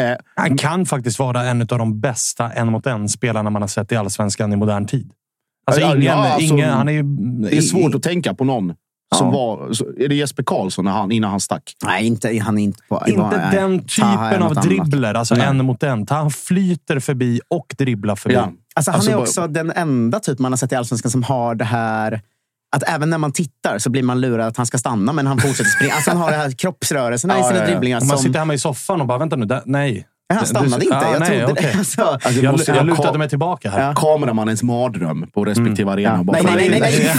Eh, 0.00 0.16
Han 0.36 0.56
kan 0.56 0.86
faktiskt 0.86 1.18
vara 1.18 1.44
en 1.44 1.60
av 1.60 1.66
de 1.66 2.00
bästa 2.00 2.50
en 2.52 2.72
mot 2.72 2.86
en 2.86 3.08
spelarna 3.08 3.50
man 3.50 3.62
har 3.62 3.68
sett 3.68 3.92
i 3.92 3.96
allsvenskan 3.96 4.52
i 4.52 4.56
modern 4.56 4.86
tid. 4.86 5.12
Alltså, 5.68 5.80
Ja, 5.80 5.90
ingen, 5.96 6.02
ja, 6.02 6.12
alltså, 6.14 6.54
ingen, 6.54 6.70
han 6.70 6.88
är 6.88 6.92
ju, 6.92 7.02
det 7.50 7.56
är 7.56 7.60
svårt 7.62 7.94
att 7.94 8.02
tänka 8.02 8.34
på 8.34 8.44
någon 8.44 8.74
som 9.16 9.26
Ja. 9.26 9.32
var... 9.32 9.68
Är 10.04 10.08
det 10.08 10.14
Jesper 10.14 10.42
Karlsson 10.42 10.84
när 10.84 10.92
han, 10.92 11.12
innan 11.12 11.30
han 11.30 11.40
stack? 11.40 11.62
Nej, 11.84 12.06
inte, 12.06 12.38
han 12.38 12.58
är 12.58 12.62
inte 12.62 12.82
på... 12.88 13.02
Inte 13.06 13.22
nej. 13.36 13.48
den 13.52 13.84
typen 13.84 14.42
av 14.42 14.54
dribbler, 14.54 15.14
alltså 15.14 15.34
Nej. 15.34 15.46
en 15.46 15.64
mot 15.64 15.82
en. 15.82 16.06
Han 16.10 16.30
flyter 16.30 17.00
förbi 17.00 17.40
och 17.48 17.74
dribblar 17.78 18.16
förbi. 18.16 18.34
Ja. 18.34 18.52
Alltså, 18.74 18.90
han 18.90 18.96
Alltså, 18.98 19.10
är 19.10 19.14
bara- 19.14 19.22
också 19.22 19.46
den 19.46 19.70
enda 19.70 20.20
typ 20.20 20.38
man 20.38 20.52
har 20.52 20.56
sett 20.56 20.72
i 20.72 20.74
Allsvenskan 20.74 21.10
som 21.10 21.22
har 21.22 21.54
det 21.54 21.64
här 21.64 22.20
att 22.76 22.82
även 22.82 23.10
när 23.10 23.18
man 23.18 23.32
tittar 23.32 23.78
så 23.78 23.90
blir 23.90 24.02
man 24.02 24.20
lurad 24.20 24.46
att 24.48 24.56
han 24.56 24.66
ska 24.66 24.78
stanna, 24.78 25.12
men 25.12 25.26
han 25.26 25.38
fortsätter 25.38 25.64
springa. 25.70 25.92
Alltså 25.94 26.10
han 26.10 26.18
har 26.20 26.30
de 26.30 26.36
här 26.36 26.50
kroppsrörelserna 26.50 27.40
i 27.40 27.42
sina 27.42 27.64
dribblingar. 27.66 28.00
Om 28.00 28.06
man 28.06 28.16
som- 28.16 28.24
sitter 28.26 28.38
hemma 28.38 28.54
i 28.54 28.58
soffan 28.58 29.00
och 29.00 29.06
bara, 29.06 29.18
vänta 29.18 29.36
nu, 29.36 29.44
där, 29.46 29.62
nej. 29.66 30.06
Han 30.34 30.46
stannade 30.46 30.84
inte. 30.84 30.96
Ja, 30.96 31.12
jag 31.12 31.20
nej, 31.20 31.28
trodde 31.28 31.46
det. 31.46 31.52
okej. 31.52 31.74
Alltså, 31.78 32.02
Alltså, 32.02 32.30
Jag, 32.40 32.52
måste 32.52 32.70
jag 32.70 32.76
vara 32.76 32.86
lutade 32.86 33.18
mig 33.18 33.28
tillbaka 33.28 33.70
här. 33.70 33.86
Ja. 33.88 33.94
kameramannens 33.94 34.62
mardröm 34.62 35.26
på 35.32 35.44
respektive 35.44 35.92
arena. 35.92 36.16
Ja. 36.16 36.22
Bara 36.22 36.42
Nej, 36.42 36.52
nej, 36.56 36.68
nej, 36.68 36.80
nej. 36.80 36.92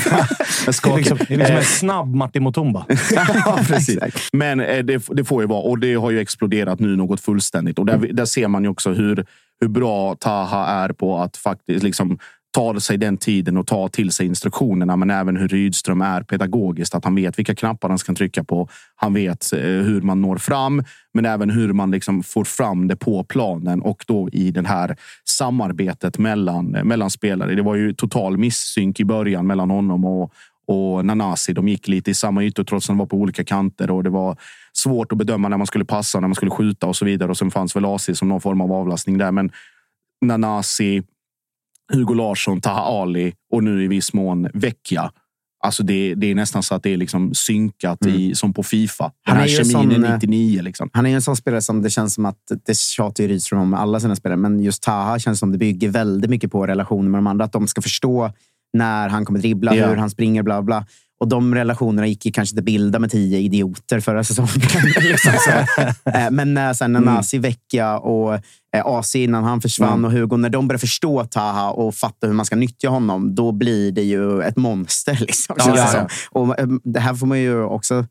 Jag 0.66 0.76
Det 0.84 0.90
är 0.90 0.98
liksom, 0.98 1.18
det 1.28 1.34
är 1.34 1.38
liksom 1.38 1.56
en 1.56 1.64
snabb 1.64 2.16
Martin 2.16 2.44
Mutumba. 2.44 2.86
ja, 3.46 3.60
precis. 3.68 4.00
Men 4.34 4.60
eh, 4.60 4.78
det, 4.84 5.04
det 5.08 5.24
får 5.24 5.42
ju 5.44 5.48
vara. 5.48 5.62
Och 5.62 5.80
det 5.80 5.94
har 5.94 6.12
ju 6.12 6.20
exploderat 6.20 6.80
nu 6.80 6.96
något 6.96 7.22
fullständigt. 7.22 7.80
Och 7.80 7.86
där, 7.86 7.98
där 7.98 8.26
ser 8.26 8.48
man 8.48 8.64
ju 8.64 8.70
också 8.70 8.92
hur, 8.92 9.26
hur 9.62 9.68
bra 9.68 10.16
Taha 10.16 10.68
är 10.68 10.90
på 10.90 11.18
att 11.20 11.38
faktiskt 11.38 11.84
liksom 11.84 12.20
ta 12.52 12.80
sig 12.80 12.98
den 12.98 13.18
tiden 13.18 13.58
och 13.58 13.68
ta 13.68 13.88
till 13.88 14.12
sig 14.12 14.26
instruktionerna. 14.26 14.96
Men 14.96 15.10
även 15.10 15.38
hur 15.38 15.48
Rydström 15.48 16.02
är 16.02 16.24
pedagogiskt. 16.24 16.96
Att 16.96 17.04
han 17.04 17.16
vet 17.16 17.40
vilka 17.40 17.56
knappar 17.56 17.90
han 17.90 17.98
ska 17.98 18.14
trycka 18.14 18.44
på. 18.44 18.70
Han 18.96 19.14
vet 19.14 19.54
eh, 19.54 19.60
hur 19.60 20.02
man 20.02 20.22
når 20.22 20.38
fram, 20.38 20.84
men 21.14 21.26
även 21.26 21.50
hur 21.50 21.74
man 21.74 21.92
liksom 21.92 22.24
får 22.24 22.44
fram 22.44 22.88
det 22.88 22.96
på 22.96 23.24
planen 23.24 23.82
och 23.82 24.04
då 24.08 24.30
i 24.32 24.52
det 24.52 24.68
här 24.68 24.96
samarbetet 25.24 26.18
mellan, 26.18 26.76
eh, 26.76 26.84
mellan 26.84 27.10
spelare. 27.10 27.56
Det 27.56 27.62
var 27.62 27.76
ju 27.76 27.94
total 27.94 28.38
missynk 28.38 29.00
i 29.00 29.06
början 29.06 29.48
mellan 29.48 29.70
honom 29.70 30.06
och, 30.06 30.34
och 30.68 31.06
Nanasi. 31.06 31.54
De 31.54 31.68
gick 31.68 31.88
lite 31.88 32.12
i 32.12 32.14
samma 32.14 32.44
ytor 32.44 32.64
trots 32.64 32.86
att 32.86 32.88
de 32.88 32.98
var 32.98 33.06
på 33.06 33.18
olika 33.18 33.44
kanter 33.44 33.92
och 33.92 34.04
det 34.04 34.10
var 34.10 34.38
svårt 34.74 35.12
att 35.12 35.18
bedöma 35.18 35.50
när 35.50 35.58
man 35.58 35.68
skulle 35.68 35.86
passa, 35.86 36.20
när 36.20 36.28
man 36.28 36.36
skulle 36.36 36.52
skjuta 36.52 36.88
och 36.88 36.96
så 36.96 37.06
vidare. 37.06 37.30
Och 37.30 37.38
sen 37.38 37.52
fanns 37.52 37.76
väl 37.76 37.86
AC 37.86 38.10
som 38.14 38.30
någon 38.30 38.42
form 38.42 38.62
av 38.62 38.72
avlastning 38.72 39.18
där. 39.18 39.32
Men 39.32 39.52
Nanasi, 40.22 41.04
Hugo 41.94 42.14
Larsson, 42.14 42.62
Taha 42.62 42.82
Ali 42.82 43.34
och 43.54 43.64
nu 43.64 43.84
i 43.84 43.88
viss 43.88 44.14
mån 44.14 44.48
Vecchia. 44.54 45.12
Alltså 45.64 45.84
det, 45.84 46.16
det 46.16 46.32
är 46.32 46.36
nästan 46.36 46.64
så 46.64 46.76
att 46.76 46.84
det 46.84 46.90
är 46.94 46.98
liksom 46.98 47.34
synkat 47.34 48.06
i, 48.06 48.36
som 48.36 48.54
på 48.54 48.64
Fifa. 48.64 49.04
Den 49.04 49.12
Han 49.24 49.38
här 49.38 49.44
är 49.44 49.48
ju 49.50 49.56
kemin 49.56 49.72
sån, 49.72 50.04
är 50.04 50.10
eh, 50.10 50.14
99. 50.14 50.62
Liksom. 50.62 50.90
Han 50.94 51.06
är 51.06 51.16
en 51.16 51.22
sån 51.22 51.36
spelare 51.36 51.62
som 51.62 51.82
det 51.82 51.90
känns 51.90 52.14
som 52.14 52.26
att, 52.26 52.38
det 52.66 52.78
tjatar 52.78 53.24
Rydström 53.24 53.60
om 53.62 53.70
med 53.70 53.80
alla 53.80 54.00
sina 54.00 54.16
spelare, 54.16 54.38
men 54.38 54.60
just 54.60 54.84
Taha 54.84 55.20
känns 55.20 55.40
som 55.40 55.52
det 55.52 55.58
bygger 55.58 55.90
väldigt 55.90 56.30
mycket 56.30 56.52
på 56.52 56.68
relationer 56.68 57.10
med 57.10 57.18
de 57.18 57.28
andra. 57.28 57.46
Att 57.46 57.52
de 57.52 57.68
ska 57.68 57.82
förstå 57.82 58.32
när 58.74 59.10
han 59.10 59.26
kommer 59.26 59.40
dribbla, 59.40 59.76
Ja. 59.76 59.88
hur 59.88 59.96
han 59.96 60.10
springer, 60.10 60.44
bla 60.44 60.62
bla. 60.62 60.86
Och 61.20 61.28
de 61.28 61.56
relationerna 61.56 62.08
gick 62.08 62.26
ju 62.26 62.32
kanske 62.32 62.54
inte 62.54 62.64
bilda 62.64 63.00
med 63.00 63.12
tio 63.12 63.40
idioter 63.40 64.00
förra 64.00 64.24
säsongen. 64.24 64.50
liksom 65.02 65.32
så. 65.38 65.82
Eh, 66.10 66.32
Men 66.32 66.54
när 66.54 66.74
sen 66.74 66.96
Mm. 66.96 67.06
Nanasi, 67.06 67.38
Vecchia 67.38 67.98
och 67.98 68.34
eh, 68.34 68.86
AC 68.86 69.16
innan 69.16 69.44
han 69.44 69.62
försvann 69.62 69.94
Mm. 69.94 70.06
och 70.06 70.12
Hugo, 70.12 70.38
när 70.38 70.50
de 70.50 70.68
börjar 70.68 70.80
förstå 70.80 71.26
Taha 71.26 71.70
och 71.72 71.96
fatta 71.96 72.28
hur 72.28 72.34
man 72.34 72.46
ska 72.46 72.56
nyttja 72.56 72.90
honom, 72.90 73.36
då 73.36 73.52
blir 73.52 73.92
det 73.92 74.04
ju 74.04 74.42
ett 74.42 74.58
monster. 74.58 75.18
Liksom, 75.20 75.56
Ja, 75.60 75.74
ja, 75.78 75.90
ja. 75.94 76.08
Och 76.32 76.60
eh, 76.60 76.68
det 76.84 77.00
här 77.00 77.14
får 77.14 77.28
man 77.28 77.40
ju 77.40 77.64
också 77.64 78.06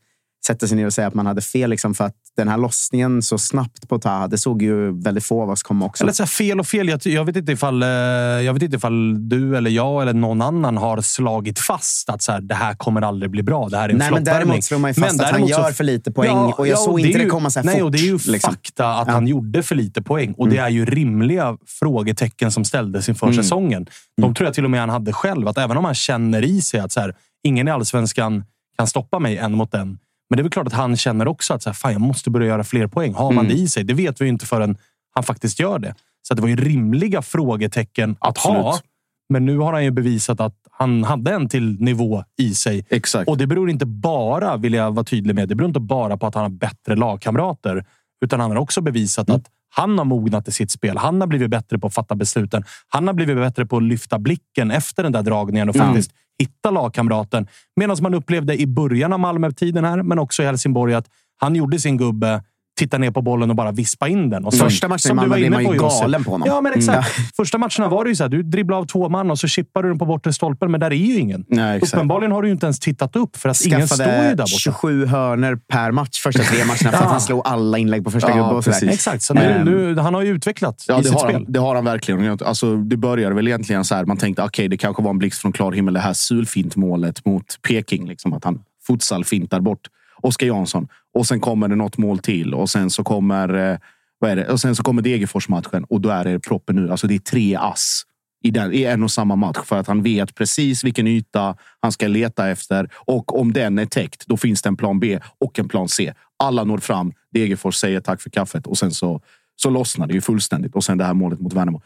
sätta 0.49 0.67
sig 0.67 0.77
ner 0.77 0.87
och 0.87 0.93
säga 0.93 1.07
att 1.09 1.15
man 1.15 1.27
hade 1.27 1.41
fel. 1.41 1.71
Liksom, 1.71 1.95
för 1.95 2.05
att 2.05 2.15
den 2.37 2.49
här 2.49 2.59
lossningen 2.59 3.23
så 3.23 3.39
snabbt 3.39 3.89
på 3.89 3.99
Taha, 3.99 4.29
det 4.29 4.39
såg 4.39 4.63
ju 4.63 5.03
väldigt 5.03 5.25
få 5.25 5.43
av 5.43 5.51
oss 5.51 5.63
komma 5.63 5.85
också. 5.87 6.05
Eller 6.05 6.13
så 6.13 6.27
fel 6.27 6.61
och 6.61 6.67
fel. 6.67 6.89
Jag, 6.89 7.01
jag, 7.07 7.25
vet 7.25 7.37
inte 7.37 7.53
ifall, 7.53 7.83
eh, 7.83 7.89
jag 7.89 8.55
vet 8.55 8.63
inte 8.63 8.77
ifall 8.77 9.29
du 9.29 9.57
eller 9.57 9.71
jag 9.71 10.03
eller 10.03 10.13
någon 10.13 10.43
annan 10.43 10.77
har 10.77 11.01
slagit 11.01 11.59
fast 11.59 12.09
att 12.11 12.23
så 12.23 12.33
här, 12.33 12.41
det 12.41 12.55
här 12.55 12.75
kommer 12.75 13.03
aldrig 13.03 13.31
bli 13.31 13.43
bra. 13.43 13.69
Det 13.69 13.77
här 13.77 13.89
är 13.89 13.93
en 13.93 13.99
Nej, 13.99 14.11
men 14.11 14.25
däremot 14.25 14.65
slår 14.65 14.79
man 14.79 14.91
ju 14.91 14.95
fast 14.95 15.17
Men 15.17 15.27
att 15.27 15.33
han 15.33 15.47
gör 15.47 15.73
för 15.73 15.85
lite 15.85 16.13
poäng 16.13 16.37
och 16.37 16.69
jag 16.69 16.79
såg 16.79 16.93
och 16.93 17.01
inte 17.01 17.19
det 17.19 17.25
ju- 17.25 17.31
komma 17.31 17.51
så 17.51 17.59
här 17.59 17.67
Nej, 17.67 17.75
fort, 17.75 17.85
och 17.85 17.91
det 17.93 17.99
är 17.99 18.03
ju 18.03 18.13
liksom. 18.27 18.41
fakta 18.41 18.89
att 18.95 19.07
Ja. 19.09 19.13
han 19.13 19.27
gjorde 19.27 19.63
för 19.63 19.75
lite 19.75 20.03
poäng. 20.03 20.33
Och 20.33 20.49
det 20.49 20.57
är 20.59 20.69
ju 20.69 20.85
rimliga 20.85 21.57
frågetecken 21.67 22.51
som 22.53 22.65
ställdes 22.65 23.09
inför 23.09 23.33
säsongen. 23.33 23.87
De 24.21 24.35
tror 24.35 24.47
jag 24.47 24.55
till 24.55 24.65
och 24.65 24.71
med 24.71 24.81
han 24.81 24.91
hade 24.91 25.13
själv. 25.13 25.49
Att 25.49 25.59
även 25.59 25.77
om 25.77 25.85
han 25.85 25.95
känner 25.95 26.45
i 26.45 26.61
sig 26.63 26.81
att 26.81 26.93
så 26.93 27.01
här, 27.01 27.15
ingen 27.45 27.69
i 27.69 27.71
allsvenskan 27.71 28.45
kan 28.79 28.87
stoppa 28.87 29.19
mig 29.19 29.37
en 29.39 29.53
mot 29.53 29.75
en. 29.75 29.99
Men 30.31 30.37
det 30.37 30.41
är 30.41 30.43
väl 30.43 30.53
klart 30.53 30.67
att 30.67 30.73
han 30.73 30.97
känner 30.97 31.29
också 31.29 31.55
att 31.55 31.62
så 31.62 31.69
här, 31.69 31.75
fan, 31.75 31.93
jag 31.93 32.01
måste 32.01 32.31
börja 32.31 32.47
göra 32.47 32.64
fler 32.64 32.87
poäng. 32.87 33.14
Har 33.14 33.33
man 33.33 33.49
det 33.49 33.55
i 33.55 33.69
sig? 33.69 33.85
Det 33.85 33.95
vet 33.95 34.21
vi 34.21 34.25
ju 34.25 34.29
inte 34.29 34.47
förrän 34.47 34.77
han 35.14 35.25
faktiskt 35.25 35.61
gör 35.61 35.79
det. 35.79 35.95
Så 36.23 36.35
det 36.35 36.43
var 36.43 36.49
ju 36.49 36.57
rimliga 36.57 37.23
frågetecken 37.23 38.17
att 38.21 38.38
ha. 38.38 38.59
Absolut. 38.59 38.85
Men 39.29 39.47
nu 39.47 39.59
har 39.59 39.73
han 39.73 39.85
ju 39.85 39.91
bevisat 39.91 40.41
att 40.41 40.55
han 40.71 41.05
hade 41.05 41.33
en 41.33 41.49
till 41.49 41.81
nivå 41.81 42.25
i 42.38 42.55
sig. 42.55 42.87
Exakt. 42.88 43.29
Och 43.29 43.38
det 43.38 43.47
beror 43.47 43.71
inte 43.71 43.87
bara, 43.87 44.57
vill 44.57 44.75
jag 44.75 44.95
vara 44.95 45.05
tydlig 45.05 45.35
med, 45.35 45.49
det 45.49 45.55
beror 45.55 45.69
inte 45.69 45.81
bara 45.81 46.17
på 46.17 46.27
att 46.27 46.35
han 46.35 46.43
har 46.43 46.51
bättre 46.51 46.97
lagkamrater. 46.97 47.85
Utan 48.25 48.41
han 48.41 48.51
har 48.51 48.59
också 48.59 48.81
bevisat 48.81 49.31
att 49.31 49.43
han 49.71 49.99
har 49.99 50.05
mognat 50.05 50.49
i 50.49 50.53
sitt 50.53 50.71
spel. 50.71 50.99
Han 50.99 51.21
har 51.21 51.29
blivit 51.29 51.51
bättre 51.51 51.79
på 51.79 51.87
att 51.87 51.95
fatta 51.95 52.14
besluten. 52.14 52.64
Han 52.88 53.07
har 53.07 53.14
blivit 53.14 53.37
bättre 53.37 53.67
på 53.67 53.77
att 53.77 53.83
lyfta 53.83 54.19
blicken 54.19 54.71
efter 54.71 55.03
den 55.03 55.12
där 55.12 55.23
dragningen 55.23 55.69
och 55.69 55.77
faktiskt 55.77 56.11
hitta 56.38 56.70
lagkamraten. 56.70 57.48
Medan 57.77 57.96
man 58.01 58.14
upplevde 58.14 58.61
i 58.61 58.66
början 58.66 59.12
av 59.12 59.20
Malmö-tiden 59.20 59.85
här, 59.85 60.03
men 60.03 60.18
också 60.18 60.42
i 60.42 60.46
Helsingborg, 60.46 60.94
att 60.94 61.07
han 61.37 61.55
gjorde 61.55 61.79
sin 61.79 61.96
gubbe, 61.96 62.42
titta 62.79 62.99
ner 62.99 63.11
på 63.11 63.23
bollen 63.23 63.51
och 63.51 63.57
bara 63.57 63.73
vispa 63.73 64.09
in 64.09 64.31
den. 64.31 64.45
Och 64.45 64.55
sen- 64.55 64.71
Första 64.71 64.88
matchen 64.88 64.99
som 64.99 65.17
du 65.17 65.27
var 65.27 65.37
inne 65.37 65.51
man 65.51 65.61
ju 65.62 65.67
på, 65.69 65.75
Josef. 65.75 66.01
galen 66.01 66.25
på 66.25 66.31
honom. 66.31 66.49
Ja, 66.49 66.61
men 66.61 66.73
exakt. 66.73 67.11
Första 67.37 67.59
matcherna 67.59 67.88
var 67.88 68.05
det 68.05 68.11
ju 68.11 68.17
så 68.17 68.25
här, 68.25 68.29
du 68.29 68.43
dribblar 68.43 68.77
av 68.79 68.85
två 68.87 69.09
man 69.09 69.31
och 69.31 69.38
så 69.38 69.49
chippar 69.49 69.83
du 69.83 69.88
den 69.88 69.99
på 69.99 70.07
bortre 70.07 70.33
stolpen, 70.33 70.71
men 70.71 70.81
där 70.81 70.91
är 70.91 70.95
ju 70.95 71.19
ingen. 71.19 71.45
Nej, 71.49 71.77
exakt. 71.77 71.95
Uppenbarligen 71.95 72.33
har 72.33 72.43
du 72.43 72.49
ju 72.49 72.53
inte 72.53 72.67
ens 72.67 72.79
tittat 72.81 73.17
upp, 73.17 73.37
för 73.37 73.49
att 73.49 73.61
ingen 73.67 73.88
står 73.88 74.07
ju 74.07 74.12
där 74.12 74.17
Skaffade 74.21 74.37
borta. 74.37 74.47
27 74.47 75.07
hörner 75.07 75.57
per 75.57 75.93
match 75.93 76.19
första 76.23 76.43
tre 76.43 76.59
matcherna 76.64 76.77
för 76.77 76.88
att 76.88 76.95
Ja. 77.01 77.09
han 77.09 77.21
slog 77.21 77.43
alla 77.45 77.79
inlägg 77.79 78.05
på 78.05 78.11
första 78.11 78.31
Ja, 78.31 78.37
gubbe 78.37 78.49
och 78.55 78.64
sådär. 78.64 78.81
precis. 78.81 78.95
Exakt, 78.95 79.23
så 79.23 79.35
nu, 79.35 79.62
nu, 79.64 79.97
han 80.01 80.14
har 80.14 80.23
ju 80.23 80.29
utvecklat 80.31 80.85
Ja, 80.88 80.95
i 80.99 81.03
det 81.03 81.09
sitt 81.09 81.21
spel. 81.21 81.33
han, 81.33 81.45
det 81.49 81.59
har 81.61 81.75
han 81.75 81.85
verkligen. 81.85 82.38
Alltså, 82.45 82.77
det 82.77 82.97
började 82.97 83.35
väl 83.35 83.49
egentligen 83.49 83.85
så 83.85 83.95
här. 83.95 84.05
Man 84.05 84.17
tänkte 84.17 84.43
okej, 84.43 84.69
det 84.69 84.77
kanske 84.77 85.03
var 85.03 85.11
en 85.11 85.19
blixt 85.19 85.41
från 85.41 85.53
klar 85.53 85.73
himmel. 85.73 85.95
Det 85.95 86.01
här 86.01 86.12
sulfintmålet 86.12 87.25
mot 87.25 87.45
Peking. 87.69 88.09
Liksom, 88.09 88.33
att 88.33 88.45
han 88.45 88.59
futsal-fintar 88.87 89.61
bort 89.61 89.81
Oskar 90.22 90.46
Jansson. 90.46 90.88
Och 91.14 91.26
sen 91.26 91.40
kommer 91.40 91.68
det 91.68 91.76
något 91.76 91.98
mål 91.98 92.18
till. 92.18 92.54
Och 92.54 92.70
sen 92.70 92.90
så 92.90 93.04
kommer, 93.04 93.54
eh, 93.54 93.78
vad 94.18 94.31
är 94.31 94.37
det? 94.37 94.48
Och 94.48 94.61
sen 94.61 94.76
så 94.76 94.83
kommer 94.83 95.02
Degerfors-matchen. 95.02 95.85
Och 95.85 96.00
då 96.00 96.09
är 96.09 96.24
det 96.24 96.40
proppen 96.40 96.76
nu. 96.76 96.90
Alltså 96.90 97.07
det 97.07 97.14
är 97.14 97.18
tre 97.18 97.57
ass 97.57 98.04
i, 98.44 98.50
den, 98.50 98.72
i 98.72 98.85
en 98.85 99.02
och 99.02 99.11
samma 99.11 99.37
match. 99.37 99.59
För 99.64 99.76
att 99.76 99.87
han 99.87 100.02
vet 100.02 100.35
precis 100.35 100.85
vilken 100.85 101.07
yta 101.07 101.57
han 101.81 101.92
ska 101.92 102.09
leta 102.09 102.48
efter. 102.48 102.90
Och 102.94 103.40
om 103.40 103.52
den 103.52 103.78
är 103.78 103.87
täckt, 103.87 104.26
då 104.26 104.37
finns 104.37 104.62
det 104.62 104.68
en 104.68 104.76
plan 104.76 105.00
B 105.00 105.18
och 105.38 105.59
en 105.59 105.68
plan 105.68 105.88
C. 105.88 106.12
Alla 106.38 106.64
når 106.64 106.78
fram. 106.78 107.12
Degerfors 107.35 107.76
säger 107.76 108.00
tack 108.00 108.22
för 108.22 108.31
kaffet 108.31 108.66
och 108.66 108.78
sen 108.78 108.90
så, 108.90 109.20
så 109.57 109.70
lossnar 109.70 110.07
det 110.07 110.14
ju 110.14 110.20
fullständigt. 110.20 110.74
Och 110.74 110.85
sen 110.85 110.98
det 110.98 111.04
här 111.04 111.14
målet 111.14 111.40
mot 111.40 111.52
Värnamo. 111.52 111.83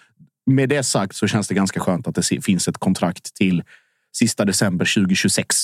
Med 0.47 0.69
det 0.69 0.83
sagt 0.83 1.17
så 1.17 1.27
känns 1.27 1.49
det 1.49 1.55
ganska 1.55 1.81
skönt 1.81 2.09
att 2.09 2.15
det 2.15 2.45
finns 2.45 2.69
ett 2.69 2.79
kontrakt 2.79 3.35
till 3.35 3.63
sista 4.13 4.45
december 4.45 4.95
2026 4.95 5.57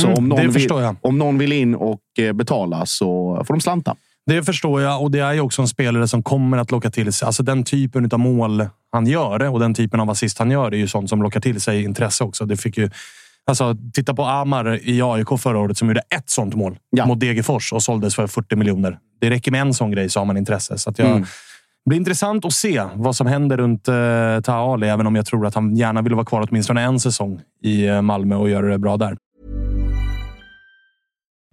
så 0.00 0.06
om 0.08 0.14
någon, 0.14 0.24
Mm, 0.24 0.36
det 0.36 0.42
vill, 0.42 0.52
förstår 0.52 0.82
jag. 0.82 0.96
om 1.00 1.18
någon 1.18 1.38
vill 1.38 1.52
in 1.52 1.74
och 1.74 2.00
eh, 2.18 2.32
betala 2.32 2.86
så 2.86 3.42
får 3.46 3.54
de 3.54 3.60
slanta. 3.60 3.94
Det 4.26 4.42
förstår 4.42 4.80
jag 4.82 5.02
och 5.02 5.10
det 5.10 5.18
är 5.18 5.32
ju 5.32 5.40
också 5.40 5.62
en 5.62 5.68
spelare 5.68 6.08
som 6.08 6.22
kommer 6.22 6.58
att 6.58 6.70
locka 6.70 6.90
till 6.90 7.12
sig. 7.12 7.26
Alltså 7.26 7.42
den 7.42 7.64
typen 7.64 8.08
av 8.12 8.18
mål 8.18 8.66
han 8.92 9.06
gör 9.06 9.50
och 9.52 9.60
den 9.60 9.74
typen 9.74 10.00
av 10.00 10.10
assist 10.10 10.38
han 10.38 10.50
gör 10.50 10.72
är 10.74 10.76
ju 10.76 10.88
sånt 10.88 11.08
som 11.08 11.22
lockar 11.22 11.40
till 11.40 11.60
sig 11.60 11.82
intresse 11.84 12.24
också. 12.24 12.44
Det 12.46 12.56
fick 12.56 12.78
ju, 12.78 12.90
alltså, 13.46 13.76
titta 13.92 14.14
på 14.14 14.24
Amar 14.24 14.80
i 14.88 15.02
AIK 15.02 15.28
förra 15.38 15.58
året 15.58 15.78
som 15.78 15.88
gjorde 15.88 16.00
ett 16.16 16.30
sånt 16.30 16.54
mål 16.54 16.78
Ja. 16.90 17.06
mot 17.06 17.20
Degerfors 17.20 17.72
och 17.72 17.82
såldes 17.82 18.14
för 18.14 18.26
40 18.26 18.56
miljoner. 18.56 18.98
Det 19.20 19.30
räcker 19.30 19.50
med 19.50 19.60
en 19.60 19.74
sån 19.74 19.90
grej 19.90 20.08
så 20.10 20.20
har 20.20 20.24
man 20.24 20.36
intresse. 20.36 20.78
Så 20.78 20.92
jag, 20.96 21.06
Mm. 21.10 21.22
Det 21.84 21.88
blir 21.90 21.98
intressant 21.98 22.44
att 22.44 22.52
se 22.52 22.82
vad 22.94 23.16
som 23.16 23.26
händer 23.26 23.56
runt 23.56 23.84
Taha 24.44 24.72
Ali, 24.74 24.88
även 24.88 25.06
om 25.06 25.16
jag 25.16 25.26
tror 25.26 25.46
att 25.46 25.54
han 25.54 25.76
gärna 25.76 26.02
vill 26.02 26.14
vara 26.14 26.24
kvar 26.24 26.46
åtminstone 26.50 26.82
en 26.82 27.00
säsong 27.00 27.40
i 27.62 27.86
eh, 27.86 28.02
Malmö 28.02 28.36
och 28.36 28.50
göra 28.50 28.66
det 28.66 28.78
bra 28.78 28.96
där. 28.96 29.16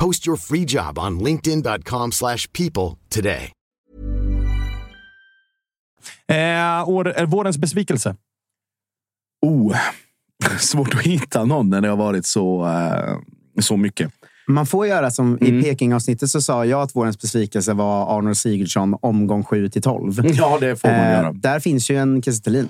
Post 0.00 0.26
your 0.26 0.36
free 0.36 0.64
job 0.68 0.98
on 0.98 1.18
linkedin.com/people 1.24 2.10
slash 2.12 2.48
people 2.52 2.98
today. 3.14 3.52
Eh, 6.32 6.88
år, 6.88 7.20
eh, 7.20 7.26
vårens 7.26 7.58
besvikelse. 7.58 8.16
Oh, 9.46 9.76
svårt 10.58 10.94
att 10.94 11.00
hitta 11.02 11.44
någon 11.44 11.70
när 11.70 11.80
det 11.80 11.88
har 11.88 11.96
varit 11.96 12.26
så, 12.26 12.66
eh, 12.66 13.16
så 13.60 13.76
mycket. 13.76 14.12
Man 14.48 14.66
får 14.66 14.86
göra 14.86 15.10
som 15.10 15.38
i 15.40 15.62
Peking-avsnittet 15.62 16.30
så 16.30 16.40
sa 16.40 16.64
jag 16.64 16.82
att 16.82 16.96
vårens 16.96 17.20
besvikelse 17.20 17.72
var 17.72 18.18
Arnold 18.18 18.36
Sigurdsson 18.38 18.96
omgång 19.02 19.44
7 19.44 19.68
till 19.68 19.82
12. 19.82 20.20
Ja, 20.24 20.58
det 20.60 20.76
får 20.76 20.88
man 20.88 20.96
Eh, 21.00 21.12
göra. 21.12 21.32
där 21.32 21.60
finns 21.60 21.90
ju 21.90 21.96
en 21.96 22.22
Kiese. 22.22 22.68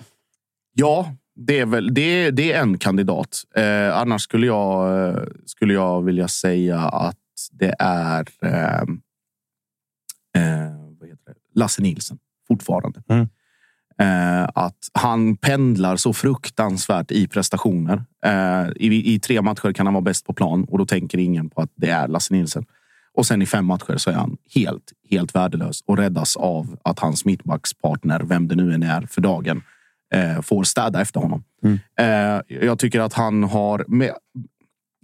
Ja, 0.75 1.13
det 1.39 1.59
är, 1.59 1.67
väl, 1.67 1.95
det, 1.95 2.31
det 2.31 2.53
är 2.53 2.63
en 2.63 2.79
kandidat. 2.79 3.43
Eh, 3.57 3.97
annars 3.97 4.23
skulle 4.23 4.47
jag, 4.47 5.09
eh, 5.09 5.23
skulle 5.47 5.75
jag 5.75 6.03
vilja 6.03 6.29
säga 6.29 6.79
att 6.79 7.17
det 7.53 7.75
är 7.79 8.27
eh, 8.43 8.81
eh, 10.43 10.73
det? 11.01 11.35
Lasse 11.55 11.83
Nilsson 11.83 12.19
fortfarande. 12.49 13.03
Mm. 13.09 13.29
Eh, 14.01 14.49
att 14.55 14.79
han 14.93 15.37
pendlar 15.37 15.97
så 15.97 16.13
fruktansvärt 16.13 17.11
i 17.11 17.29
prestationer. 17.29 18.05
Eh, 18.25 18.69
i, 18.77 19.15
I 19.15 19.21
tre 19.21 19.43
matcher 19.43 19.73
kan 19.73 19.87
han 19.87 19.95
vara 19.95 20.03
bäst 20.03 20.27
på 20.27 20.33
plan 20.33 20.65
och 20.65 20.79
då 20.79 20.87
tänker 20.87 21.19
ingen 21.19 21.51
på 21.51 21.61
att 21.61 21.73
det 21.75 21.91
är 21.91 22.09
Lasse 22.09 22.35
Nilsson. 22.35 22.65
Och 23.15 23.27
sen 23.27 23.43
i 23.43 23.47
fem 23.47 23.65
matcher 23.65 23.97
så 23.97 24.11
är 24.11 24.15
han 24.15 24.37
helt, 24.55 24.93
helt 25.11 25.35
värdelös 25.35 25.81
och 25.87 25.99
räddas 25.99 26.37
av 26.37 26.79
att 26.85 26.99
hans 26.99 27.25
mittbackspartner, 27.25 28.21
vem 28.21 28.49
det 28.49 28.55
nu 28.55 28.75
än 28.75 28.83
är 28.83 29.07
för 29.07 29.21
dagen, 29.21 29.63
eh, 30.15 30.43
får 30.43 30.65
städa 30.65 31.01
efter 31.01 31.21
honom. 31.21 31.45
Eh, 31.99 32.59
jag 32.67 32.79
tycker 32.79 33.01
att 33.01 33.13
han 33.13 33.45
har... 33.45 33.85
Med, 33.89 34.13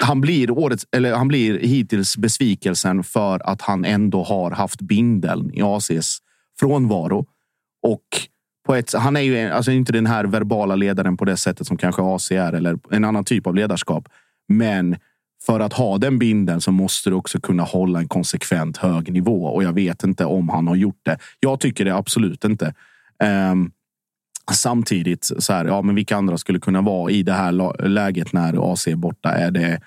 han 0.03 0.21
blir, 0.21 0.51
årets, 0.51 0.87
eller 0.93 1.15
han 1.15 1.29
blir 1.29 1.59
hittills 1.59 2.17
besvikelsen 2.17 3.05
för 3.05 3.51
att 3.51 3.63
han 3.63 3.85
ändå 3.85 4.23
har 4.23 4.51
haft 4.51 4.81
bindeln 4.81 5.55
i 5.55 5.63
ACs 5.63 6.19
frånvaro. 6.61 7.27
Och 7.83 8.05
på 8.67 8.75
ett, 8.75 8.95
han 8.95 9.17
är 9.17 9.21
ju 9.21 9.39
alltså 9.39 9.71
inte 9.71 9.93
den 9.93 10.07
här 10.07 10.25
verbala 10.25 10.77
ledaren 10.77 11.17
på 11.17 11.25
det 11.25 11.37
sättet 11.37 11.67
som 11.67 11.77
kanske 11.77 12.03
AC 12.03 12.33
är 12.33 12.53
eller 12.53 12.79
en 12.91 13.05
annan 13.05 13.25
typ 13.25 13.47
av 13.47 13.55
ledarskap. 13.55 14.09
Men 14.49 14.97
för 15.47 15.61
att 15.61 15.73
ha 15.73 15.99
den 15.99 16.19
bindeln 16.19 16.61
så 16.61 16.73
måste 16.73 17.11
du 17.11 17.17
också 17.17 17.41
kunna 17.41 17.63
hålla 17.63 17.99
en 17.99 18.09
konsekvent 18.09 18.77
hög 18.77 19.13
nivå 19.13 19.47
och 19.47 19.63
jag 19.63 19.73
vet 19.73 20.05
inte 20.05 20.25
om 20.25 20.49
han 20.49 20.69
har 20.69 20.77
gjort 20.77 21.01
det. 21.03 21.19
Jag 21.41 21.61
tycker 21.61 21.85
det 21.85 21.95
absolut 21.95 22.45
inte. 22.45 22.75
Ehm, 23.23 23.71
samtidigt, 24.53 25.31
så 25.39 25.53
här, 25.53 25.65
ja, 25.65 25.83
men 25.83 25.95
vilka 25.95 26.17
andra 26.17 26.39
skulle 26.39 26.61
kunna 26.61 26.81
vara 26.81 27.11
i 27.11 27.23
det 27.23 27.33
här 27.33 27.89
läget 27.89 28.33
när 28.33 28.73
AC 28.73 28.87
är 28.87 28.97
borta? 28.97 29.31
Är 29.31 29.51
det, 29.51 29.81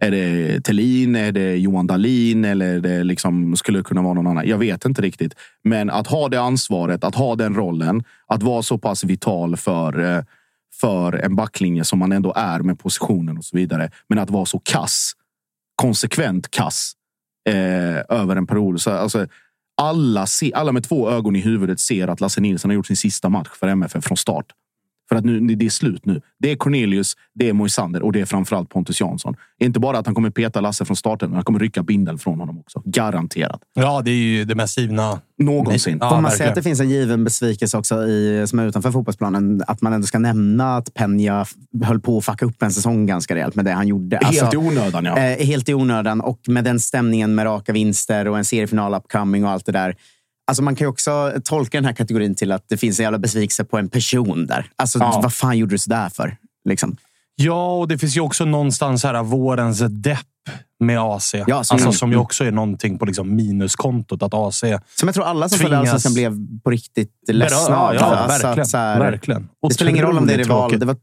är 0.00 0.10
det 0.10 0.60
Thelin? 0.60 1.16
Är 1.16 1.32
det 1.32 1.56
Johan 1.56 1.86
Dahlin? 1.86 2.44
Eller 2.44 2.80
det 2.80 3.04
liksom, 3.04 3.56
skulle 3.56 3.78
det 3.78 3.82
kunna 3.82 4.02
vara 4.02 4.14
någon 4.14 4.26
annan? 4.26 4.48
Jag 4.48 4.58
vet 4.58 4.84
inte 4.84 5.02
riktigt. 5.02 5.34
Men 5.64 5.90
att 5.90 6.06
ha 6.06 6.28
det 6.28 6.40
ansvaret, 6.40 7.04
att 7.04 7.14
ha 7.14 7.36
den 7.36 7.54
rollen, 7.54 8.04
att 8.26 8.42
vara 8.42 8.62
så 8.62 8.78
pass 8.78 9.04
vital 9.04 9.56
för, 9.56 10.24
för 10.80 11.12
en 11.12 11.36
backlinje 11.36 11.84
som 11.84 11.98
man 11.98 12.12
ändå 12.12 12.32
är 12.36 12.60
med 12.60 12.78
positionen 12.78 13.38
och 13.38 13.44
så 13.44 13.56
vidare. 13.56 13.90
Men 14.08 14.18
att 14.18 14.30
vara 14.30 14.46
så 14.46 14.58
kass, 14.58 15.12
konsekvent 15.76 16.50
kass 16.50 16.92
eh, 17.48 18.18
över 18.18 18.36
en 18.36 18.46
period. 18.46 18.80
Så, 18.80 18.90
alltså, 18.90 19.26
alla, 19.80 20.26
se, 20.26 20.52
alla 20.54 20.72
med 20.72 20.84
två 20.84 21.10
ögon 21.10 21.36
i 21.36 21.40
huvudet 21.40 21.80
ser 21.80 22.08
att 22.08 22.20
Lasse 22.20 22.40
Nilsson 22.40 22.70
har 22.70 22.74
gjort 22.74 22.86
sin 22.86 22.96
sista 22.96 23.28
match 23.28 23.48
för 23.54 23.68
MFF 23.68 24.04
från 24.04 24.16
start. 24.16 24.46
För 25.12 25.16
att 25.16 25.24
nu, 25.24 25.40
det 25.40 25.66
är 25.66 25.70
slut 25.70 26.06
nu. 26.06 26.20
Det 26.38 26.50
är 26.50 26.56
Cornelius, 26.56 27.16
det 27.34 27.48
är 27.48 27.52
Moisander 27.52 28.02
och 28.02 28.12
det 28.12 28.20
är 28.20 28.24
framförallt 28.24 28.68
Pontus 28.68 29.00
Jansson. 29.00 29.34
Inte 29.60 29.80
bara 29.80 29.98
att 29.98 30.06
han 30.06 30.14
kommer 30.14 30.30
peta 30.30 30.60
Lasse 30.60 30.84
från 30.84 30.96
starten, 30.96 31.28
men 31.28 31.34
han 31.34 31.44
kommer 31.44 31.58
rycka 31.58 31.82
bindeln 31.82 32.18
från 32.18 32.40
honom 32.40 32.58
också. 32.58 32.82
Garanterat. 32.84 33.60
Ja, 33.74 34.02
det 34.04 34.10
är 34.10 34.14
ju 34.14 34.44
det 34.44 34.54
mest 34.54 34.78
givna. 34.78 35.20
Någonsin. 35.38 35.98
Ja, 36.00 36.10
Får 36.10 36.20
man 36.20 36.30
säga 36.30 36.48
att 36.48 36.54
det 36.54 36.62
finns 36.62 36.80
en 36.80 36.90
given 36.90 37.24
besvikelse 37.24 37.78
också 37.78 38.06
i, 38.06 38.44
som 38.46 38.58
är 38.58 38.66
utanför 38.66 38.90
fotbollsplanen? 38.90 39.62
Att 39.66 39.82
man 39.82 39.92
ändå 39.92 40.06
ska 40.06 40.18
nämna 40.18 40.76
att 40.76 40.94
Peña 40.94 41.46
höll 41.84 42.00
på 42.00 42.18
att 42.18 42.24
fucka 42.24 42.46
upp 42.46 42.62
en 42.62 42.72
säsong 42.72 43.06
ganska 43.06 43.34
rejält 43.34 43.54
med 43.54 43.64
det 43.64 43.72
han 43.72 43.88
gjorde. 43.88 44.18
Alltså, 44.18 44.44
Helt 44.44 44.54
i 44.54 44.56
onödan, 44.56 45.04
ja. 45.04 45.18
Eh, 45.18 45.46
helt 45.46 45.68
i 45.68 45.74
onödan 45.74 46.20
och 46.20 46.40
med 46.48 46.64
den 46.64 46.80
stämningen 46.80 47.34
med 47.34 47.44
raka 47.46 47.72
vinster 47.72 48.28
och 48.28 48.38
en 48.38 48.44
seriefinal 48.44 48.94
upcoming 48.94 49.44
och 49.44 49.50
allt 49.50 49.66
det 49.66 49.72
där. 49.72 49.96
Alltså 50.50 50.62
man 50.62 50.76
kan 50.76 50.84
ju 50.84 50.88
också 50.88 51.32
tolka 51.44 51.78
den 51.78 51.84
här 51.84 51.92
kategorin 51.92 52.34
till 52.34 52.52
att 52.52 52.64
det 52.68 52.76
finns 52.76 52.98
en 53.00 53.02
jävla 53.04 53.18
besvikelse 53.18 53.64
på 53.64 53.78
en 53.78 53.88
person 53.88 54.46
där. 54.46 54.66
Alltså, 54.76 54.98
Ja. 54.98 55.20
vad 55.22 55.34
fan 55.34 55.58
gjorde 55.58 55.74
du 55.74 55.78
sådär 55.78 56.08
för? 56.08 56.36
Liksom. 56.68 56.96
Ja, 57.36 57.76
och 57.76 57.88
det 57.88 57.98
finns 57.98 58.16
ju 58.16 58.20
också 58.20 58.44
någonstans 58.44 59.04
här 59.04 59.22
vårens 59.22 59.78
depp 59.88 60.18
med 60.80 60.98
AC. 61.00 61.34
Ja, 61.34 61.44
så- 61.46 61.54
alltså, 61.56 61.74
mm. 61.74 61.92
som 61.92 62.10
ju 62.10 62.16
också 62.16 62.44
är 62.44 62.50
någonting 62.50 62.98
på 62.98 63.04
liksom 63.04 63.36
minuskontot. 63.36 64.22
Att 64.22 64.34
AC 64.34 64.60
Som 64.94 65.08
jag 65.08 65.14
tror 65.14 65.24
alla 65.24 65.48
som 65.48 65.58
Tvingas- 65.58 65.78
Allsvenskan 65.80 66.14
blev 66.14 66.36
på 66.64 66.70
riktigt 66.70 67.12
ledsna 67.28 67.68
berör. 67.68 67.76
av. 67.88 67.94
Ja, 67.94 68.00
Alltså 68.04 68.46
verkligen. 68.46 68.66
så 68.66 68.76
här- 68.76 68.98
verkligen. 68.98 69.48
Det 69.68 69.74
spelar 69.74 69.90
ingen 69.90 70.04
roll 70.04 70.18
om 70.18 70.26
det 70.26 70.34
är 70.34 70.38
rival. 70.38 70.78
Det 70.78 70.86
var 70.86 70.96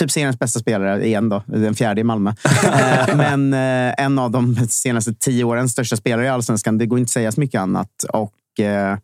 typ 0.00 0.10
seriens 0.10 0.38
bästa 0.38 0.60
spelare 0.60 1.06
igen 1.06 1.28
då. 1.28 1.42
Den 1.46 1.74
fjärde 1.74 2.00
i 2.00 2.04
Malmö. 2.04 2.32
Eh, 2.64 3.16
Men 3.16 3.54
eh, 3.54 3.94
en 4.04 4.18
av 4.18 4.30
de 4.30 4.56
senaste 4.68 5.14
tio 5.14 5.44
årens 5.44 5.72
största 5.72 5.96
spelare 5.96 6.26
i 6.26 6.28
Allsvenskan. 6.28 6.78
Det 6.78 6.86
går 6.86 6.98
inte 6.98 7.06
att 7.08 7.12
säga 7.12 7.32
så 7.32 7.40
mycket 7.40 7.60
annat. 7.60 7.88
Och 8.12 8.32
eh, 8.60 8.98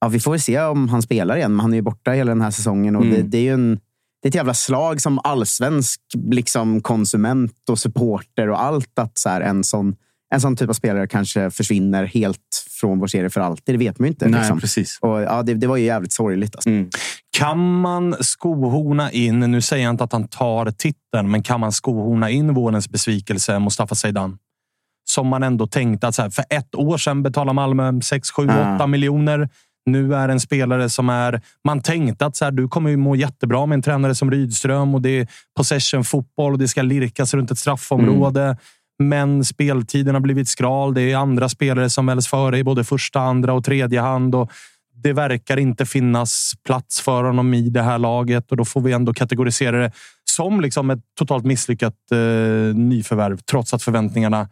ja, 0.00 0.08
vi 0.08 0.20
får 0.20 0.38
se 0.38 0.60
om 0.60 0.88
han 0.88 1.02
spelar 1.02 1.36
igen. 1.36 1.52
Men 1.52 1.60
han 1.60 1.72
är 1.72 1.76
ju 1.76 1.82
borta 1.82 2.10
hela 2.10 2.30
den 2.30 2.40
här 2.40 2.50
säsongen. 2.50 2.96
Och 2.96 3.06
det, 3.06 3.22
det 3.22 3.38
är 3.38 3.42
ju 3.42 3.52
en, 3.52 3.74
det 4.22 4.26
är 4.26 4.28
ett 4.28 4.34
jävla 4.34 4.54
slag 4.54 5.00
som 5.00 5.20
allsvensk 5.24 6.00
liksom, 6.30 6.80
konsument 6.80 7.68
och 7.70 7.78
supporter 7.78 8.48
och 8.48 8.62
allt. 8.62 8.98
Att 8.98 9.18
så 9.18 9.28
här, 9.28 9.40
en, 9.40 9.64
sån, 9.64 9.96
en 10.34 10.40
sån 10.40 10.56
typ 10.56 10.68
av 10.68 10.72
spelare 10.72 11.06
kanske 11.06 11.50
försvinner 11.50 12.04
helt 12.04 12.66
från 12.80 12.98
vår 12.98 13.06
serie 13.06 13.30
för 13.30 13.40
alltid. 13.40 13.74
Det 13.74 13.78
vet 13.78 13.98
man 13.98 14.06
ju 14.06 14.10
inte. 14.10 14.28
Nej, 14.28 14.40
liksom. 14.40 14.60
precis. 14.60 14.98
Och, 15.00 15.22
ja, 15.22 15.42
det, 15.42 15.54
det 15.54 15.66
var 15.66 15.76
ju 15.76 15.84
jävligt 15.84 16.12
sorgligt. 16.12 16.56
Alltså. 16.56 16.70
Mm. 16.70 16.90
Kan 17.38 17.80
man 17.80 18.16
skohorna 18.20 19.12
in, 19.12 19.40
nu 19.40 19.60
säger 19.60 19.84
jag 19.84 19.90
inte 19.90 20.04
att 20.04 20.12
han 20.12 20.28
tar 20.28 20.70
titeln, 20.70 21.30
men 21.30 21.42
kan 21.42 21.60
man 21.60 21.72
skohorna 21.72 22.30
in 22.30 22.54
vårens 22.54 22.88
besvikelse 22.88 23.58
Mustafa 23.58 23.94
Zeidan? 23.94 24.38
Som 25.04 25.28
man 25.28 25.42
ändå 25.42 25.66
tänkte 25.66 26.08
att 26.08 26.14
så 26.14 26.22
här, 26.22 26.30
för 26.30 26.44
ett 26.50 26.74
år 26.74 26.98
sedan 26.98 27.22
betalade 27.22 27.54
Malmö 27.54 28.00
6, 28.00 28.30
7, 28.30 28.46
Ja. 28.46 28.74
8 28.74 28.86
miljoner. 28.86 29.48
Nu 29.86 30.14
är 30.14 30.28
en 30.28 30.40
spelare 30.40 30.88
som 30.90 31.08
är... 31.08 31.40
Man 31.64 31.82
tänkte 31.82 32.26
att 32.26 32.36
så 32.36 32.44
här, 32.44 32.52
du 32.52 32.68
kommer 32.68 32.90
ju 32.90 32.96
må 32.96 33.16
jättebra 33.16 33.66
med 33.66 33.76
en 33.76 33.82
tränare 33.82 34.14
som 34.14 34.30
Rydström 34.30 34.94
och 34.94 35.02
det 35.02 35.20
är 35.20 35.28
possession 35.56 36.04
fotboll 36.04 36.52
och 36.52 36.58
det 36.58 36.68
ska 36.68 36.82
lirkas 36.82 37.34
runt 37.34 37.50
ett 37.50 37.58
straffområde. 37.58 38.56
Men 38.98 39.44
speltiden 39.44 40.14
har 40.14 40.20
blivit 40.20 40.48
skral. 40.48 40.94
Det 40.94 41.02
är 41.12 41.16
andra 41.16 41.48
spelare 41.48 41.90
som 41.90 42.06
väljs 42.06 42.28
före 42.28 42.58
i 42.58 42.64
både 42.64 42.84
första, 42.84 43.20
andra 43.20 43.52
och 43.52 43.64
tredje 43.64 44.00
hand. 44.00 44.34
Och 44.34 44.50
det 45.02 45.12
verkar 45.12 45.56
inte 45.56 45.86
finnas 45.86 46.52
plats 46.66 47.00
för 47.00 47.24
honom 47.24 47.54
i 47.54 47.70
det 47.70 47.82
här 47.82 47.98
laget 47.98 48.50
och 48.50 48.56
då 48.56 48.64
får 48.64 48.80
vi 48.80 48.92
ändå 48.92 49.14
kategorisera 49.14 49.78
det 49.78 49.92
som 50.30 50.60
liksom 50.60 50.90
ett 50.90 51.00
totalt 51.18 51.44
misslyckat 51.44 51.94
eh, 52.12 52.18
nyförvärv, 52.74 53.38
trots 53.38 53.74
att 53.74 53.82
förväntningarna 53.82 54.48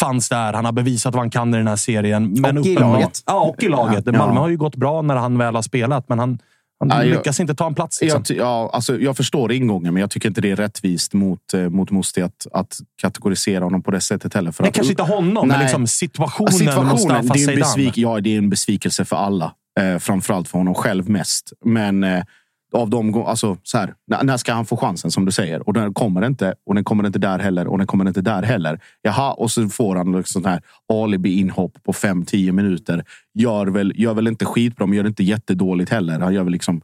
fanns 0.00 0.28
där. 0.28 0.52
Han 0.52 0.64
har 0.64 0.72
bevisat 0.72 1.14
vad 1.14 1.22
han 1.22 1.30
kan 1.30 1.54
i 1.54 1.56
den 1.56 1.66
här 1.68 1.76
serien. 1.76 2.32
Men 2.40 2.58
Och 2.58 2.66
i 2.66 2.74
laget. 2.74 3.22
Ja, 3.26 3.40
och 3.40 3.62
i 3.62 3.68
laget. 3.68 4.06
Malmö 4.06 4.40
har 4.40 4.48
ju 4.48 4.56
gått 4.56 4.76
bra 4.76 5.02
när 5.02 5.16
han 5.16 5.38
väl 5.38 5.54
har 5.54 5.62
spelat, 5.62 6.08
men 6.08 6.18
han, 6.18 6.38
han 6.80 6.88
Ja, 6.88 7.04
jag- 7.04 7.16
lyckas 7.16 7.40
inte 7.40 7.54
ta 7.54 7.66
en 7.66 7.74
plats. 7.74 8.00
Liksom. 8.00 8.22
Jag, 8.28 8.38
ja, 8.38 8.70
alltså, 8.72 9.00
jag 9.00 9.16
förstår 9.16 9.52
ingången, 9.52 9.94
men 9.94 10.00
jag 10.00 10.10
tycker 10.10 10.28
inte 10.28 10.40
det 10.40 10.50
är 10.50 10.56
rättvist 10.56 11.14
mot, 11.14 11.54
eh, 11.54 11.68
mot 11.68 11.90
Musti 11.90 12.22
att, 12.22 12.46
att 12.52 12.78
kategorisera 13.02 13.64
honom 13.64 13.82
på 13.82 13.90
det 13.90 14.00
sättet 14.00 14.34
heller. 14.34 14.52
För 14.52 14.62
Nej, 14.62 14.68
att, 14.68 14.74
kanske 14.74 14.92
inte 14.92 15.02
honom, 15.02 15.48
men 15.48 15.56
Nej. 15.58 15.64
liksom 15.66 15.86
situationen, 15.86 16.52
situationen 16.52 17.28
det, 17.32 17.44
är 17.44 17.48
en 17.52 17.58
besvik, 17.58 17.96
ja, 17.98 18.20
det 18.20 18.34
är 18.34 18.38
en 18.38 18.50
besvikelse 18.50 19.04
för 19.04 19.16
alla. 19.16 19.52
Eh, 19.80 19.98
framförallt 19.98 20.48
för 20.48 20.58
honom 20.58 20.74
själv 20.74 21.08
mest. 21.08 21.52
Men 21.64 22.04
eh, 22.04 22.22
av 22.74 22.90
de 22.90 23.14
alltså, 23.14 23.56
så 23.62 23.78
här, 23.78 23.94
när, 24.22 24.36
ska 24.36 24.52
han 24.52 24.66
få 24.66 24.76
chansen 24.76 25.10
som 25.10 25.24
du 25.24 25.32
säger? 25.32 25.68
Och 25.68 25.72
den 25.72 25.94
kommer 25.94 26.26
inte. 26.26 26.54
Och 26.66 26.74
den 26.74 26.84
kommer 26.84 27.06
inte 27.06 27.18
där 27.18 27.38
heller. 27.38 27.66
Och 27.66 27.78
den 27.78 27.86
kommer 27.86 28.08
inte 28.08 28.20
där 28.20 28.42
heller. 28.42 28.80
Jaha, 29.02 29.32
och 29.32 29.50
så 29.50 29.68
får 29.68 29.96
han 29.96 30.12
liksom 30.12 30.42
sån 30.42 30.50
här 30.50 30.62
alibi-inhopp 30.92 31.82
på 31.82 31.92
5-10 31.92 32.52
minuter. 32.52 33.04
Gör 33.34 33.66
väl, 33.66 33.92
gör 33.96 34.14
väl 34.14 34.28
inte 34.28 34.44
skitbra, 34.44 34.86
men 34.86 34.96
gör 34.96 35.06
inte 35.06 35.24
jättedåligt 35.24 35.90
heller. 35.90 36.20
Han 36.20 36.34
gör 36.34 36.42
väl 36.42 36.52
liksom 36.52 36.80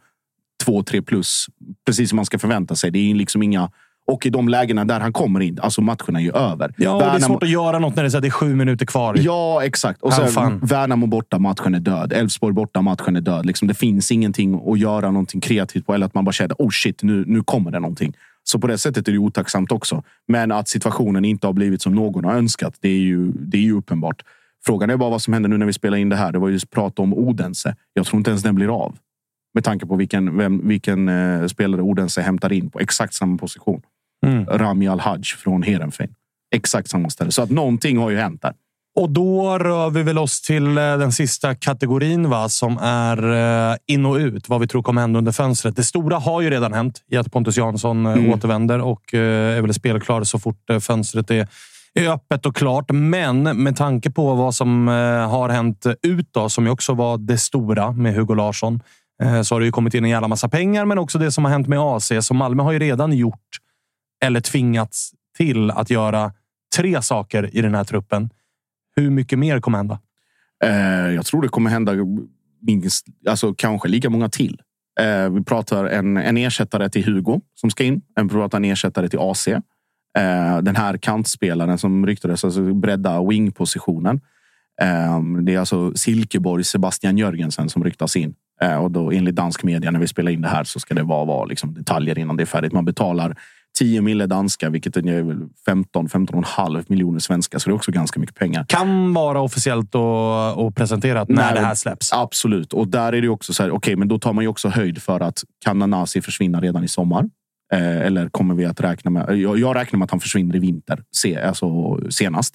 2-3 0.66 1.02
plus. 1.02 1.46
Precis 1.86 2.08
som 2.08 2.16
man 2.16 2.26
ska 2.26 2.38
förvänta 2.38 2.76
sig. 2.76 2.90
Det 2.90 3.10
är 3.10 3.14
liksom 3.14 3.42
inga 3.42 3.70
och 4.10 4.26
i 4.26 4.30
de 4.30 4.48
lägena 4.48 4.84
där 4.84 5.00
han 5.00 5.12
kommer 5.12 5.40
in, 5.40 5.58
alltså 5.62 5.82
matchen 5.82 6.16
är 6.16 6.20
ju 6.20 6.32
över. 6.32 6.74
Ja, 6.76 6.94
och 6.94 7.00
det 7.00 7.06
är 7.06 7.18
svårt 7.18 7.42
att 7.42 7.48
göra 7.48 7.78
något 7.78 7.96
när 7.96 8.02
det 8.02 8.06
är, 8.06 8.10
så 8.10 8.16
här, 8.16 8.22
det 8.22 8.28
är 8.28 8.30
sju 8.30 8.54
minuter 8.54 8.86
kvar. 8.86 9.16
Ja, 9.18 9.64
exakt. 9.64 10.02
Och 10.02 10.12
sen. 10.12 10.60
Värnamo 10.62 11.06
borta, 11.06 11.38
matchen 11.38 11.74
är 11.74 11.80
död. 11.80 12.12
Elfsborg 12.12 12.54
borta, 12.54 12.82
matchen 12.82 13.16
är 13.16 13.20
död. 13.20 13.46
Liksom, 13.46 13.68
det 13.68 13.74
finns 13.74 14.10
ingenting 14.10 14.62
att 14.66 14.78
göra 14.78 15.10
någonting 15.10 15.40
kreativt 15.40 15.86
på. 15.86 15.94
Eller 15.94 16.06
att 16.06 16.14
man 16.14 16.24
bara 16.24 16.32
känner, 16.32 16.56
oh 16.58 16.70
shit, 16.70 17.02
nu, 17.02 17.24
nu 17.26 17.42
kommer 17.42 17.70
det 17.70 17.80
någonting. 17.80 18.12
Så 18.44 18.58
på 18.58 18.66
det 18.66 18.78
sättet 18.78 19.08
är 19.08 19.12
det 19.12 19.18
otacksamt 19.18 19.72
också. 19.72 20.02
Men 20.28 20.52
att 20.52 20.68
situationen 20.68 21.24
inte 21.24 21.46
har 21.46 21.52
blivit 21.52 21.82
som 21.82 21.94
någon 21.94 22.24
har 22.24 22.34
önskat, 22.34 22.74
det 22.80 22.88
är 22.88 23.00
ju, 23.00 23.32
det 23.32 23.56
är 23.56 23.62
ju 23.62 23.72
uppenbart. 23.72 24.22
Frågan 24.66 24.90
är 24.90 24.96
bara 24.96 25.10
vad 25.10 25.22
som 25.22 25.32
händer 25.32 25.48
nu 25.48 25.58
när 25.58 25.66
vi 25.66 25.72
spelar 25.72 25.96
in 25.96 26.08
det 26.08 26.16
här. 26.16 26.32
Det 26.32 26.38
var 26.38 26.48
ju 26.48 26.58
prat 26.70 26.98
om 26.98 27.14
Odense. 27.14 27.76
Jag 27.94 28.06
tror 28.06 28.18
inte 28.18 28.30
ens 28.30 28.42
den 28.42 28.54
blir 28.54 28.84
av. 28.84 28.96
Med 29.54 29.64
tanke 29.64 29.86
på 29.86 29.96
vilken, 29.96 30.36
vem, 30.36 30.68
vilken 30.68 31.08
eh, 31.08 31.46
spelare 31.46 31.82
Odense 31.82 32.22
hämtar 32.22 32.52
in 32.52 32.70
på 32.70 32.80
exakt 32.80 33.14
samma 33.14 33.38
position. 33.38 33.82
Mm. 34.26 34.46
Rami 34.46 34.88
Al-Haj 34.88 35.22
från 35.22 35.62
Heerenveen. 35.62 36.14
Exakt 36.54 36.90
samma 36.90 37.10
ställe. 37.10 37.32
Så 37.32 37.42
att 37.42 37.50
någonting 37.50 37.98
har 37.98 38.10
ju 38.10 38.16
hänt 38.16 38.42
där. 38.42 38.52
Och 38.94 39.10
då 39.10 39.58
rör 39.58 39.90
vi 39.90 40.02
väl 40.02 40.18
oss 40.18 40.40
till 40.42 40.66
eh, 40.66 40.74
den 40.74 41.12
sista 41.12 41.54
kategorin 41.54 42.30
va, 42.30 42.48
som 42.48 42.78
är 42.78 43.32
eh, 43.72 43.76
in 43.86 44.06
och 44.06 44.16
ut. 44.16 44.48
Vad 44.48 44.60
vi 44.60 44.66
tror 44.66 44.82
kommer 44.82 45.00
hända 45.00 45.18
under 45.18 45.32
fönstret. 45.32 45.76
Det 45.76 45.84
stora 45.84 46.18
har 46.18 46.40
ju 46.40 46.50
redan 46.50 46.72
hänt 46.72 47.02
i 47.10 47.16
att 47.16 47.32
Pontus 47.32 47.56
Jansson 47.56 48.06
eh, 48.06 48.12
Mm. 48.12 48.32
återvänder 48.32 48.78
och 48.80 49.14
är 49.14 49.60
väl 49.60 49.74
spelklar 49.74 50.24
så 50.24 50.38
fort 50.38 50.70
fönstret 50.80 51.30
är, 51.30 51.48
är 51.94 52.08
öppet 52.08 52.46
och 52.46 52.56
klart. 52.56 52.90
Men 52.90 53.42
med 53.42 53.76
tanke 53.76 54.10
på 54.10 54.34
vad 54.34 54.54
som 54.54 54.88
har 55.30 55.48
hänt 55.48 55.86
ut 56.02 56.28
då, 56.32 56.48
som 56.48 56.64
ju 56.64 56.70
också 56.70 56.94
var 56.94 57.18
det 57.18 57.38
stora 57.38 57.92
med 57.92 58.14
Hugo 58.14 58.34
Larsson, 58.34 58.80
så 59.44 59.54
har 59.54 59.60
det 59.60 59.66
ju 59.66 59.72
kommit 59.72 59.94
in 59.94 60.04
en 60.04 60.10
jävla 60.10 60.28
massa 60.28 60.48
pengar, 60.48 60.84
men 60.84 60.98
också 60.98 61.18
det 61.18 61.32
som 61.32 61.44
har 61.44 61.52
hänt 61.52 61.68
med 61.68 61.78
AC. 61.78 62.12
Så 62.20 62.34
Malmö 62.34 62.62
har 62.62 62.72
ju 62.72 62.78
redan 62.78 63.12
gjort 63.12 63.58
eller 64.24 64.40
tvingats 64.40 65.10
till 65.36 65.70
att 65.70 65.90
göra 65.90 66.32
tre 66.76 67.02
saker 67.02 67.56
i 67.56 67.60
den 67.60 67.74
här 67.74 67.84
truppen. 67.84 68.30
Hur 68.96 69.10
mycket 69.10 69.38
mer 69.38 69.60
kommer 69.60 69.78
hända? 69.78 69.98
Eh, 70.64 71.14
jag 71.14 71.26
tror 71.26 71.42
det 71.42 71.48
kommer 71.48 71.70
hända 71.70 71.92
minst, 72.60 73.06
alltså 73.28 73.54
kanske 73.54 73.88
lika 73.88 74.10
många 74.10 74.28
till. 74.28 74.60
Eh, 75.00 75.30
vi 75.30 75.44
pratar 75.44 75.84
en, 75.84 76.16
en 76.16 76.36
ersättare 76.36 76.90
till 76.90 77.04
Hugo 77.04 77.40
som 77.54 77.70
ska 77.70 77.84
in. 77.84 78.02
En 78.16 78.28
pratar 78.28 78.58
en 78.58 78.64
ersättare 78.64 79.08
till 79.08 79.18
AC. 79.18 79.48
Eh, 79.48 80.58
den 80.62 80.76
här 80.76 80.96
kantspelaren 80.96 81.78
som 81.78 82.06
ryktades, 82.06 82.44
alltså 82.44 82.74
bredda 82.74 83.22
wingpositionen. 83.22 84.20
Eh, 84.82 85.20
det 85.42 85.54
är 85.54 85.58
alltså 85.58 85.94
Silkeborg 85.94 86.64
Sebastian 86.64 87.18
Jörgensen 87.18 87.68
som 87.68 87.84
ryktas 87.84 88.16
in. 88.16 88.34
Eh, 88.62 88.76
och 88.76 88.90
då 88.90 89.10
enligt 89.12 89.36
dansk 89.36 89.62
media 89.62 89.90
när 89.90 90.00
vi 90.00 90.06
spelar 90.06 90.32
in 90.32 90.40
det 90.40 90.48
här 90.48 90.64
så 90.64 90.80
ska 90.80 90.94
det 90.94 91.02
vara, 91.02 91.24
vara 91.24 91.44
liksom 91.44 91.74
detaljer 91.74 92.18
innan 92.18 92.36
det 92.36 92.42
är 92.42 92.46
färdigt. 92.46 92.72
Man 92.72 92.84
betalar 92.84 93.36
10 93.80 94.00
mille 94.00 94.26
danska, 94.26 94.70
vilket 94.70 94.96
är 94.96 95.22
väl 95.22 95.48
15 95.66 96.08
15,5 96.08 96.84
miljoner 96.88 97.18
svenska. 97.18 97.58
Så 97.58 97.68
det 97.68 97.72
är 97.72 97.76
också 97.76 97.92
ganska 97.92 98.20
mycket 98.20 98.36
pengar. 98.36 98.64
Kan 98.68 99.14
vara 99.14 99.40
officiellt 99.40 99.94
och, 99.94 100.66
och 100.66 100.76
presenterat 100.76 101.28
när 101.28 101.36
Nej, 101.36 101.54
det 101.54 101.60
här 101.60 101.74
släpps. 101.74 102.12
Absolut. 102.12 102.72
Och 102.72 102.88
där 102.88 103.12
är 103.12 103.22
det 103.22 103.28
också 103.28 103.52
så 103.52 103.62
här, 103.62 103.70
okej, 103.70 103.96
men 103.96 104.08
då 104.08 104.18
tar 104.18 104.32
man 104.32 104.44
ju 104.44 104.48
också 104.48 104.68
höjd 104.68 105.02
för 105.02 105.20
att 105.20 105.44
kan 105.64 105.78
Nanasi 105.78 106.22
försvinna 106.22 106.60
redan 106.60 106.84
i 106.84 106.88
sommar? 106.88 107.24
Eh, 107.72 108.00
eller 108.00 108.28
kommer 108.28 108.54
vi 108.54 108.64
att 108.64 108.80
räkna 108.80 109.10
med? 109.10 109.38
Jag, 109.38 109.58
jag 109.58 109.76
räknar 109.76 109.98
med 109.98 110.04
att 110.04 110.10
han 110.10 110.20
försvinner 110.20 110.56
i 110.56 110.58
vinter, 110.58 111.02
se, 111.16 111.40
alltså 111.40 111.98
senast. 112.10 112.54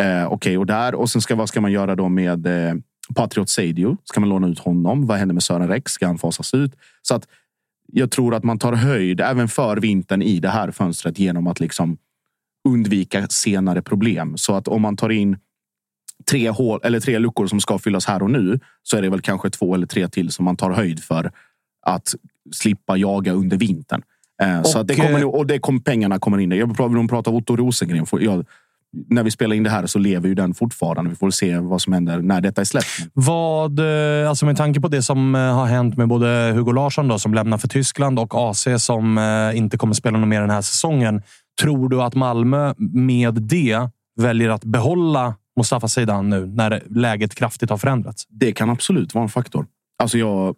Eh, 0.00 0.32
okej, 0.32 0.58
och 0.58 0.66
där 0.66 0.94
och 0.94 1.10
sen 1.10 1.22
ska 1.22 1.34
vad 1.34 1.48
ska 1.48 1.60
man 1.60 1.72
göra 1.72 1.96
då 1.96 2.08
med 2.08 2.46
eh, 2.46 2.74
Patriot 3.14 3.48
Seidio? 3.48 3.96
Ska 4.04 4.20
man 4.20 4.28
låna 4.28 4.48
ut 4.48 4.58
honom? 4.58 5.06
Vad 5.06 5.18
händer 5.18 5.32
med 5.32 5.42
Sören 5.42 5.68
Rex? 5.68 5.92
Ska 5.92 6.06
han 6.06 6.18
fasas 6.18 6.54
ut? 6.54 6.72
Så 7.02 7.14
att 7.14 7.28
jag 7.92 8.10
tror 8.10 8.34
att 8.34 8.44
man 8.44 8.58
tar 8.58 8.72
höjd 8.72 9.20
även 9.20 9.48
för 9.48 9.76
vintern 9.76 10.22
i 10.22 10.40
det 10.40 10.48
här 10.48 10.70
fönstret 10.70 11.18
genom 11.18 11.46
att 11.46 11.60
liksom 11.60 11.98
undvika 12.68 13.26
senare 13.28 13.82
problem. 13.82 14.36
Så 14.36 14.54
att 14.54 14.68
om 14.68 14.82
man 14.82 14.96
tar 14.96 15.10
in 15.10 15.38
tre, 16.30 16.50
hål, 16.50 16.80
eller 16.82 17.00
tre 17.00 17.18
luckor 17.18 17.46
som 17.46 17.60
ska 17.60 17.78
fyllas 17.78 18.06
här 18.06 18.22
och 18.22 18.30
nu 18.30 18.60
så 18.82 18.96
är 18.96 19.02
det 19.02 19.10
väl 19.10 19.20
kanske 19.20 19.50
två 19.50 19.74
eller 19.74 19.86
tre 19.86 20.08
till 20.08 20.30
som 20.30 20.44
man 20.44 20.56
tar 20.56 20.70
höjd 20.70 21.02
för 21.02 21.32
att 21.86 22.14
slippa 22.52 22.96
jaga 22.96 23.32
under 23.32 23.56
vintern. 23.56 24.02
Eh, 24.42 24.62
så 24.62 24.78
Och, 24.78 24.80
att 24.80 24.88
det 24.88 24.94
kommer, 24.94 25.20
eh, 25.20 25.28
och 25.28 25.46
det 25.46 25.58
kom, 25.58 25.80
pengarna 25.80 26.18
kommer 26.18 26.38
in. 26.38 26.50
Jag 26.50 26.76
pratar, 26.76 26.94
de 26.94 27.08
pratar 27.08 27.32
Otto 27.32 27.56
Rosengren. 27.56 28.06
Jag, 28.12 28.46
när 29.08 29.22
vi 29.22 29.30
spelar 29.30 29.56
in 29.56 29.62
det 29.62 29.70
här 29.70 29.86
så 29.86 29.98
lever 29.98 30.28
ju 30.28 30.34
den 30.34 30.54
fortfarande. 30.54 31.10
Vi 31.10 31.16
får 31.16 31.30
se 31.30 31.58
vad 31.58 31.82
som 31.82 31.92
händer 31.92 32.18
när 32.18 32.40
detta 32.40 32.60
är 32.60 32.64
släppt. 32.64 33.10
Vad, 33.12 33.78
eh, 33.78 34.28
alltså 34.28 34.46
med 34.46 34.56
tanke 34.56 34.80
på 34.80 34.88
det 34.88 35.02
som 35.02 35.34
eh, 35.34 35.40
har 35.40 35.66
hänt 35.66 35.96
med 35.96 36.08
både 36.08 36.52
Hugo 36.54 36.72
Larsson 36.72 37.08
då, 37.08 37.18
som 37.18 37.34
lämnar 37.34 37.58
för 37.58 37.68
Tyskland 37.68 38.18
och 38.18 38.50
AC 38.50 38.68
som 38.78 39.18
eh, 39.18 39.58
inte 39.58 39.76
kommer 39.76 39.94
spela 39.94 40.18
något 40.18 40.28
mer 40.28 40.40
den 40.40 40.50
här 40.50 40.62
säsongen. 40.62 41.22
Tror 41.60 41.88
du 41.88 42.02
att 42.02 42.14
Malmö 42.14 42.74
med 42.78 43.34
det 43.34 43.78
väljer 44.20 44.50
att 44.50 44.64
behålla 44.64 45.34
Mustafa 45.56 45.88
Zeidan 45.88 46.30
nu 46.30 46.46
när 46.46 46.82
läget 46.90 47.34
kraftigt 47.34 47.70
har 47.70 47.78
förändrats? 47.78 48.26
Det 48.28 48.52
kan 48.52 48.70
absolut 48.70 49.14
vara 49.14 49.22
en 49.22 49.28
faktor. 49.28 49.66
Alltså 49.98 50.18
jag, 50.18 50.56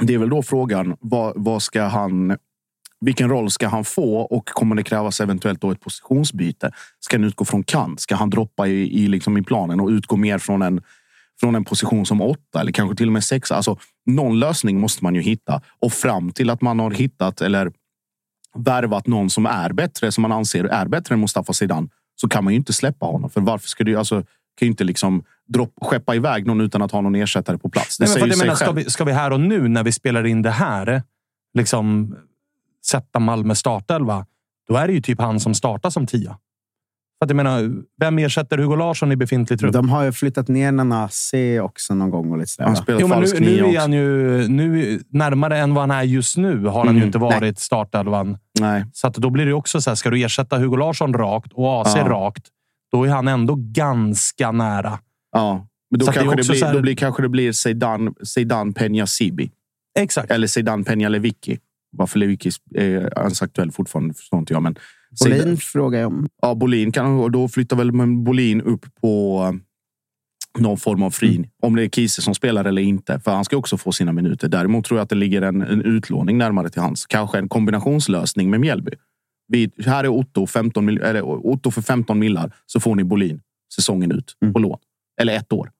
det 0.00 0.14
är 0.14 0.18
väl 0.18 0.28
då 0.28 0.42
frågan, 0.42 0.96
vad, 1.00 1.32
vad 1.36 1.62
ska 1.62 1.82
han, 1.82 2.36
vilken 3.00 3.28
roll 3.28 3.50
ska 3.50 3.68
han 3.68 3.84
få 3.84 4.20
och 4.20 4.48
kommer 4.48 4.76
det 4.76 4.82
krävas 4.82 5.20
eventuellt 5.20 5.60
då 5.60 5.70
ett 5.70 5.80
positionsbyte? 5.80 6.72
Ska 7.00 7.16
han 7.16 7.24
utgå 7.24 7.44
från 7.44 7.64
kant? 7.64 8.00
Ska 8.00 8.16
han 8.16 8.30
droppa 8.30 8.66
i, 8.66 9.04
i, 9.04 9.08
liksom 9.08 9.38
i 9.38 9.42
planen 9.42 9.80
och 9.80 9.88
utgå 9.88 10.16
mer 10.16 10.38
från 10.38 10.62
en, 10.62 10.82
från 11.40 11.54
en 11.54 11.64
position 11.64 12.06
som 12.06 12.20
åtta 12.20 12.60
eller 12.60 12.72
kanske 12.72 12.96
till 12.96 13.06
och 13.06 13.12
med 13.12 13.24
sexa? 13.24 13.56
Alltså, 13.56 13.78
någon 14.06 14.38
lösning 14.38 14.80
måste 14.80 15.04
man 15.04 15.14
ju 15.14 15.20
hitta 15.20 15.62
och 15.78 15.92
fram 15.92 16.32
till 16.32 16.50
att 16.50 16.62
man 16.62 16.78
har 16.78 16.90
hittat 16.90 17.40
eller 17.40 17.72
värvat 18.56 19.06
någon 19.06 19.30
som 19.30 19.46
är 19.46 19.72
bättre, 19.72 20.12
som 20.12 20.22
man 20.22 20.32
anser 20.32 20.64
är 20.64 20.86
bättre 20.88 21.14
än 21.14 21.20
Mustafa 21.20 21.52
Zidane, 21.52 21.88
så 22.20 22.28
kan 22.28 22.44
man 22.44 22.52
ju 22.52 22.56
inte 22.56 22.72
släppa 22.72 23.06
honom. 23.06 23.30
För 23.30 23.40
varför 23.40 23.68
ska 23.68 23.84
du 23.84 23.96
alltså 23.96 24.24
kan 24.58 24.66
ju 24.66 24.70
inte 24.70 24.84
liksom 24.84 25.24
dropp, 25.48 25.72
skeppa 25.80 26.14
iväg 26.14 26.46
någon 26.46 26.60
utan 26.60 26.82
att 26.82 26.92
ha 26.92 27.00
någon 27.00 27.14
ersättare 27.14 27.58
på 27.58 27.68
plats. 27.68 27.98
Det 27.98 28.04
Nej, 28.04 28.14
men 28.14 28.20
säger 28.20 28.32
sig 28.32 28.46
menar, 28.46 28.56
ska, 28.56 28.72
vi, 28.72 28.90
ska 28.90 29.04
vi 29.04 29.12
här 29.12 29.30
och 29.30 29.40
nu, 29.40 29.68
när 29.68 29.82
vi 29.82 29.92
spelar 29.92 30.26
in 30.26 30.42
det 30.42 30.50
här, 30.50 31.02
liksom 31.54 32.16
sätta 32.86 33.18
Malmö 33.18 33.54
startelva, 33.54 34.26
då 34.68 34.76
är 34.76 34.86
det 34.86 34.92
ju 34.92 35.00
typ 35.00 35.20
han 35.20 35.40
som 35.40 35.54
startar 35.54 35.90
som 35.90 36.06
tia. 36.06 36.38
För 37.18 37.24
att 37.26 37.30
jag 37.30 37.36
menar, 37.36 37.70
vem 38.00 38.18
ersätter 38.18 38.58
Hugo 38.58 38.76
Larsson 38.76 39.12
i 39.12 39.16
befintlig 39.16 39.58
trupp? 39.60 39.72
De 39.72 39.88
har 39.88 40.02
ju 40.04 40.12
flyttat 40.12 40.48
ner 40.48 40.72
Nanasi 40.72 41.58
också 41.60 41.94
någon 41.94 42.10
gång. 42.10 42.32
Och 42.32 42.38
lite 42.38 42.50
sådär, 42.50 42.66
Han 42.66 42.76
spelar 42.76 43.00
Jo, 43.00 43.08
men 43.08 43.20
nu, 43.20 43.26
falsk 43.26 43.40
nu 43.40 43.58
är 43.74 43.78
han 43.80 43.92
ju 43.92 44.48
nu, 44.48 45.00
närmare 45.08 45.58
än 45.58 45.74
vad 45.74 45.82
han 45.82 45.90
är 45.90 46.02
just 46.02 46.36
nu. 46.36 46.66
Har 46.66 46.84
han 46.84 46.86
ju 46.94 46.98
Mm, 46.98 47.06
inte 47.06 47.18
varit 47.18 47.58
startelvan. 47.58 48.38
Nej. 48.60 48.84
Så 48.92 49.06
att 49.06 49.14
då 49.14 49.30
blir 49.30 49.46
det 49.46 49.52
också 49.52 49.80
så 49.80 49.90
här, 49.90 49.94
ska 49.94 50.10
du 50.10 50.22
ersätta 50.24 50.58
Hugo 50.58 50.76
Larsson 50.76 51.14
rakt 51.14 51.52
och 51.52 51.80
AC 51.82 51.96
Ja. 51.96 52.08
rakt, 52.08 52.46
då 52.92 53.04
är 53.04 53.10
han 53.10 53.28
ändå 53.28 53.54
ganska 53.58 54.52
nära. 54.52 54.98
Ja. 55.32 55.66
Men 55.90 55.98
då 56.00 56.06
Så 56.06 56.10
det 56.12 56.18
kanske 56.18 56.36
det, 56.36 56.40
också 56.40 56.52
blir, 56.52 56.64
här- 56.64 56.74
då 56.74 56.80
blir, 56.80 56.96
kanske 56.96 57.22
det 57.22 57.28
blir 57.28 57.52
Zeidan, 57.52 58.14
Zeidan 58.22 58.74
Peña 58.74 59.06
Sibi. 59.06 59.50
Exakt. 59.98 60.30
Eller 60.30 60.46
Zeidan 60.46 60.84
Peña 60.84 61.08
Lewicki. 61.08 61.58
Varför 61.96 62.18
Lewicki 62.18 62.50
är 62.74 63.18
ens 63.18 63.42
aktuell 63.42 63.72
fortfarande 63.72 64.14
förstår 64.14 64.38
inte 64.38 64.52
jag. 64.52 64.62
Men 64.62 64.76
Bolin 65.24 65.56
frågar 65.56 66.00
jag 66.00 66.06
om. 66.06 66.28
Ja, 66.42 66.54
Bolin 66.54 66.92
kan, 66.92 67.06
och 67.06 67.30
då 67.30 67.48
flyttar 67.48 67.76
väl 67.76 67.92
Bolin 68.24 68.60
upp 68.60 68.86
på 69.00 69.42
eh, 69.44 70.60
någon 70.62 70.76
form 70.78 71.02
av 71.02 71.10
fri. 71.10 71.36
Mm. 71.36 71.48
Om 71.62 71.76
det 71.76 71.82
är 71.82 71.88
Kiese 71.88 72.22
som 72.22 72.34
spelar 72.34 72.64
eller 72.64 72.82
inte. 72.82 73.20
För 73.20 73.30
han 73.30 73.44
ska 73.44 73.56
också 73.56 73.76
få 73.76 73.92
sina 73.92 74.12
minuter. 74.12 74.48
Däremot 74.48 74.84
tror 74.84 74.98
jag 74.98 75.02
att 75.02 75.08
det 75.10 75.16
ligger 75.16 75.42
en, 75.42 75.62
en 75.62 75.82
utlåning 75.82 76.38
närmare 76.38 76.68
till 76.68 76.82
hans. 76.82 77.06
Kanske 77.06 77.38
en 77.38 77.48
kombinationslösning 77.48 78.50
med 78.50 78.60
Mjällby. 78.60 78.92
Vi, 79.48 79.70
här 79.84 80.04
är 80.04 80.08
Otto, 80.08 80.46
15 80.46 80.84
mil, 80.84 81.00
eller 81.00 81.22
Otto 81.22 81.70
för 81.70 81.82
15 81.82 82.18
millar 82.18 82.54
så 82.66 82.80
får 82.80 82.94
ni 82.94 83.04
Bolin 83.04 83.40
säsongen 83.74 84.12
ut 84.12 84.36
Mm. 84.42 84.52
på 84.52 84.58
lån. 84.58 84.78
Eller 85.20 85.36
ett 85.36 85.52
år. 85.52 85.70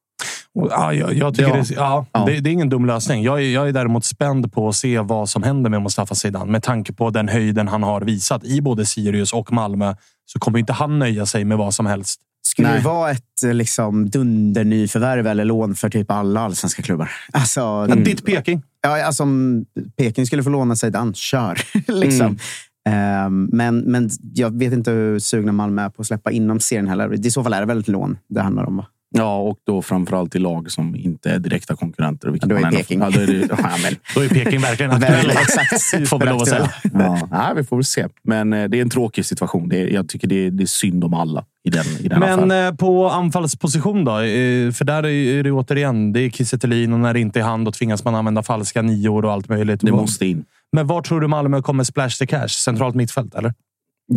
Ja, 0.57 0.93
jag, 0.93 1.15
jag 1.15 1.35
tycker 1.35 1.49
Ja. 1.49 1.57
Det, 1.57 1.75
ja, 1.75 2.07
Ja. 2.13 2.25
Det, 2.27 2.41
det 2.41 2.51
är 2.51 2.53
ingen 2.53 2.69
dum 2.69 2.87
lösning. 2.87 3.23
Jag 3.23 3.43
är, 3.43 3.49
jag 3.49 3.69
är 3.69 3.73
däremot 3.73 4.05
spänd 4.05 4.53
på 4.53 4.69
att 4.69 4.77
se 4.77 5.01
vad 5.01 5.29
som 5.29 5.43
händer 5.43 5.71
med 5.71 5.83
Mustafa 5.83 6.15
Zidane. 6.15 6.53
Med 6.53 6.63
tanke 6.63 6.93
på 6.93 7.11
den 7.11 7.29
höjden 7.29 7.69
han 7.69 7.83
har 7.83 8.01
visat 8.01 8.45
i 8.45 8.61
både 8.61 8.87
Sirius 8.87 9.33
och 9.33 9.53
Malmö 9.53 9.95
så 10.27 10.39
kommer 10.39 10.59
inte 10.59 10.73
han 10.73 10.99
nöja 10.99 11.27
sig 11.27 11.45
med 11.45 11.59
vad 11.59 11.75
som 11.75 11.87
helst. 11.87 12.21
Skulle 12.47 12.69
Nej. 12.69 12.79
det 12.79 12.85
vara 12.85 13.11
ett 13.11 13.43
eh, 13.45 13.55
liksom, 13.55 14.11
dundernyförvärv 14.11 15.27
eller 15.27 15.45
lån 15.45 15.75
för 15.75 15.91
typ 15.91 16.11
alla 16.11 16.41
allsvenska 16.41 16.83
klubbar? 16.83 17.11
Alltså, 17.33 17.87
Men 17.89 18.05
Ditt 18.05 18.27
Peking. 18.27 18.63
Ja, 18.83 19.05
alltså 19.05 19.23
om 19.23 19.65
Peking 19.97 20.27
skulle 20.27 20.43
få 20.43 20.51
låna 20.51 20.77
sig 20.77 20.91
Dan, 20.91 21.15
kör. 21.15 21.59
liksom. 21.93 22.27
Mm. 22.27 22.39
Ehm, 22.89 23.49
men, 23.53 23.79
men 23.79 24.11
jag 24.35 24.59
vet 24.59 24.73
inte 24.73 24.91
hur 24.91 25.19
sugna 25.19 25.53
Malmö 25.53 25.83
är 25.83 25.89
på 25.89 26.03
att 26.03 26.07
släppa 26.07 26.31
inom 26.31 26.61
serien 26.61 26.89
heller. 26.89 27.27
I 27.27 27.31
så 27.31 27.43
fall 27.43 27.53
är 27.53 27.61
det 27.61 27.67
väl 27.67 27.81
ett 27.81 27.89
lån 27.89 28.19
det 28.29 28.41
handlar 28.41 28.65
om. 28.65 28.77
Va? 28.77 28.87
Ja, 29.15 29.37
och 29.39 29.59
då 29.67 29.83
framförallt 29.83 30.35
i 30.35 30.39
lag 30.39 30.71
som 30.71 30.97
inte 30.97 31.31
är 31.31 31.39
direkta 31.39 31.77
konkurrenter. 31.77 32.29
vilket 32.29 32.51
Ja, 32.51 32.57
då 32.61 32.67
är 32.67 32.71
Peking. 32.71 33.01
Ja, 33.01 33.11
då 33.11 33.21
är 33.21 33.27
det, 33.27 33.33
ja, 33.51 33.57
men, 33.83 33.95
Då 34.15 34.21
är 34.25 34.29
Peking 34.29 34.61
verkligen 34.61 34.93
aktuell. 34.93 35.31
exakt. 35.31 36.09
Får 36.09 36.19
vi 36.19 36.27
lov 36.27 36.43
att 36.43 36.49
säga. 36.49 36.71
ja, 36.93 37.29
nej, 37.31 37.53
vi 37.57 37.65
får 37.65 37.77
väl 37.77 37.85
se. 37.85 38.07
Men 38.23 38.53
eh, 38.53 38.69
det 38.69 38.79
är 38.79 38.83
en 38.83 38.91
tråkig 38.91 39.25
situation. 39.25 39.69
Det 39.69 39.81
är, 39.81 39.87
jag 39.89 40.09
tycker 40.09 40.29
det 40.29 40.47
är, 40.47 40.51
det 40.51 40.65
är 40.65 40.67
synd 40.67 41.05
om 41.05 41.15
alla 41.15 41.45
i 41.65 41.71
den, 41.71 41.87
i 42.01 42.09
den 42.09 42.21
Men 42.21 42.33
affären. 42.51 42.67
eh, 42.73 42.75
på 42.75 43.09
anfallsposition 43.11 44.05
då? 44.05 44.13
Eh, 44.21 44.73
För 44.73 44.85
där 44.85 45.07
är 45.07 45.43
det 45.43 45.51
återigen, 45.53 46.13
det 46.13 46.21
är 46.21 46.31
Kiese 46.31 46.57
och 46.93 47.01
när 47.01 47.15
det 47.15 47.21
inte 47.21 47.41
är 47.41 47.45
han, 47.45 47.65
då 47.65 47.73
tvingas 47.73 48.05
man 48.05 48.15
använda 48.15 48.43
falska 48.43 48.83
nior 48.83 49.25
och 49.25 49.33
allt 49.33 49.49
möjligt. 49.49 49.81
Det 49.81 49.93
måste 49.93 50.27
in. 50.27 50.45
Men 50.73 50.87
var 50.87 51.03
tror 51.03 51.21
du 51.21 51.29
Malmö 51.29 51.63
kommer 51.63 51.85
splash 51.85 52.11
the 52.19 52.27
cash? 52.27 52.49
Centralt 52.49 52.95
mittfält, 52.95 53.35
eller? 53.35 53.55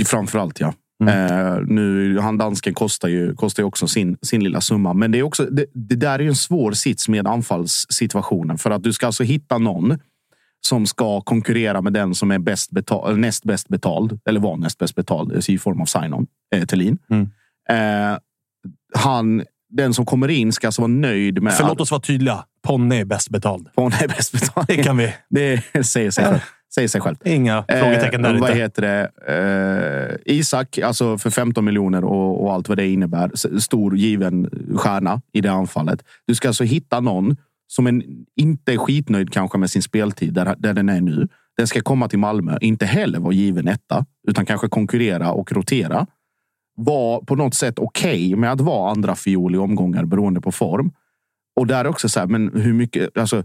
Framförallt 0.05 0.59
ja. 0.59 0.73
Eh, 1.07 1.61
nu, 1.65 2.19
han 2.19 2.37
dansken 2.37 2.73
kostar 2.73 3.09
ju, 3.09 3.35
kostar 3.35 3.63
ju 3.63 3.67
också 3.67 3.87
sin, 3.87 4.17
sin 4.21 4.43
lilla 4.43 4.61
summa. 4.61 4.93
Men 4.93 5.11
det, 5.11 5.19
är 5.19 5.23
också, 5.23 5.45
det, 5.45 5.65
det 5.73 5.95
där 5.95 6.19
är 6.19 6.23
ju 6.23 6.29
en 6.29 6.35
svår 6.35 6.71
sits 6.71 7.09
med 7.09 7.27
anfallssituationen. 7.27 8.57
För 8.57 8.71
att 8.71 8.83
du 8.83 8.93
ska 8.93 9.05
alltså 9.05 9.23
hitta 9.23 9.57
någon 9.57 9.99
som 10.61 10.85
ska 10.85 11.21
konkurrera 11.21 11.81
med 11.81 11.93
den 11.93 12.15
som 12.15 12.31
är 12.31 12.39
bäst 12.39 12.71
betal, 12.71 13.17
näst 13.17 13.43
bäst 13.43 13.67
betald. 13.67 14.19
Eller 14.29 14.39
var 14.39 14.57
näst 14.57 14.77
bäst 14.77 14.95
betald 14.95 15.49
i 15.49 15.57
form 15.57 15.81
av 15.81 15.85
sign-on. 15.85 16.27
Eh, 16.55 16.65
Thelin. 16.65 16.97
Eh, 17.69 18.17
han, 18.95 19.43
den 19.69 19.93
som 19.93 20.05
kommer 20.05 20.27
in 20.27 20.53
ska 20.53 20.67
alltså 20.67 20.81
vara 20.81 20.91
nöjd 20.91 21.43
med... 21.43 21.53
För 21.53 21.67
låt 21.67 21.81
oss 21.81 21.91
vara 21.91 22.01
tydliga. 22.01 22.45
Ponne 22.63 22.95
är 22.99 23.05
bäst 23.05 23.29
betald. 23.29 23.69
Ponne 23.75 23.95
är 23.99 24.07
bäst 24.07 24.31
betald. 24.31 24.67
Det 24.67 24.83
kan 24.83 24.97
vi. 24.97 25.13
Det 25.29 25.83
säger 25.83 26.11
sig. 26.11 26.41
Säger 26.75 26.87
sig 26.87 27.01
självt. 27.01 27.21
Inga 27.25 27.65
frågetecken 27.67 28.21
där 28.21 28.33
Eh, 28.33 28.41
vad 28.41 28.51
heter 28.51 28.81
det? 28.81 29.09
Eh, 30.25 30.35
Isak, 30.35 30.77
alltså 30.77 31.17
för 31.17 31.29
15 31.29 31.65
miljoner 31.65 32.03
och, 32.03 32.43
och 32.43 32.53
allt 32.53 32.69
vad 32.69 32.77
det 32.77 32.87
innebär. 32.87 33.59
Stor 33.59 33.97
given 33.97 34.49
stjärna 34.75 35.21
i 35.33 35.41
det 35.41 35.51
anfallet. 35.51 36.03
Du 36.27 36.35
ska 36.35 36.47
alltså 36.47 36.63
hitta 36.63 36.99
någon 36.99 37.37
som 37.67 37.87
en, 37.87 38.03
inte 38.35 38.73
är 38.73 38.77
skitnöjd 38.77 39.33
kanske 39.33 39.57
med 39.57 39.69
sin 39.69 39.81
speltid 39.81 40.33
där, 40.33 40.55
där 40.57 40.73
den 40.73 40.89
är 40.89 41.01
nu. 41.01 41.27
Den 41.57 41.67
ska 41.67 41.81
komma 41.81 42.07
till 42.07 42.19
Malmö, 42.19 42.57
inte 42.61 42.85
heller 42.85 43.19
vara 43.19 43.33
given 43.33 43.67
etta, 43.67 44.05
utan 44.27 44.45
kanske 44.45 44.67
konkurrera 44.67 45.31
och 45.31 45.51
rotera. 45.51 46.07
Var 46.75 47.21
på 47.21 47.35
något 47.35 47.53
sätt 47.53 47.79
okej 47.79 48.35
med 48.35 48.51
att 48.51 48.61
vara 48.61 48.91
andra 48.91 49.15
fiol 49.15 49.55
i 49.55 49.57
omgångar 49.57 50.05
beroende 50.05 50.41
på 50.41 50.51
form. 50.51 50.91
Och 51.55 51.67
där 51.67 51.85
är 51.85 51.87
också 51.87 52.09
så 52.09 52.19
här, 52.19 52.27
men 52.27 52.61
hur 52.61 52.73
mycket, 52.73 53.17
alltså, 53.17 53.43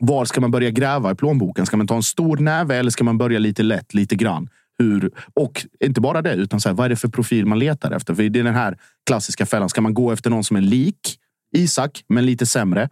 var 0.00 0.24
ska 0.24 0.40
man 0.40 0.50
börja 0.50 0.70
gräva 0.70 1.10
i 1.10 1.14
plånboken? 1.14 1.66
Ska 1.66 1.76
man 1.76 1.86
ta 1.86 1.96
en 1.96 2.02
stor 2.02 2.36
näve 2.36 2.76
eller 2.76 2.90
ska 2.90 3.04
man 3.04 3.18
börja 3.18 3.38
lite 3.38 3.62
lätt, 3.62 3.94
lite 3.94 4.16
grann? 4.16 4.48
Hur, 4.78 5.10
och 5.34 5.66
inte 5.80 6.00
bara 6.00 6.22
det, 6.22 6.34
utan 6.34 6.60
så 6.60 6.68
här, 6.68 6.76
vad 6.76 6.84
är 6.84 6.88
det 6.88 6.96
för 6.96 7.08
profil 7.08 7.46
man 7.46 7.58
letar 7.58 7.90
efter? 7.90 8.14
För 8.14 8.22
det 8.22 8.38
är 8.38 8.44
den 8.44 8.54
här 8.54 8.78
klassiska 9.06 9.46
fällan. 9.46 9.68
Ska 9.68 9.80
man 9.80 9.94
gå 9.94 10.12
efter 10.12 10.30
någon 10.30 10.44
som 10.44 10.56
är 10.56 10.60
lik 10.60 11.18
Isak, 11.56 12.04
men 12.08 12.26
lite 12.26 12.46
sämre? 12.46 12.88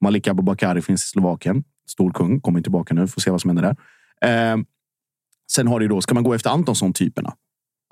Malik 0.00 0.26
Abubakari 0.26 0.82
finns 0.82 1.04
i 1.04 1.08
Slovakien. 1.08 1.64
Stor 1.88 2.12
kung, 2.12 2.40
kommer 2.40 2.60
tillbaka 2.60 2.94
nu. 2.94 3.06
Får 3.06 3.20
se 3.20 3.30
vad 3.30 3.40
som 3.40 3.50
händer 3.50 3.76
där. 4.20 4.52
Eh, 4.52 4.58
sen 5.52 5.68
har 5.68 5.80
du 5.80 5.88
då, 5.88 6.00
ska 6.00 6.14
man 6.14 6.24
gå 6.24 6.34
efter 6.34 6.50
Antonsson-typerna? 6.50 7.34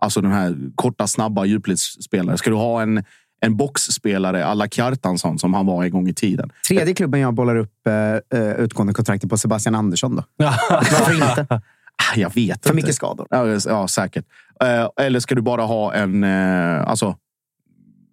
Alltså 0.02 0.20
den 0.20 0.32
här 0.32 0.56
korta, 0.74 1.06
snabba 1.06 1.44
djupledsspelare. 1.44 2.38
Ska 2.38 2.50
du 2.50 2.56
ha 2.56 2.82
en, 2.82 3.04
en 3.40 3.56
boxspelare 3.56 4.44
alla 4.46 4.68
Kjartansson 4.68 5.38
som 5.38 5.54
han 5.54 5.66
var 5.66 5.84
en 5.84 5.90
gång 5.90 6.08
i 6.08 6.14
tiden? 6.14 6.50
Tredje 6.68 6.94
klubben 6.94 7.20
jag 7.20 7.34
bollar 7.34 7.56
upp 7.56 7.86
eh, 7.86 8.40
eh, 8.40 8.52
utgående 8.54 8.92
kontraktet 8.92 9.30
på 9.30 9.38
Sebastian 9.38 9.74
Andersson. 9.74 10.16
Då. 10.16 10.22
Varför 10.70 11.14
inte? 11.14 11.46
Ah, 12.12 12.16
Jag 12.16 12.34
vet 12.34 12.62
För 12.62 12.70
inte. 12.70 12.72
mycket 12.74 12.94
skador. 12.94 13.26
Ja, 13.30 13.46
ja 13.66 13.88
säkert. 13.88 14.24
Eh, 14.64 15.04
Eller 15.06 15.20
ska 15.20 15.34
du 15.34 15.42
bara 15.42 15.62
ha 15.62 15.94
en... 15.94 16.24
eh, 16.24 16.88
Alltså, 16.88 17.16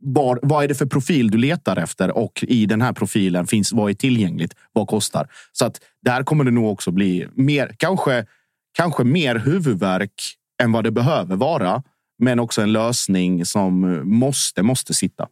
var, 0.05 0.39
vad 0.43 0.63
är 0.63 0.67
det 0.67 0.75
för 0.75 0.85
profil 0.85 1.31
du 1.31 1.37
letar 1.37 1.77
efter? 1.77 2.17
Och 2.17 2.43
i 2.47 2.65
den 2.65 2.81
här 2.81 2.93
profilen 2.93 3.47
finns 3.47 3.73
vad 3.73 3.89
är 3.89 3.93
tillgängligt? 3.93 4.53
Vad 4.73 4.87
kostar? 4.87 5.27
Så 5.51 5.65
att 5.65 5.79
där 6.05 6.23
kommer 6.23 6.43
det 6.43 6.51
nog 6.51 6.71
också 6.71 6.91
bli 6.91 7.27
mer, 7.33 7.75
kanske, 7.77 8.25
kanske 8.77 9.03
mer 9.03 9.35
huvudvärk 9.35 10.11
än 10.63 10.71
vad 10.71 10.83
det 10.83 10.91
behöver 10.91 11.35
vara. 11.35 11.83
Men 12.19 12.39
också 12.39 12.61
en 12.61 12.71
lösning 12.71 13.45
som 13.45 14.01
måste, 14.03 14.63
måste 14.63 14.93
sitta. 14.93 15.27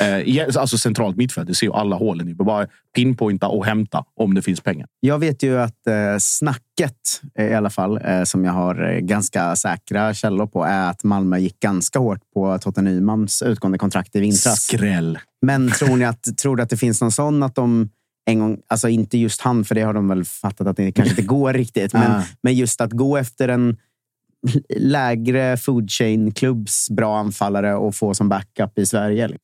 Eh, 0.00 0.46
Alltså 0.58 0.78
centralt 0.78 1.16
mittfält. 1.16 1.46
Du 1.48 1.54
ser 1.54 1.66
ju 1.66 1.72
alla 1.72 1.96
hålen. 1.96 2.28
Är 2.28 2.34
bara 2.34 2.66
pinpointa 2.94 3.48
och 3.48 3.66
hämta 3.66 4.04
om 4.16 4.34
det 4.34 4.42
finns 4.42 4.60
pengar. 4.60 4.88
Jag 5.00 5.18
vet 5.18 5.42
ju 5.42 5.58
att 5.58 5.86
eh, 5.86 5.94
snacket, 6.18 7.20
eh, 7.38 7.46
i 7.46 7.54
alla 7.54 7.70
fall, 7.70 8.00
eh, 8.04 8.22
som 8.24 8.44
jag 8.44 8.52
har 8.52 8.92
eh, 8.92 8.98
ganska 9.00 9.56
säkra 9.56 10.14
källor 10.14 10.46
på, 10.46 10.64
är 10.64 10.90
att 10.90 11.04
Malmö 11.04 11.38
gick 11.38 11.60
ganska 11.60 11.98
hårt 11.98 12.20
på 12.34 12.58
Totte 12.58 12.82
Nymans 12.82 13.42
utgående 13.42 13.78
kontrakt 13.78 14.16
i 14.16 14.20
vintras. 14.20 14.62
Skräll. 14.62 15.18
Men 15.42 15.70
tror 15.70 15.96
ni 15.96 16.04
att, 16.04 16.36
tror 16.38 16.56
du 16.56 16.62
att 16.62 16.70
det 16.70 16.76
finns 16.76 17.00
någon 17.00 17.12
sån 17.12 17.42
att 17.42 17.54
de 17.54 17.88
en 18.28 18.38
gång, 18.38 18.58
alltså 18.68 18.88
inte 18.88 19.18
just 19.18 19.40
han, 19.40 19.64
för 19.64 19.74
det 19.74 19.80
har 19.82 19.94
de 19.94 20.08
väl 20.08 20.24
fattat 20.24 20.66
att 20.66 20.76
det 20.76 20.92
kanske 20.92 21.10
inte 21.12 21.22
går 21.34 21.52
riktigt, 21.52 21.92
men, 21.92 22.10
Ah. 22.12 22.22
men 22.42 22.54
just 22.54 22.80
att 22.80 22.92
gå 22.92 23.16
efter 23.16 23.48
en 23.48 23.76
lägre 24.76 25.56
food 25.56 25.90
chain-klubbs 25.90 26.90
bra 26.90 27.18
anfallare 27.18 27.74
och 27.74 27.94
få 27.94 28.14
som 28.14 28.28
backup 28.28 28.78
i 28.78 28.86
Sverige. 28.86 29.28
liksom. 29.28 29.42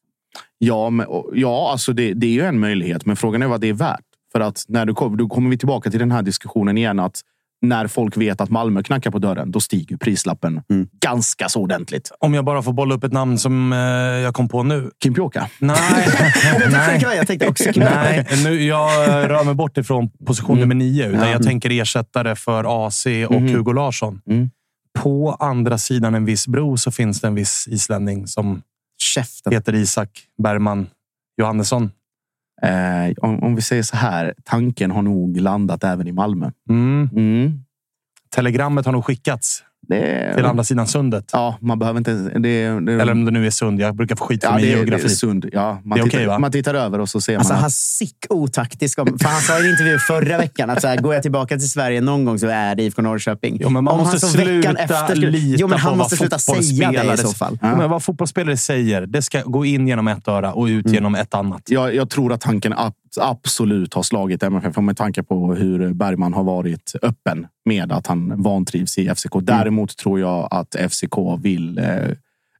Ja, 0.58 0.90
men, 0.90 1.06
ja 1.34 1.68
alltså 1.72 1.92
det, 1.92 2.12
det 2.14 2.26
är 2.26 2.30
ju 2.32 2.42
en 2.42 2.60
möjlighet, 2.60 3.06
men 3.06 3.16
frågan 3.16 3.42
är 3.42 3.46
vad 3.46 3.60
det 3.60 3.68
är 3.68 3.72
värt. 3.72 4.00
För 4.32 4.40
att 4.40 4.64
när 4.68 4.86
du 4.86 4.94
kommer, 4.94 5.16
då 5.16 5.28
kommer 5.28 5.50
vi 5.50 5.58
tillbaka 5.58 5.90
till 5.90 5.98
den 6.00 6.10
här 6.12 6.22
diskussionen 6.22 6.78
igen. 6.78 6.98
att 7.00 7.20
När 7.64 7.86
folk 7.86 8.16
vet 8.16 8.40
att 8.40 8.50
Malmö 8.50 8.82
knackar 8.82 9.10
på 9.10 9.18
dörren, 9.18 9.50
då 9.50 9.60
stiger 9.60 9.96
prislappen 9.96 10.60
Mm. 10.70 10.88
ganska 11.00 11.48
så 11.48 11.60
ordentligt. 11.60 12.10
Om 12.18 12.34
jag 12.34 12.44
bara 12.44 12.62
får 12.62 12.72
bolla 12.72 12.94
upp 12.94 13.04
ett 13.04 13.12
namn 13.12 13.38
som 13.38 13.72
eh, 13.72 13.78
jag 14.22 14.34
kom 14.34 14.48
på 14.48 14.62
nu. 14.62 14.90
Kim 15.02 15.14
Pioka. 15.14 15.48
Nej. 15.58 15.76
Nej. 16.72 17.02
Jag 17.16 17.26
tänkte 17.26 17.48
också 17.48 17.64
Nej, 17.76 18.26
nu, 18.44 18.62
jag 18.62 19.08
rör 19.30 19.44
mig 19.44 19.54
bort 19.54 19.78
ifrån 19.78 20.10
position 20.26 20.60
nummer 20.60 20.74
nio. 20.74 21.08
Utan 21.08 21.20
Ja. 21.20 21.30
jag 21.32 21.42
tänker 21.42 21.70
ersättare 21.70 22.36
för 22.36 22.86
AC 22.86 23.06
och 23.28 23.42
Mhm. 23.42 23.54
Hugo 23.54 23.72
Larsson. 23.72 24.20
Mm. 24.30 24.50
På 24.98 25.32
andra 25.32 25.78
sidan 25.78 26.14
en 26.14 26.24
viss 26.24 26.46
bro 26.46 26.76
så 26.76 26.90
finns 26.90 27.20
det 27.20 27.26
en 27.26 27.34
viss 27.34 27.68
islänning 27.68 28.26
som 28.26 28.62
Käften. 28.98 29.52
heter 29.52 29.74
Isak 29.74 30.28
Bergman 30.42 30.86
Johannesson. 31.36 31.90
Eh, 32.62 33.12
om, 33.22 33.42
om 33.42 33.54
vi 33.54 33.62
säger 33.62 33.82
så 33.82 33.96
här, 33.96 34.34
tanken 34.44 34.90
har 34.90 35.02
nog 35.02 35.36
landat 35.36 35.84
även 35.84 36.06
i 36.08 36.12
Malmö. 36.12 36.50
Mm. 36.68 37.08
Mm. 37.12 37.64
Telegrammet 38.30 38.86
har 38.86 38.92
nog 38.92 39.04
skickats 39.04 39.64
Det, 39.88 40.34
till 40.34 40.44
andra 40.44 40.64
sidan 40.64 40.86
sundet. 40.86 41.30
Ja, 41.32 41.56
man 41.60 41.78
behöver 41.78 41.98
inte... 41.98 42.12
Det, 42.14 42.38
det, 42.38 42.92
Eller 42.92 43.12
om 43.12 43.24
det 43.24 43.30
nu 43.30 43.46
är 43.46 43.50
sund. 43.50 43.80
Jag 43.80 43.96
brukar 43.96 44.16
få 44.16 44.24
skit 44.24 44.44
för 44.44 44.50
ja, 44.50 44.56
min 44.56 44.64
det, 44.64 44.70
det 44.70 44.76
geografi. 44.76 45.04
är 45.04 45.08
sund. 45.08 45.48
Ja, 45.52 45.80
man, 45.84 45.98
Det 45.98 46.04
är 46.04 46.08
tittar, 46.08 46.26
va? 46.26 46.38
man 46.38 46.52
tittar 46.52 46.74
över 46.74 46.98
och 46.98 47.08
så 47.08 47.20
ser 47.20 47.36
Alltså, 47.36 47.52
man 47.52 47.60
han 47.60 47.66
att 47.66 47.72
sick 47.72 48.16
otaktisk. 48.28 48.98
Om, 48.98 49.18
för 49.18 49.28
han 49.28 49.40
sa 49.40 49.58
i 49.58 49.64
en 49.64 49.70
intervju 49.70 49.98
förra 49.98 50.38
veckan 50.38 50.70
att 50.70 50.80
så 50.80 50.88
här, 50.88 50.96
går 50.96 51.14
jag 51.14 51.22
tillbaka 51.22 51.58
till 51.58 51.70
Sverige 51.70 52.00
någon 52.00 52.24
gång 52.24 52.38
så 52.38 52.46
är 52.46 52.74
det 52.74 52.82
IFK 52.82 53.02
Norrköping. 53.02 53.58
Jo, 53.60 53.68
men 53.68 53.84
man 53.84 53.94
Om 53.94 54.00
måste 54.00 54.26
han 54.26 54.32
så 54.32 54.38
veckan 54.38 54.76
sluta 54.76 54.82
efter 54.82 55.16
lita 55.16 55.56
Jo, 55.60 55.68
men 55.68 55.78
han 55.78 55.92
på 55.92 55.98
måste 55.98 56.12
vad 56.12 56.18
sluta 56.18 56.38
säga 56.38 56.56
det 56.56 56.64
i 56.64 56.68
fotbollsspelare 56.68 57.16
så 57.16 57.32
fall. 57.32 57.58
Ja. 57.62 57.76
Men 57.76 57.90
vad 57.90 58.02
fotbollsspelare 58.02 58.56
säger, 58.56 59.06
det 59.06 59.22
ska 59.22 59.42
gå 59.42 59.64
in 59.64 59.88
genom 59.88 60.08
ett 60.08 60.28
öra 60.28 60.52
och 60.52 60.64
ut 60.66 60.90
genom 60.90 61.14
ett 61.14 61.34
annat. 61.34 61.62
jag, 61.66 61.94
jag 61.94 62.10
tror 62.10 62.32
att 62.32 62.40
tanken 62.40 62.72
absolut 63.20 63.94
har 63.94 64.02
slagit 64.02 64.42
MFF 64.42 64.76
med 64.76 64.96
tanke 64.96 65.22
på 65.22 65.54
hur 65.54 65.92
Bergman 65.92 66.34
har 66.34 66.44
varit 66.44 66.92
öppen 67.02 67.46
med 67.64 67.92
att 67.92 68.06
han 68.06 68.42
vantrivs 68.42 68.98
i 68.98 69.14
FCK. 69.14 69.32
Däremot 69.42 69.96
tror 69.96 70.20
jag 70.20 70.48
att 70.50 70.74
FCK 70.74 71.16
vill, 71.42 71.78
eh, 71.78 71.86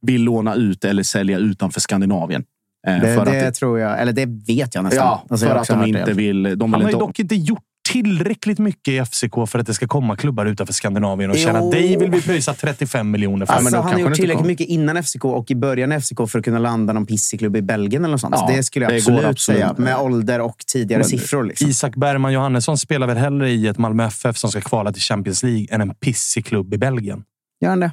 vill 0.03 0.23
låna 0.23 0.55
ut 0.55 0.85
eller 0.85 1.03
sälja 1.03 1.39
utanför 1.39 1.81
Skandinavien. 1.81 2.45
Eh, 2.87 3.01
Det, 3.01 3.15
för 3.15 3.25
det 3.25 3.49
att, 3.49 3.55
tror 3.55 3.79
jag, 3.79 4.01
eller 4.01 4.13
det 4.13 4.27
vet 4.27 4.75
jag 4.75 4.85
nästan. 4.85 5.07
ja, 5.07 5.25
Alltså, 5.31 5.47
för 5.47 5.57
att 5.57 5.67
de 5.69 5.87
inte 5.87 6.05
det. 6.05 6.13
vill... 6.13 6.43
De 6.43 6.51
vill 6.51 6.61
Han 6.61 6.73
har 6.73 6.81
ju 6.81 6.87
inte, 6.87 6.99
dock 6.99 7.19
inte 7.19 7.35
gjort 7.35 7.63
tillräckligt 7.89 8.59
mycket 8.59 8.89
i 8.89 9.05
FCK 9.05 9.35
för 9.49 9.59
att 9.59 9.67
det 9.67 9.75
ska 9.75 9.87
komma 9.89 10.17
klubbar 10.17 10.47
utanför 10.47 10.75
Skandinavien 10.75 11.31
och 11.31 11.37
känna 11.37 11.59
Jo. 11.59 11.71
dig 11.71 11.97
vill 11.97 12.11
vi 12.11 12.23
pröjsa 12.23 12.55
35 12.55 13.11
miljoner 13.11 13.47
för. 13.47 13.53
Alltså, 13.55 13.77
han 13.77 13.93
har 13.93 13.99
gjort 14.01 14.15
tillräckligt 14.15 14.47
mycket 14.47 14.67
innan 14.69 15.03
FCK 15.03 15.25
och 15.25 15.51
i 15.51 15.55
början 15.55 15.93
av 15.93 16.01
FCK 16.01 16.17
för 16.31 16.39
att 16.39 16.45
kunna 16.45 16.59
landa 16.59 16.93
någon 16.93 17.07
pissig 17.07 17.39
klubb 17.41 17.57
i 17.57 17.63
Belgien 17.63 18.05
eller 18.05 18.13
något 18.13 18.21
sånt. 18.21 18.35
Ja, 18.39 18.47
Så 18.49 18.55
det 18.57 18.63
skulle 18.63 18.85
jag 18.85 18.93
det 18.93 18.97
absolut, 18.97 19.25
absolut. 19.25 19.61
säga. 19.61 19.75
Med 19.79 19.97
ålder 19.97 20.41
och 20.41 20.57
tidigare 20.73 21.01
Men- 21.01 21.09
siffror. 21.09 21.45
Liksom. 21.45 21.69
Isak 21.69 21.97
Bergman 21.97 22.33
Johannesson 22.33 22.79
spelar 22.79 23.07
väl 23.07 23.17
hellre 23.17 23.51
i 23.51 23.67
ett 23.67 23.79
Malmö 23.79 24.05
FF 24.07 24.37
som 24.37 24.51
ska 24.51 24.61
kvala 24.61 24.93
till 24.93 25.03
Champions 25.03 25.43
League 25.43 25.67
än 25.71 25.81
en 25.81 25.95
pissig 25.95 26.47
klubb 26.47 26.75
i 26.75 26.79
Belgien? 26.79 27.23
Gör 27.61 27.71
han 27.71 27.81
det? 27.81 27.93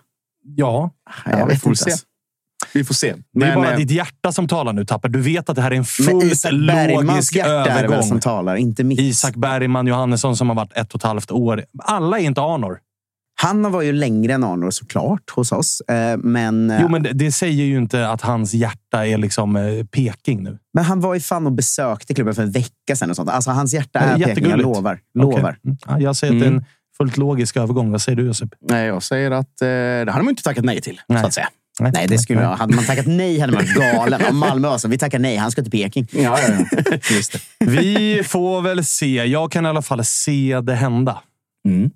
Ja, 0.56 0.92
Jag 1.26 1.40
Ja, 1.40 1.46
vi 1.46 1.54
vet 1.54 1.62
får 1.62 1.72
inte. 1.72 1.84
se. 1.84 1.92
Vi 2.74 2.84
får 2.84 2.94
se. 2.94 3.08
det 3.34 3.46
är 3.46 3.50
Men, 3.50 3.56
bara 3.56 3.72
eh, 3.72 3.78
ditt 3.78 3.92
hjärta 3.92 4.32
som 4.32 4.48
talar 4.48 4.74
nu, 4.74 4.86
Tapper. 4.86 5.10
Du 5.10 5.22
vet 5.22 5.50
att 5.50 5.56
det 5.56 5.62
här 5.62 5.72
är 5.72 5.76
en 5.76 5.86
Men 6.00 6.20
fullt 6.22 6.52
logisk 6.52 7.36
hjärta 7.36 7.52
är 7.72 7.78
övergång. 7.84 8.04
som 8.04 8.20
talar, 8.20 8.56
inte 8.56 8.84
mitt. 8.84 9.00
Isak 9.00 9.36
Bergman 9.36 9.88
Johannesson 9.88 10.38
som 10.38 10.50
har 10.50 10.56
varit 10.56 10.74
ett 10.78 10.94
och 10.94 11.00
ett 11.00 11.04
halvt 11.04 11.32
år. 11.32 11.64
Alla 11.84 12.20
är 12.20 12.24
inte 12.24 12.42
Arnor. 12.42 12.80
Han 13.42 13.72
var 13.72 13.82
ju 13.82 13.92
längre 13.94 14.34
än 14.34 14.44
Arnor 14.44 14.72
såklart 14.72 15.30
hos 15.30 15.52
oss. 15.52 15.82
eh, 15.82 16.18
Men, 16.18 16.74
Jo, 16.82 16.88
men 16.88 17.04
det, 17.04 17.14
det 17.14 17.32
säger 17.32 17.64
ju 17.66 17.78
inte 17.78 18.08
att 18.10 18.22
hans 18.22 18.54
hjärta 18.54 19.06
är 19.08 19.18
liksom 19.18 19.56
eh, 19.56 19.86
Peking 19.86 20.44
nu. 20.44 20.58
men 20.74 20.84
han 20.84 21.00
var 21.00 21.14
ju 21.14 21.20
fan 21.20 21.46
och 21.46 21.52
besökte 21.52 22.14
klubben 22.14 22.36
för 22.36 22.44
en 22.44 22.52
vecka 22.52 22.96
sedan. 22.96 23.10
Och 23.10 23.16
sånt. 23.16 23.30
Alltså, 23.30 23.52
hans 23.52 23.74
hjärta 23.74 24.00
Ja, 24.20 24.26
är 24.26 24.36
Peking, 24.36 24.50
jag 24.50 24.60
lovar. 24.60 25.00
lovar. 25.14 25.58
Mm. 25.66 25.78
Ja, 25.88 26.00
jag 26.00 26.16
säger 26.16 26.34
att 26.34 26.40
det 26.40 26.46
är 26.46 26.52
en 26.52 26.66
fullt 26.98 27.18
logisk 27.18 27.58
övergång. 27.58 27.92
Vad 27.92 28.02
säger 28.02 28.16
du, 28.16 28.26
Josip? 28.26 28.50
nej, 28.70 28.88
jag 28.88 29.04
säger 29.04 29.32
att 29.32 29.62
eh, 29.62 29.68
det 29.68 30.06
hade 30.12 30.24
man 30.24 30.30
inte 30.30 30.44
tackat 30.44 30.66
nej 30.66 30.82
till. 30.82 31.02
Nej. 31.08 31.20
Så 31.22 31.28
att 31.28 31.34
säga. 31.34 31.48
Nej, 31.80 32.08
det 32.08 32.18
skulle 32.18 32.42
jag. 32.42 32.56
Hade 32.56 32.76
man 32.76 32.86
tackat 32.86 33.08
nej 33.08 33.40
hade 33.40 33.54
man 33.54 33.66
varit 33.66 33.76
galen. 33.96 34.22
Om 34.30 34.38
Malmö 34.38 34.68
var 34.68 34.78
så, 34.78 34.88
vi 34.88 34.98
tackar 34.98 35.20
nej, 35.20 35.36
han 35.36 35.52
ska 35.52 35.62
till 35.62 35.72
Peking. 35.72 36.08
Ja, 36.12 36.22
ja, 36.22 36.66
ja. 36.72 36.94
Just 37.16 37.32
det. 37.32 37.66
Vi 37.66 38.22
får 38.24 38.62
väl 38.62 38.86
se. 38.86 39.26
Jag 39.26 39.52
kan 39.52 39.66
i 39.66 39.70
alla 39.70 39.82
fall 39.82 40.06
se 40.06 40.60
det 40.64 40.76
hända. 40.76 41.20
Mm. 41.66 41.90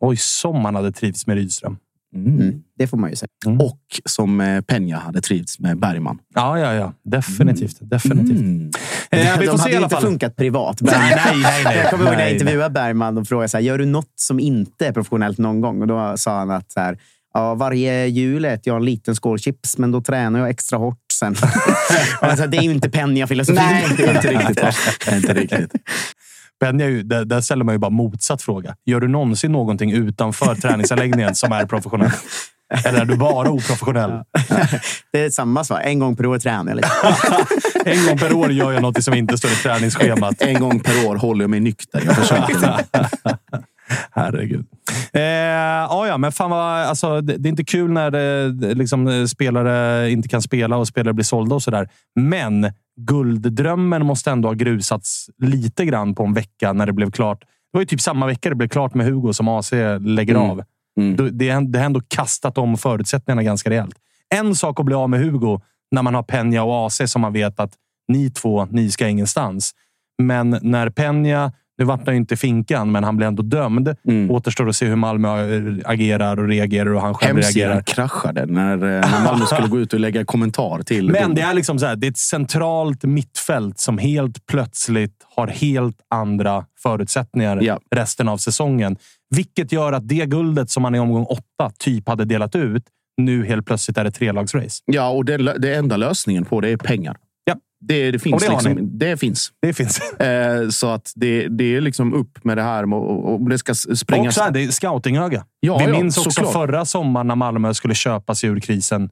Oj, 0.00 0.16
som 0.16 0.62
man 0.62 0.74
hade 0.74 0.92
trivts 0.92 1.26
med 1.26 1.36
Rydström. 1.36 1.76
Mm, 2.14 2.62
det 2.78 2.86
får 2.86 2.96
man 2.96 3.10
ju 3.10 3.16
säga. 3.16 3.28
Och 3.60 3.80
som 4.04 4.40
eh, 4.40 4.60
Peña 4.60 4.98
hade 4.98 5.20
trivts 5.20 5.58
med 5.58 5.78
Bergman. 5.78 6.18
Ja, 6.34 6.58
ja, 6.58 6.74
ja. 6.74 6.92
Definitivt. 7.04 7.76
Definitivt. 7.80 8.40
Mm. 8.40 8.70
Eh, 9.10 9.38
vi 9.38 9.46
De 9.46 9.50
får 9.50 9.56
se 9.58 9.62
hade 9.62 9.72
i 9.72 9.76
alla 9.76 9.84
inte 9.86 9.96
fall. 9.96 10.02
funkat 10.02 10.36
privat. 10.36 10.80
Nej, 10.80 11.16
nej, 11.34 11.62
nej. 11.64 11.76
Jag 11.76 11.90
kommer 11.90 12.04
ihåg 12.04 12.12
när 12.12 12.20
jag 12.20 12.26
Nej, 12.26 12.32
intervjuade 12.32 12.70
Bergman 12.72 13.18
och 13.18 13.28
frågade 13.28 13.48
så 13.48 13.56
här, 13.56 13.64
gör 13.64 13.78
du 13.78 13.86
något 13.86 14.12
som 14.16 14.40
inte 14.40 14.86
är 14.86 14.92
professionellt 14.92 15.38
någon 15.38 15.60
gång? 15.60 15.80
Och 15.80 15.86
då 15.86 16.14
sa 16.16 16.38
han 16.38 16.50
att 16.50 16.72
så 16.72 16.80
här, 16.80 16.98
Ja, 17.34 17.54
varje 17.54 18.06
jul 18.06 18.44
äter 18.44 18.62
jag 18.64 18.76
en 18.76 18.84
liten 18.84 19.14
skål 19.14 19.38
chips, 19.38 19.78
men 19.78 19.90
då 19.92 20.00
tränar 20.00 20.40
jag 20.40 20.50
extra 20.50 20.78
hårt 20.78 20.98
sen. 21.12 21.36
alltså, 22.20 22.46
det 22.46 22.56
är 22.56 22.62
ju 22.62 22.70
inte 22.70 22.90
Penja-filosofi. 22.90 23.58
Nej, 23.58 23.86
det 23.96 24.04
är 24.04 24.14
inte 24.14 24.28
riktigt. 24.30 24.56
Det 25.04 25.10
är 25.10 25.16
inte 25.16 25.34
riktigt. 25.34 25.72
Ju- 26.80 27.02
där, 27.02 27.24
där 27.24 27.40
ställer 27.40 27.64
man 27.64 27.74
ju 27.74 27.78
bara 27.78 27.90
motsatt 27.90 28.42
fråga. 28.42 28.74
Gör 28.86 29.00
du 29.00 29.08
någonsin 29.08 29.52
någonting 29.52 29.92
utanför 29.92 30.54
träningsanläggningen 30.54 31.34
som 31.34 31.52
är 31.52 31.66
professionell? 31.66 32.10
Eller 32.84 33.00
är 33.00 33.04
du 33.04 33.16
bara 33.16 33.50
oprofessionell? 33.50 34.10
Det 35.12 35.20
är 35.24 35.30
samma 35.30 35.64
svar. 35.64 35.80
En 35.80 35.98
gång 35.98 36.16
per 36.16 36.26
år 36.26 36.38
tränar 36.38 36.70
jag 36.70 36.76
lite. 36.76 36.90
En 37.84 38.06
gång 38.06 38.18
per 38.18 38.32
år 38.32 38.52
gör 38.52 38.72
jag 38.72 38.82
något 38.82 39.04
som 39.04 39.14
inte 39.14 39.38
står 39.38 39.50
i 39.50 39.54
träningsschemat. 39.54 40.42
En 40.42 40.60
gång 40.60 40.80
per 40.80 41.06
år 41.06 41.16
håller 41.16 41.42
jag 41.42 41.50
mig 41.50 41.60
nykter. 41.60 42.02
Jag 42.06 42.16
försöker. 42.16 42.56
Herregud. 44.10 44.66
Eh, 45.12 45.20
ja, 45.22 46.06
ja, 46.06 46.18
men 46.18 46.32
fan 46.32 46.50
vad, 46.50 46.80
alltså, 46.82 47.20
det, 47.20 47.36
det 47.36 47.48
är 47.48 47.50
inte 47.50 47.64
kul 47.64 47.90
när 47.92 48.10
det, 48.10 48.52
det 48.52 48.74
liksom, 48.74 49.08
eh, 49.08 49.24
spelare 49.24 50.10
inte 50.10 50.28
kan 50.28 50.42
spela 50.42 50.76
och 50.76 50.88
spelare 50.88 51.14
blir 51.14 51.24
sålda 51.24 51.54
och 51.54 51.62
sådär. 51.62 51.88
Men 52.14 52.72
gulddrömmen 53.00 54.06
måste 54.06 54.30
ändå 54.30 54.48
ha 54.48 54.54
grusats 54.54 55.30
lite 55.38 55.84
grann 55.84 56.14
på 56.14 56.24
en 56.24 56.34
vecka 56.34 56.72
när 56.72 56.86
det 56.86 56.92
blev 56.92 57.10
klart. 57.10 57.40
Det 57.40 57.76
var 57.76 57.80
ju 57.80 57.86
typ 57.86 58.00
samma 58.00 58.26
vecka 58.26 58.48
det 58.48 58.54
blev 58.54 58.68
klart 58.68 58.94
med 58.94 59.06
Hugo 59.06 59.32
som 59.32 59.48
AC 59.48 59.72
lägger 60.00 60.34
Mm. 60.34 60.50
av. 60.50 60.62
Mm. 61.00 61.16
Det, 61.38 61.48
är- 61.48 61.60
det 61.60 61.78
har 61.78 61.86
ändå 61.86 62.00
kastat 62.08 62.58
om 62.58 62.76
förutsättningarna 62.76 63.42
ganska 63.42 63.70
rejält. 63.70 63.94
En 64.34 64.54
sak 64.54 64.80
att 64.80 64.86
bli 64.86 64.94
av 64.94 65.10
med 65.10 65.20
Hugo 65.20 65.60
när 65.90 66.02
man 66.02 66.14
har 66.14 66.22
Peña 66.22 66.60
och 66.60 66.86
AC 66.86 67.00
som 67.10 67.20
man 67.22 67.32
vet 67.32 67.60
att 67.60 67.72
ni 68.08 68.30
två, 68.30 68.68
ni 68.70 68.90
ska 68.90 69.08
ingenstans. 69.08 69.72
Men 70.22 70.58
när 70.62 70.88
Peña, 70.90 71.52
nu 71.80 71.86
vart 71.86 72.06
han 72.06 72.14
ju 72.14 72.20
inte 72.20 72.36
finkan, 72.36 72.92
men 72.92 73.04
han 73.04 73.16
blev 73.16 73.28
ändå 73.28 73.42
dömd. 73.42 73.94
Mm. 74.08 74.30
Återstår 74.30 74.68
att 74.68 74.76
se 74.76 74.86
hur 74.86 74.96
Malmö 74.96 75.56
äh, 75.56 75.62
agerar 75.84 76.38
och 76.38 76.48
reagerar 76.48 76.94
och 76.94 77.00
han 77.00 77.14
själv 77.14 77.34
Hemsidan 77.36 77.68
reagerar. 77.68 77.82
kraschade 77.82 78.46
när, 78.46 78.72
eh, 78.74 78.80
när 79.10 79.24
Malmö 79.24 79.46
skulle 79.46 79.68
gå 79.68 79.78
ut 79.80 79.92
och 79.92 80.00
lägga 80.00 80.24
kommentar 80.24 80.82
till 80.82 81.10
Men 81.10 81.34
det 81.34 81.40
är 81.42 81.54
liksom 81.54 81.78
så 81.78 81.86
här, 81.86 81.96
det 81.96 82.06
är 82.06 82.10
ett 82.10 82.16
centralt 82.18 83.04
mittfält 83.04 83.78
som 83.78 83.98
helt 83.98 84.46
plötsligt 84.46 85.14
har 85.36 85.46
helt 85.46 85.96
andra 86.10 86.64
förutsättningar 86.82 87.58
Ja. 87.62 87.78
resten 87.94 88.28
av 88.28 88.36
säsongen. 88.38 88.96
Vilket 89.34 89.72
gör 89.72 89.92
att 89.92 90.08
det 90.08 90.26
guldet 90.26 90.70
som 90.70 90.82
man 90.82 90.94
i 90.94 90.98
omgång 90.98 91.24
åtta 91.24 91.70
typ 91.78 92.08
hade 92.08 92.24
delat 92.24 92.56
ut 92.56 92.82
nu 93.16 93.46
helt 93.46 93.66
plötsligt 93.66 93.98
är 93.98 94.04
ett 94.04 94.14
trelagsrace. 94.14 94.82
Ja, 94.86 95.08
och 95.10 95.24
det, 95.24 95.36
det 95.58 95.74
enda 95.74 95.96
lösningen 95.96 96.44
på 96.44 96.60
det 96.60 96.68
är 96.68 96.76
pengar. 96.76 97.16
Det, 97.80 98.10
det 98.10 98.18
finns. 98.18 98.42
Det 98.42 98.50
liksom, 98.50 98.98
det 98.98 99.16
finns. 99.16 99.52
Det 99.62 99.72
finns. 99.72 100.00
Eh, 100.20 100.68
så 100.68 100.86
att 100.90 101.12
det, 101.16 101.48
det 101.48 101.76
är 101.76 101.80
liksom 101.80 102.14
upp 102.14 102.44
med 102.44 102.56
det 102.56 102.62
här 102.62 102.94
och, 102.94 103.34
och 103.34 103.48
det 103.50 103.58
ska 103.58 103.72
s- 103.72 103.98
sprängas. 103.98 104.26
Och 104.26 104.34
så 104.34 104.42
här, 104.42 104.50
det 104.50 104.64
är 104.64 104.68
scoutingöga. 104.68 105.44
Ja, 105.60 105.78
Vi 105.78 105.84
ja, 105.84 105.90
minns 105.90 106.18
också 106.18 106.30
såklart. 106.30 106.52
förra 106.52 106.84
sommaren 106.84 107.26
när 107.26 107.34
Malmö 107.34 107.74
skulle 107.74 107.94
köpa 107.94 108.34
sig 108.34 108.50
ur 108.50 108.60
krisen. 108.60 109.10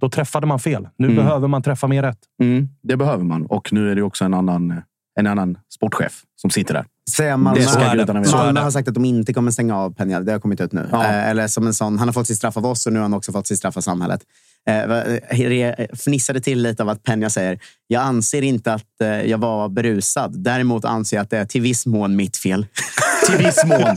Då 0.00 0.08
träffade 0.10 0.46
man 0.46 0.58
fel. 0.60 0.88
Nu 0.98 1.06
Mm. 1.06 1.16
behöver 1.24 1.48
man 1.48 1.62
träffa 1.62 1.86
mer 1.86 2.02
rätt. 2.02 2.18
Mm, 2.42 2.68
det 2.82 2.96
behöver 2.96 3.24
man. 3.24 3.46
Och 3.46 3.72
nu 3.72 3.90
är 3.90 3.94
det 3.94 4.02
också 4.02 4.24
en 4.24 4.34
annan, 4.34 4.82
en 5.20 5.26
annan 5.26 5.58
sportchef 5.74 6.22
som 6.36 6.50
sitter 6.50 6.74
där. 6.74 6.84
Säga 7.10 7.36
Malmö, 7.36 7.60
Det 7.60 7.66
ska 7.66 7.92
gudarna 7.92 8.20
veta. 8.20 8.36
Malmö 8.36 8.60
har 8.60 8.70
sagt 8.70 8.88
att 8.88 8.94
de 8.94 9.04
inte 9.04 9.32
kommer 9.34 9.50
stänga 9.50 9.76
av 9.76 9.94
Penja. 9.94 10.20
Det 10.20 10.32
har 10.32 10.38
kommit 10.38 10.60
ut 10.60 10.72
nu. 10.72 10.88
Ja. 10.92 11.04
Eh, 11.04 11.28
eller 11.30 11.46
som 11.48 11.66
en 11.66 11.74
sån, 11.74 11.98
han 11.98 12.08
har 12.08 12.12
fått 12.12 12.26
sitt 12.26 12.36
straff 12.36 12.56
av 12.56 12.66
oss 12.66 12.86
och 12.86 12.92
nu 12.92 12.98
har 12.98 13.04
han 13.04 13.14
också 13.14 13.32
fått 13.32 13.46
sitt 13.46 13.58
straff 13.58 13.76
av 13.76 13.80
samhället. 13.80 14.20
Eh, 14.68 15.88
fnissade 15.96 16.40
till 16.40 16.62
lite 16.62 16.82
av 16.82 16.88
att 16.88 17.02
Penja 17.02 17.30
säger 17.30 17.58
jag 17.86 18.02
anser 18.02 18.42
inte 18.42 18.72
att 18.72 19.00
eh, 19.00 19.08
jag 19.08 19.38
var 19.38 19.68
berusad. 19.68 20.42
Däremot 20.44 20.84
anser 20.84 21.16
jag 21.16 21.24
att 21.24 21.30
det 21.30 21.38
är 21.38 21.44
till 21.44 21.62
viss 21.62 21.86
mån 21.86 22.16
mitt 22.16 22.36
fel. 22.36 22.66
Till 23.26 23.36
viss 23.46 23.64
mån. 23.64 23.96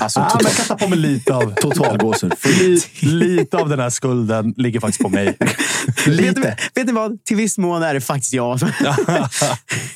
Alltså, 0.00 0.20
Ah, 0.20 0.30
men 0.34 0.44
jag 0.44 0.52
kan 0.56 0.66
ta 0.66 0.84
på 0.84 0.88
mig 0.88 0.98
lite 0.98 1.34
av... 1.34 1.54
total 1.54 1.98
gåshud. 1.98 2.34
Lite, 3.00 3.56
av 3.56 3.68
den 3.68 3.80
här 3.80 3.90
skulden 3.90 4.54
ligger 4.56 4.80
faktiskt 4.80 5.02
på 5.02 5.08
mig. 5.08 5.24
vet, 5.26 6.06
Lite. 6.06 6.56
vet 6.74 6.86
ni 6.86 6.92
vad? 6.92 7.24
Till 7.24 7.36
viss 7.36 7.58
mån 7.58 7.82
är 7.82 7.94
det 7.94 8.00
faktiskt 8.00 8.32
jag. 8.32 8.58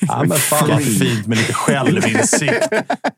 Ja, 0.08 0.24
men 0.28 0.38
fan 0.38 0.68
vad 0.68 0.82
fint 0.82 1.26
med 1.26 1.38
lite 1.38 1.52
självinsikt 1.52 2.68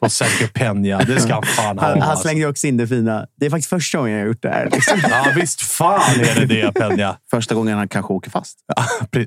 på 0.01 0.09
Sergio 0.09 0.47
Peña. 0.47 1.05
Det 1.07 1.21
ska 1.21 1.35
han 1.35 1.43
fan 1.43 1.79
ha. 1.79 1.87
Han, 1.87 2.01
han 2.01 2.11
alltså. 2.11 2.23
slängde 2.23 2.47
också 2.47 2.66
in 2.66 2.77
det 2.77 2.87
fina. 2.89 3.27
Det 3.41 3.47
är 3.47 3.51
faktiskt 3.51 3.69
första 3.69 3.99
gången 3.99 4.12
jag 4.12 4.21
har 4.21 4.27
gjort 4.27 4.43
det 4.43 4.49
här. 4.49 4.69
Liksom. 4.73 4.99
Ja, 5.11 5.27
visst 5.37 5.62
fan 5.62 6.21
är 6.21 6.35
det 6.35 6.47
det, 6.47 6.71
Peña. 6.71 7.14
Första 7.31 7.55
gången 7.55 7.79
han 7.79 7.89
kanske 7.89 8.12
åker 8.14 8.31
fast. 8.31 8.59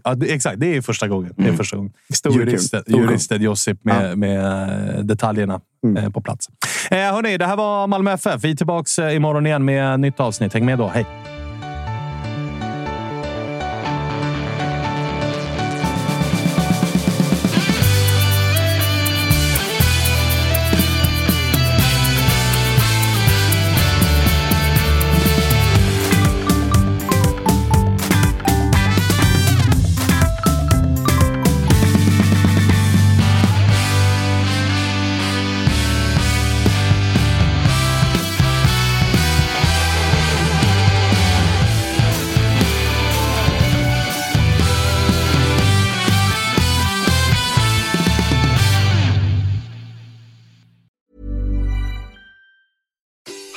Ja, 0.04 0.16
det, 0.16 0.34
exakt, 0.34 0.60
det 0.60 0.78
är 0.78 0.82
första 0.82 1.08
gången. 1.08 1.34
Det 1.38 1.48
är 1.50 1.54
första 1.54 1.78
gången. 1.78 1.92
Juristen, 2.32 2.84
juristen 2.88 3.42
Josip 3.42 3.86
med, 3.86 4.18
med 4.18 4.40
eh, 4.96 5.00
detaljerna 5.32 5.62
eh, 5.98 6.10
på 6.10 6.22
plats. 6.22 6.48
Eh, 6.92 6.98
hörni, 6.98 7.38
det 7.38 7.46
här 7.46 7.56
var 7.56 7.88
Malmö 7.88 8.12
FF. 8.12 8.44
Vi 8.44 8.52
är 8.52 8.56
tillbaka 8.56 9.10
eh, 9.10 9.16
imorgon 9.16 9.48
igen 9.48 9.66
med 9.66 10.00
nytt 10.00 10.20
avsnitt. 10.20 10.54
Häng 10.54 10.66
med 10.66 10.78
då. 10.78 10.88
Hej! 10.88 11.06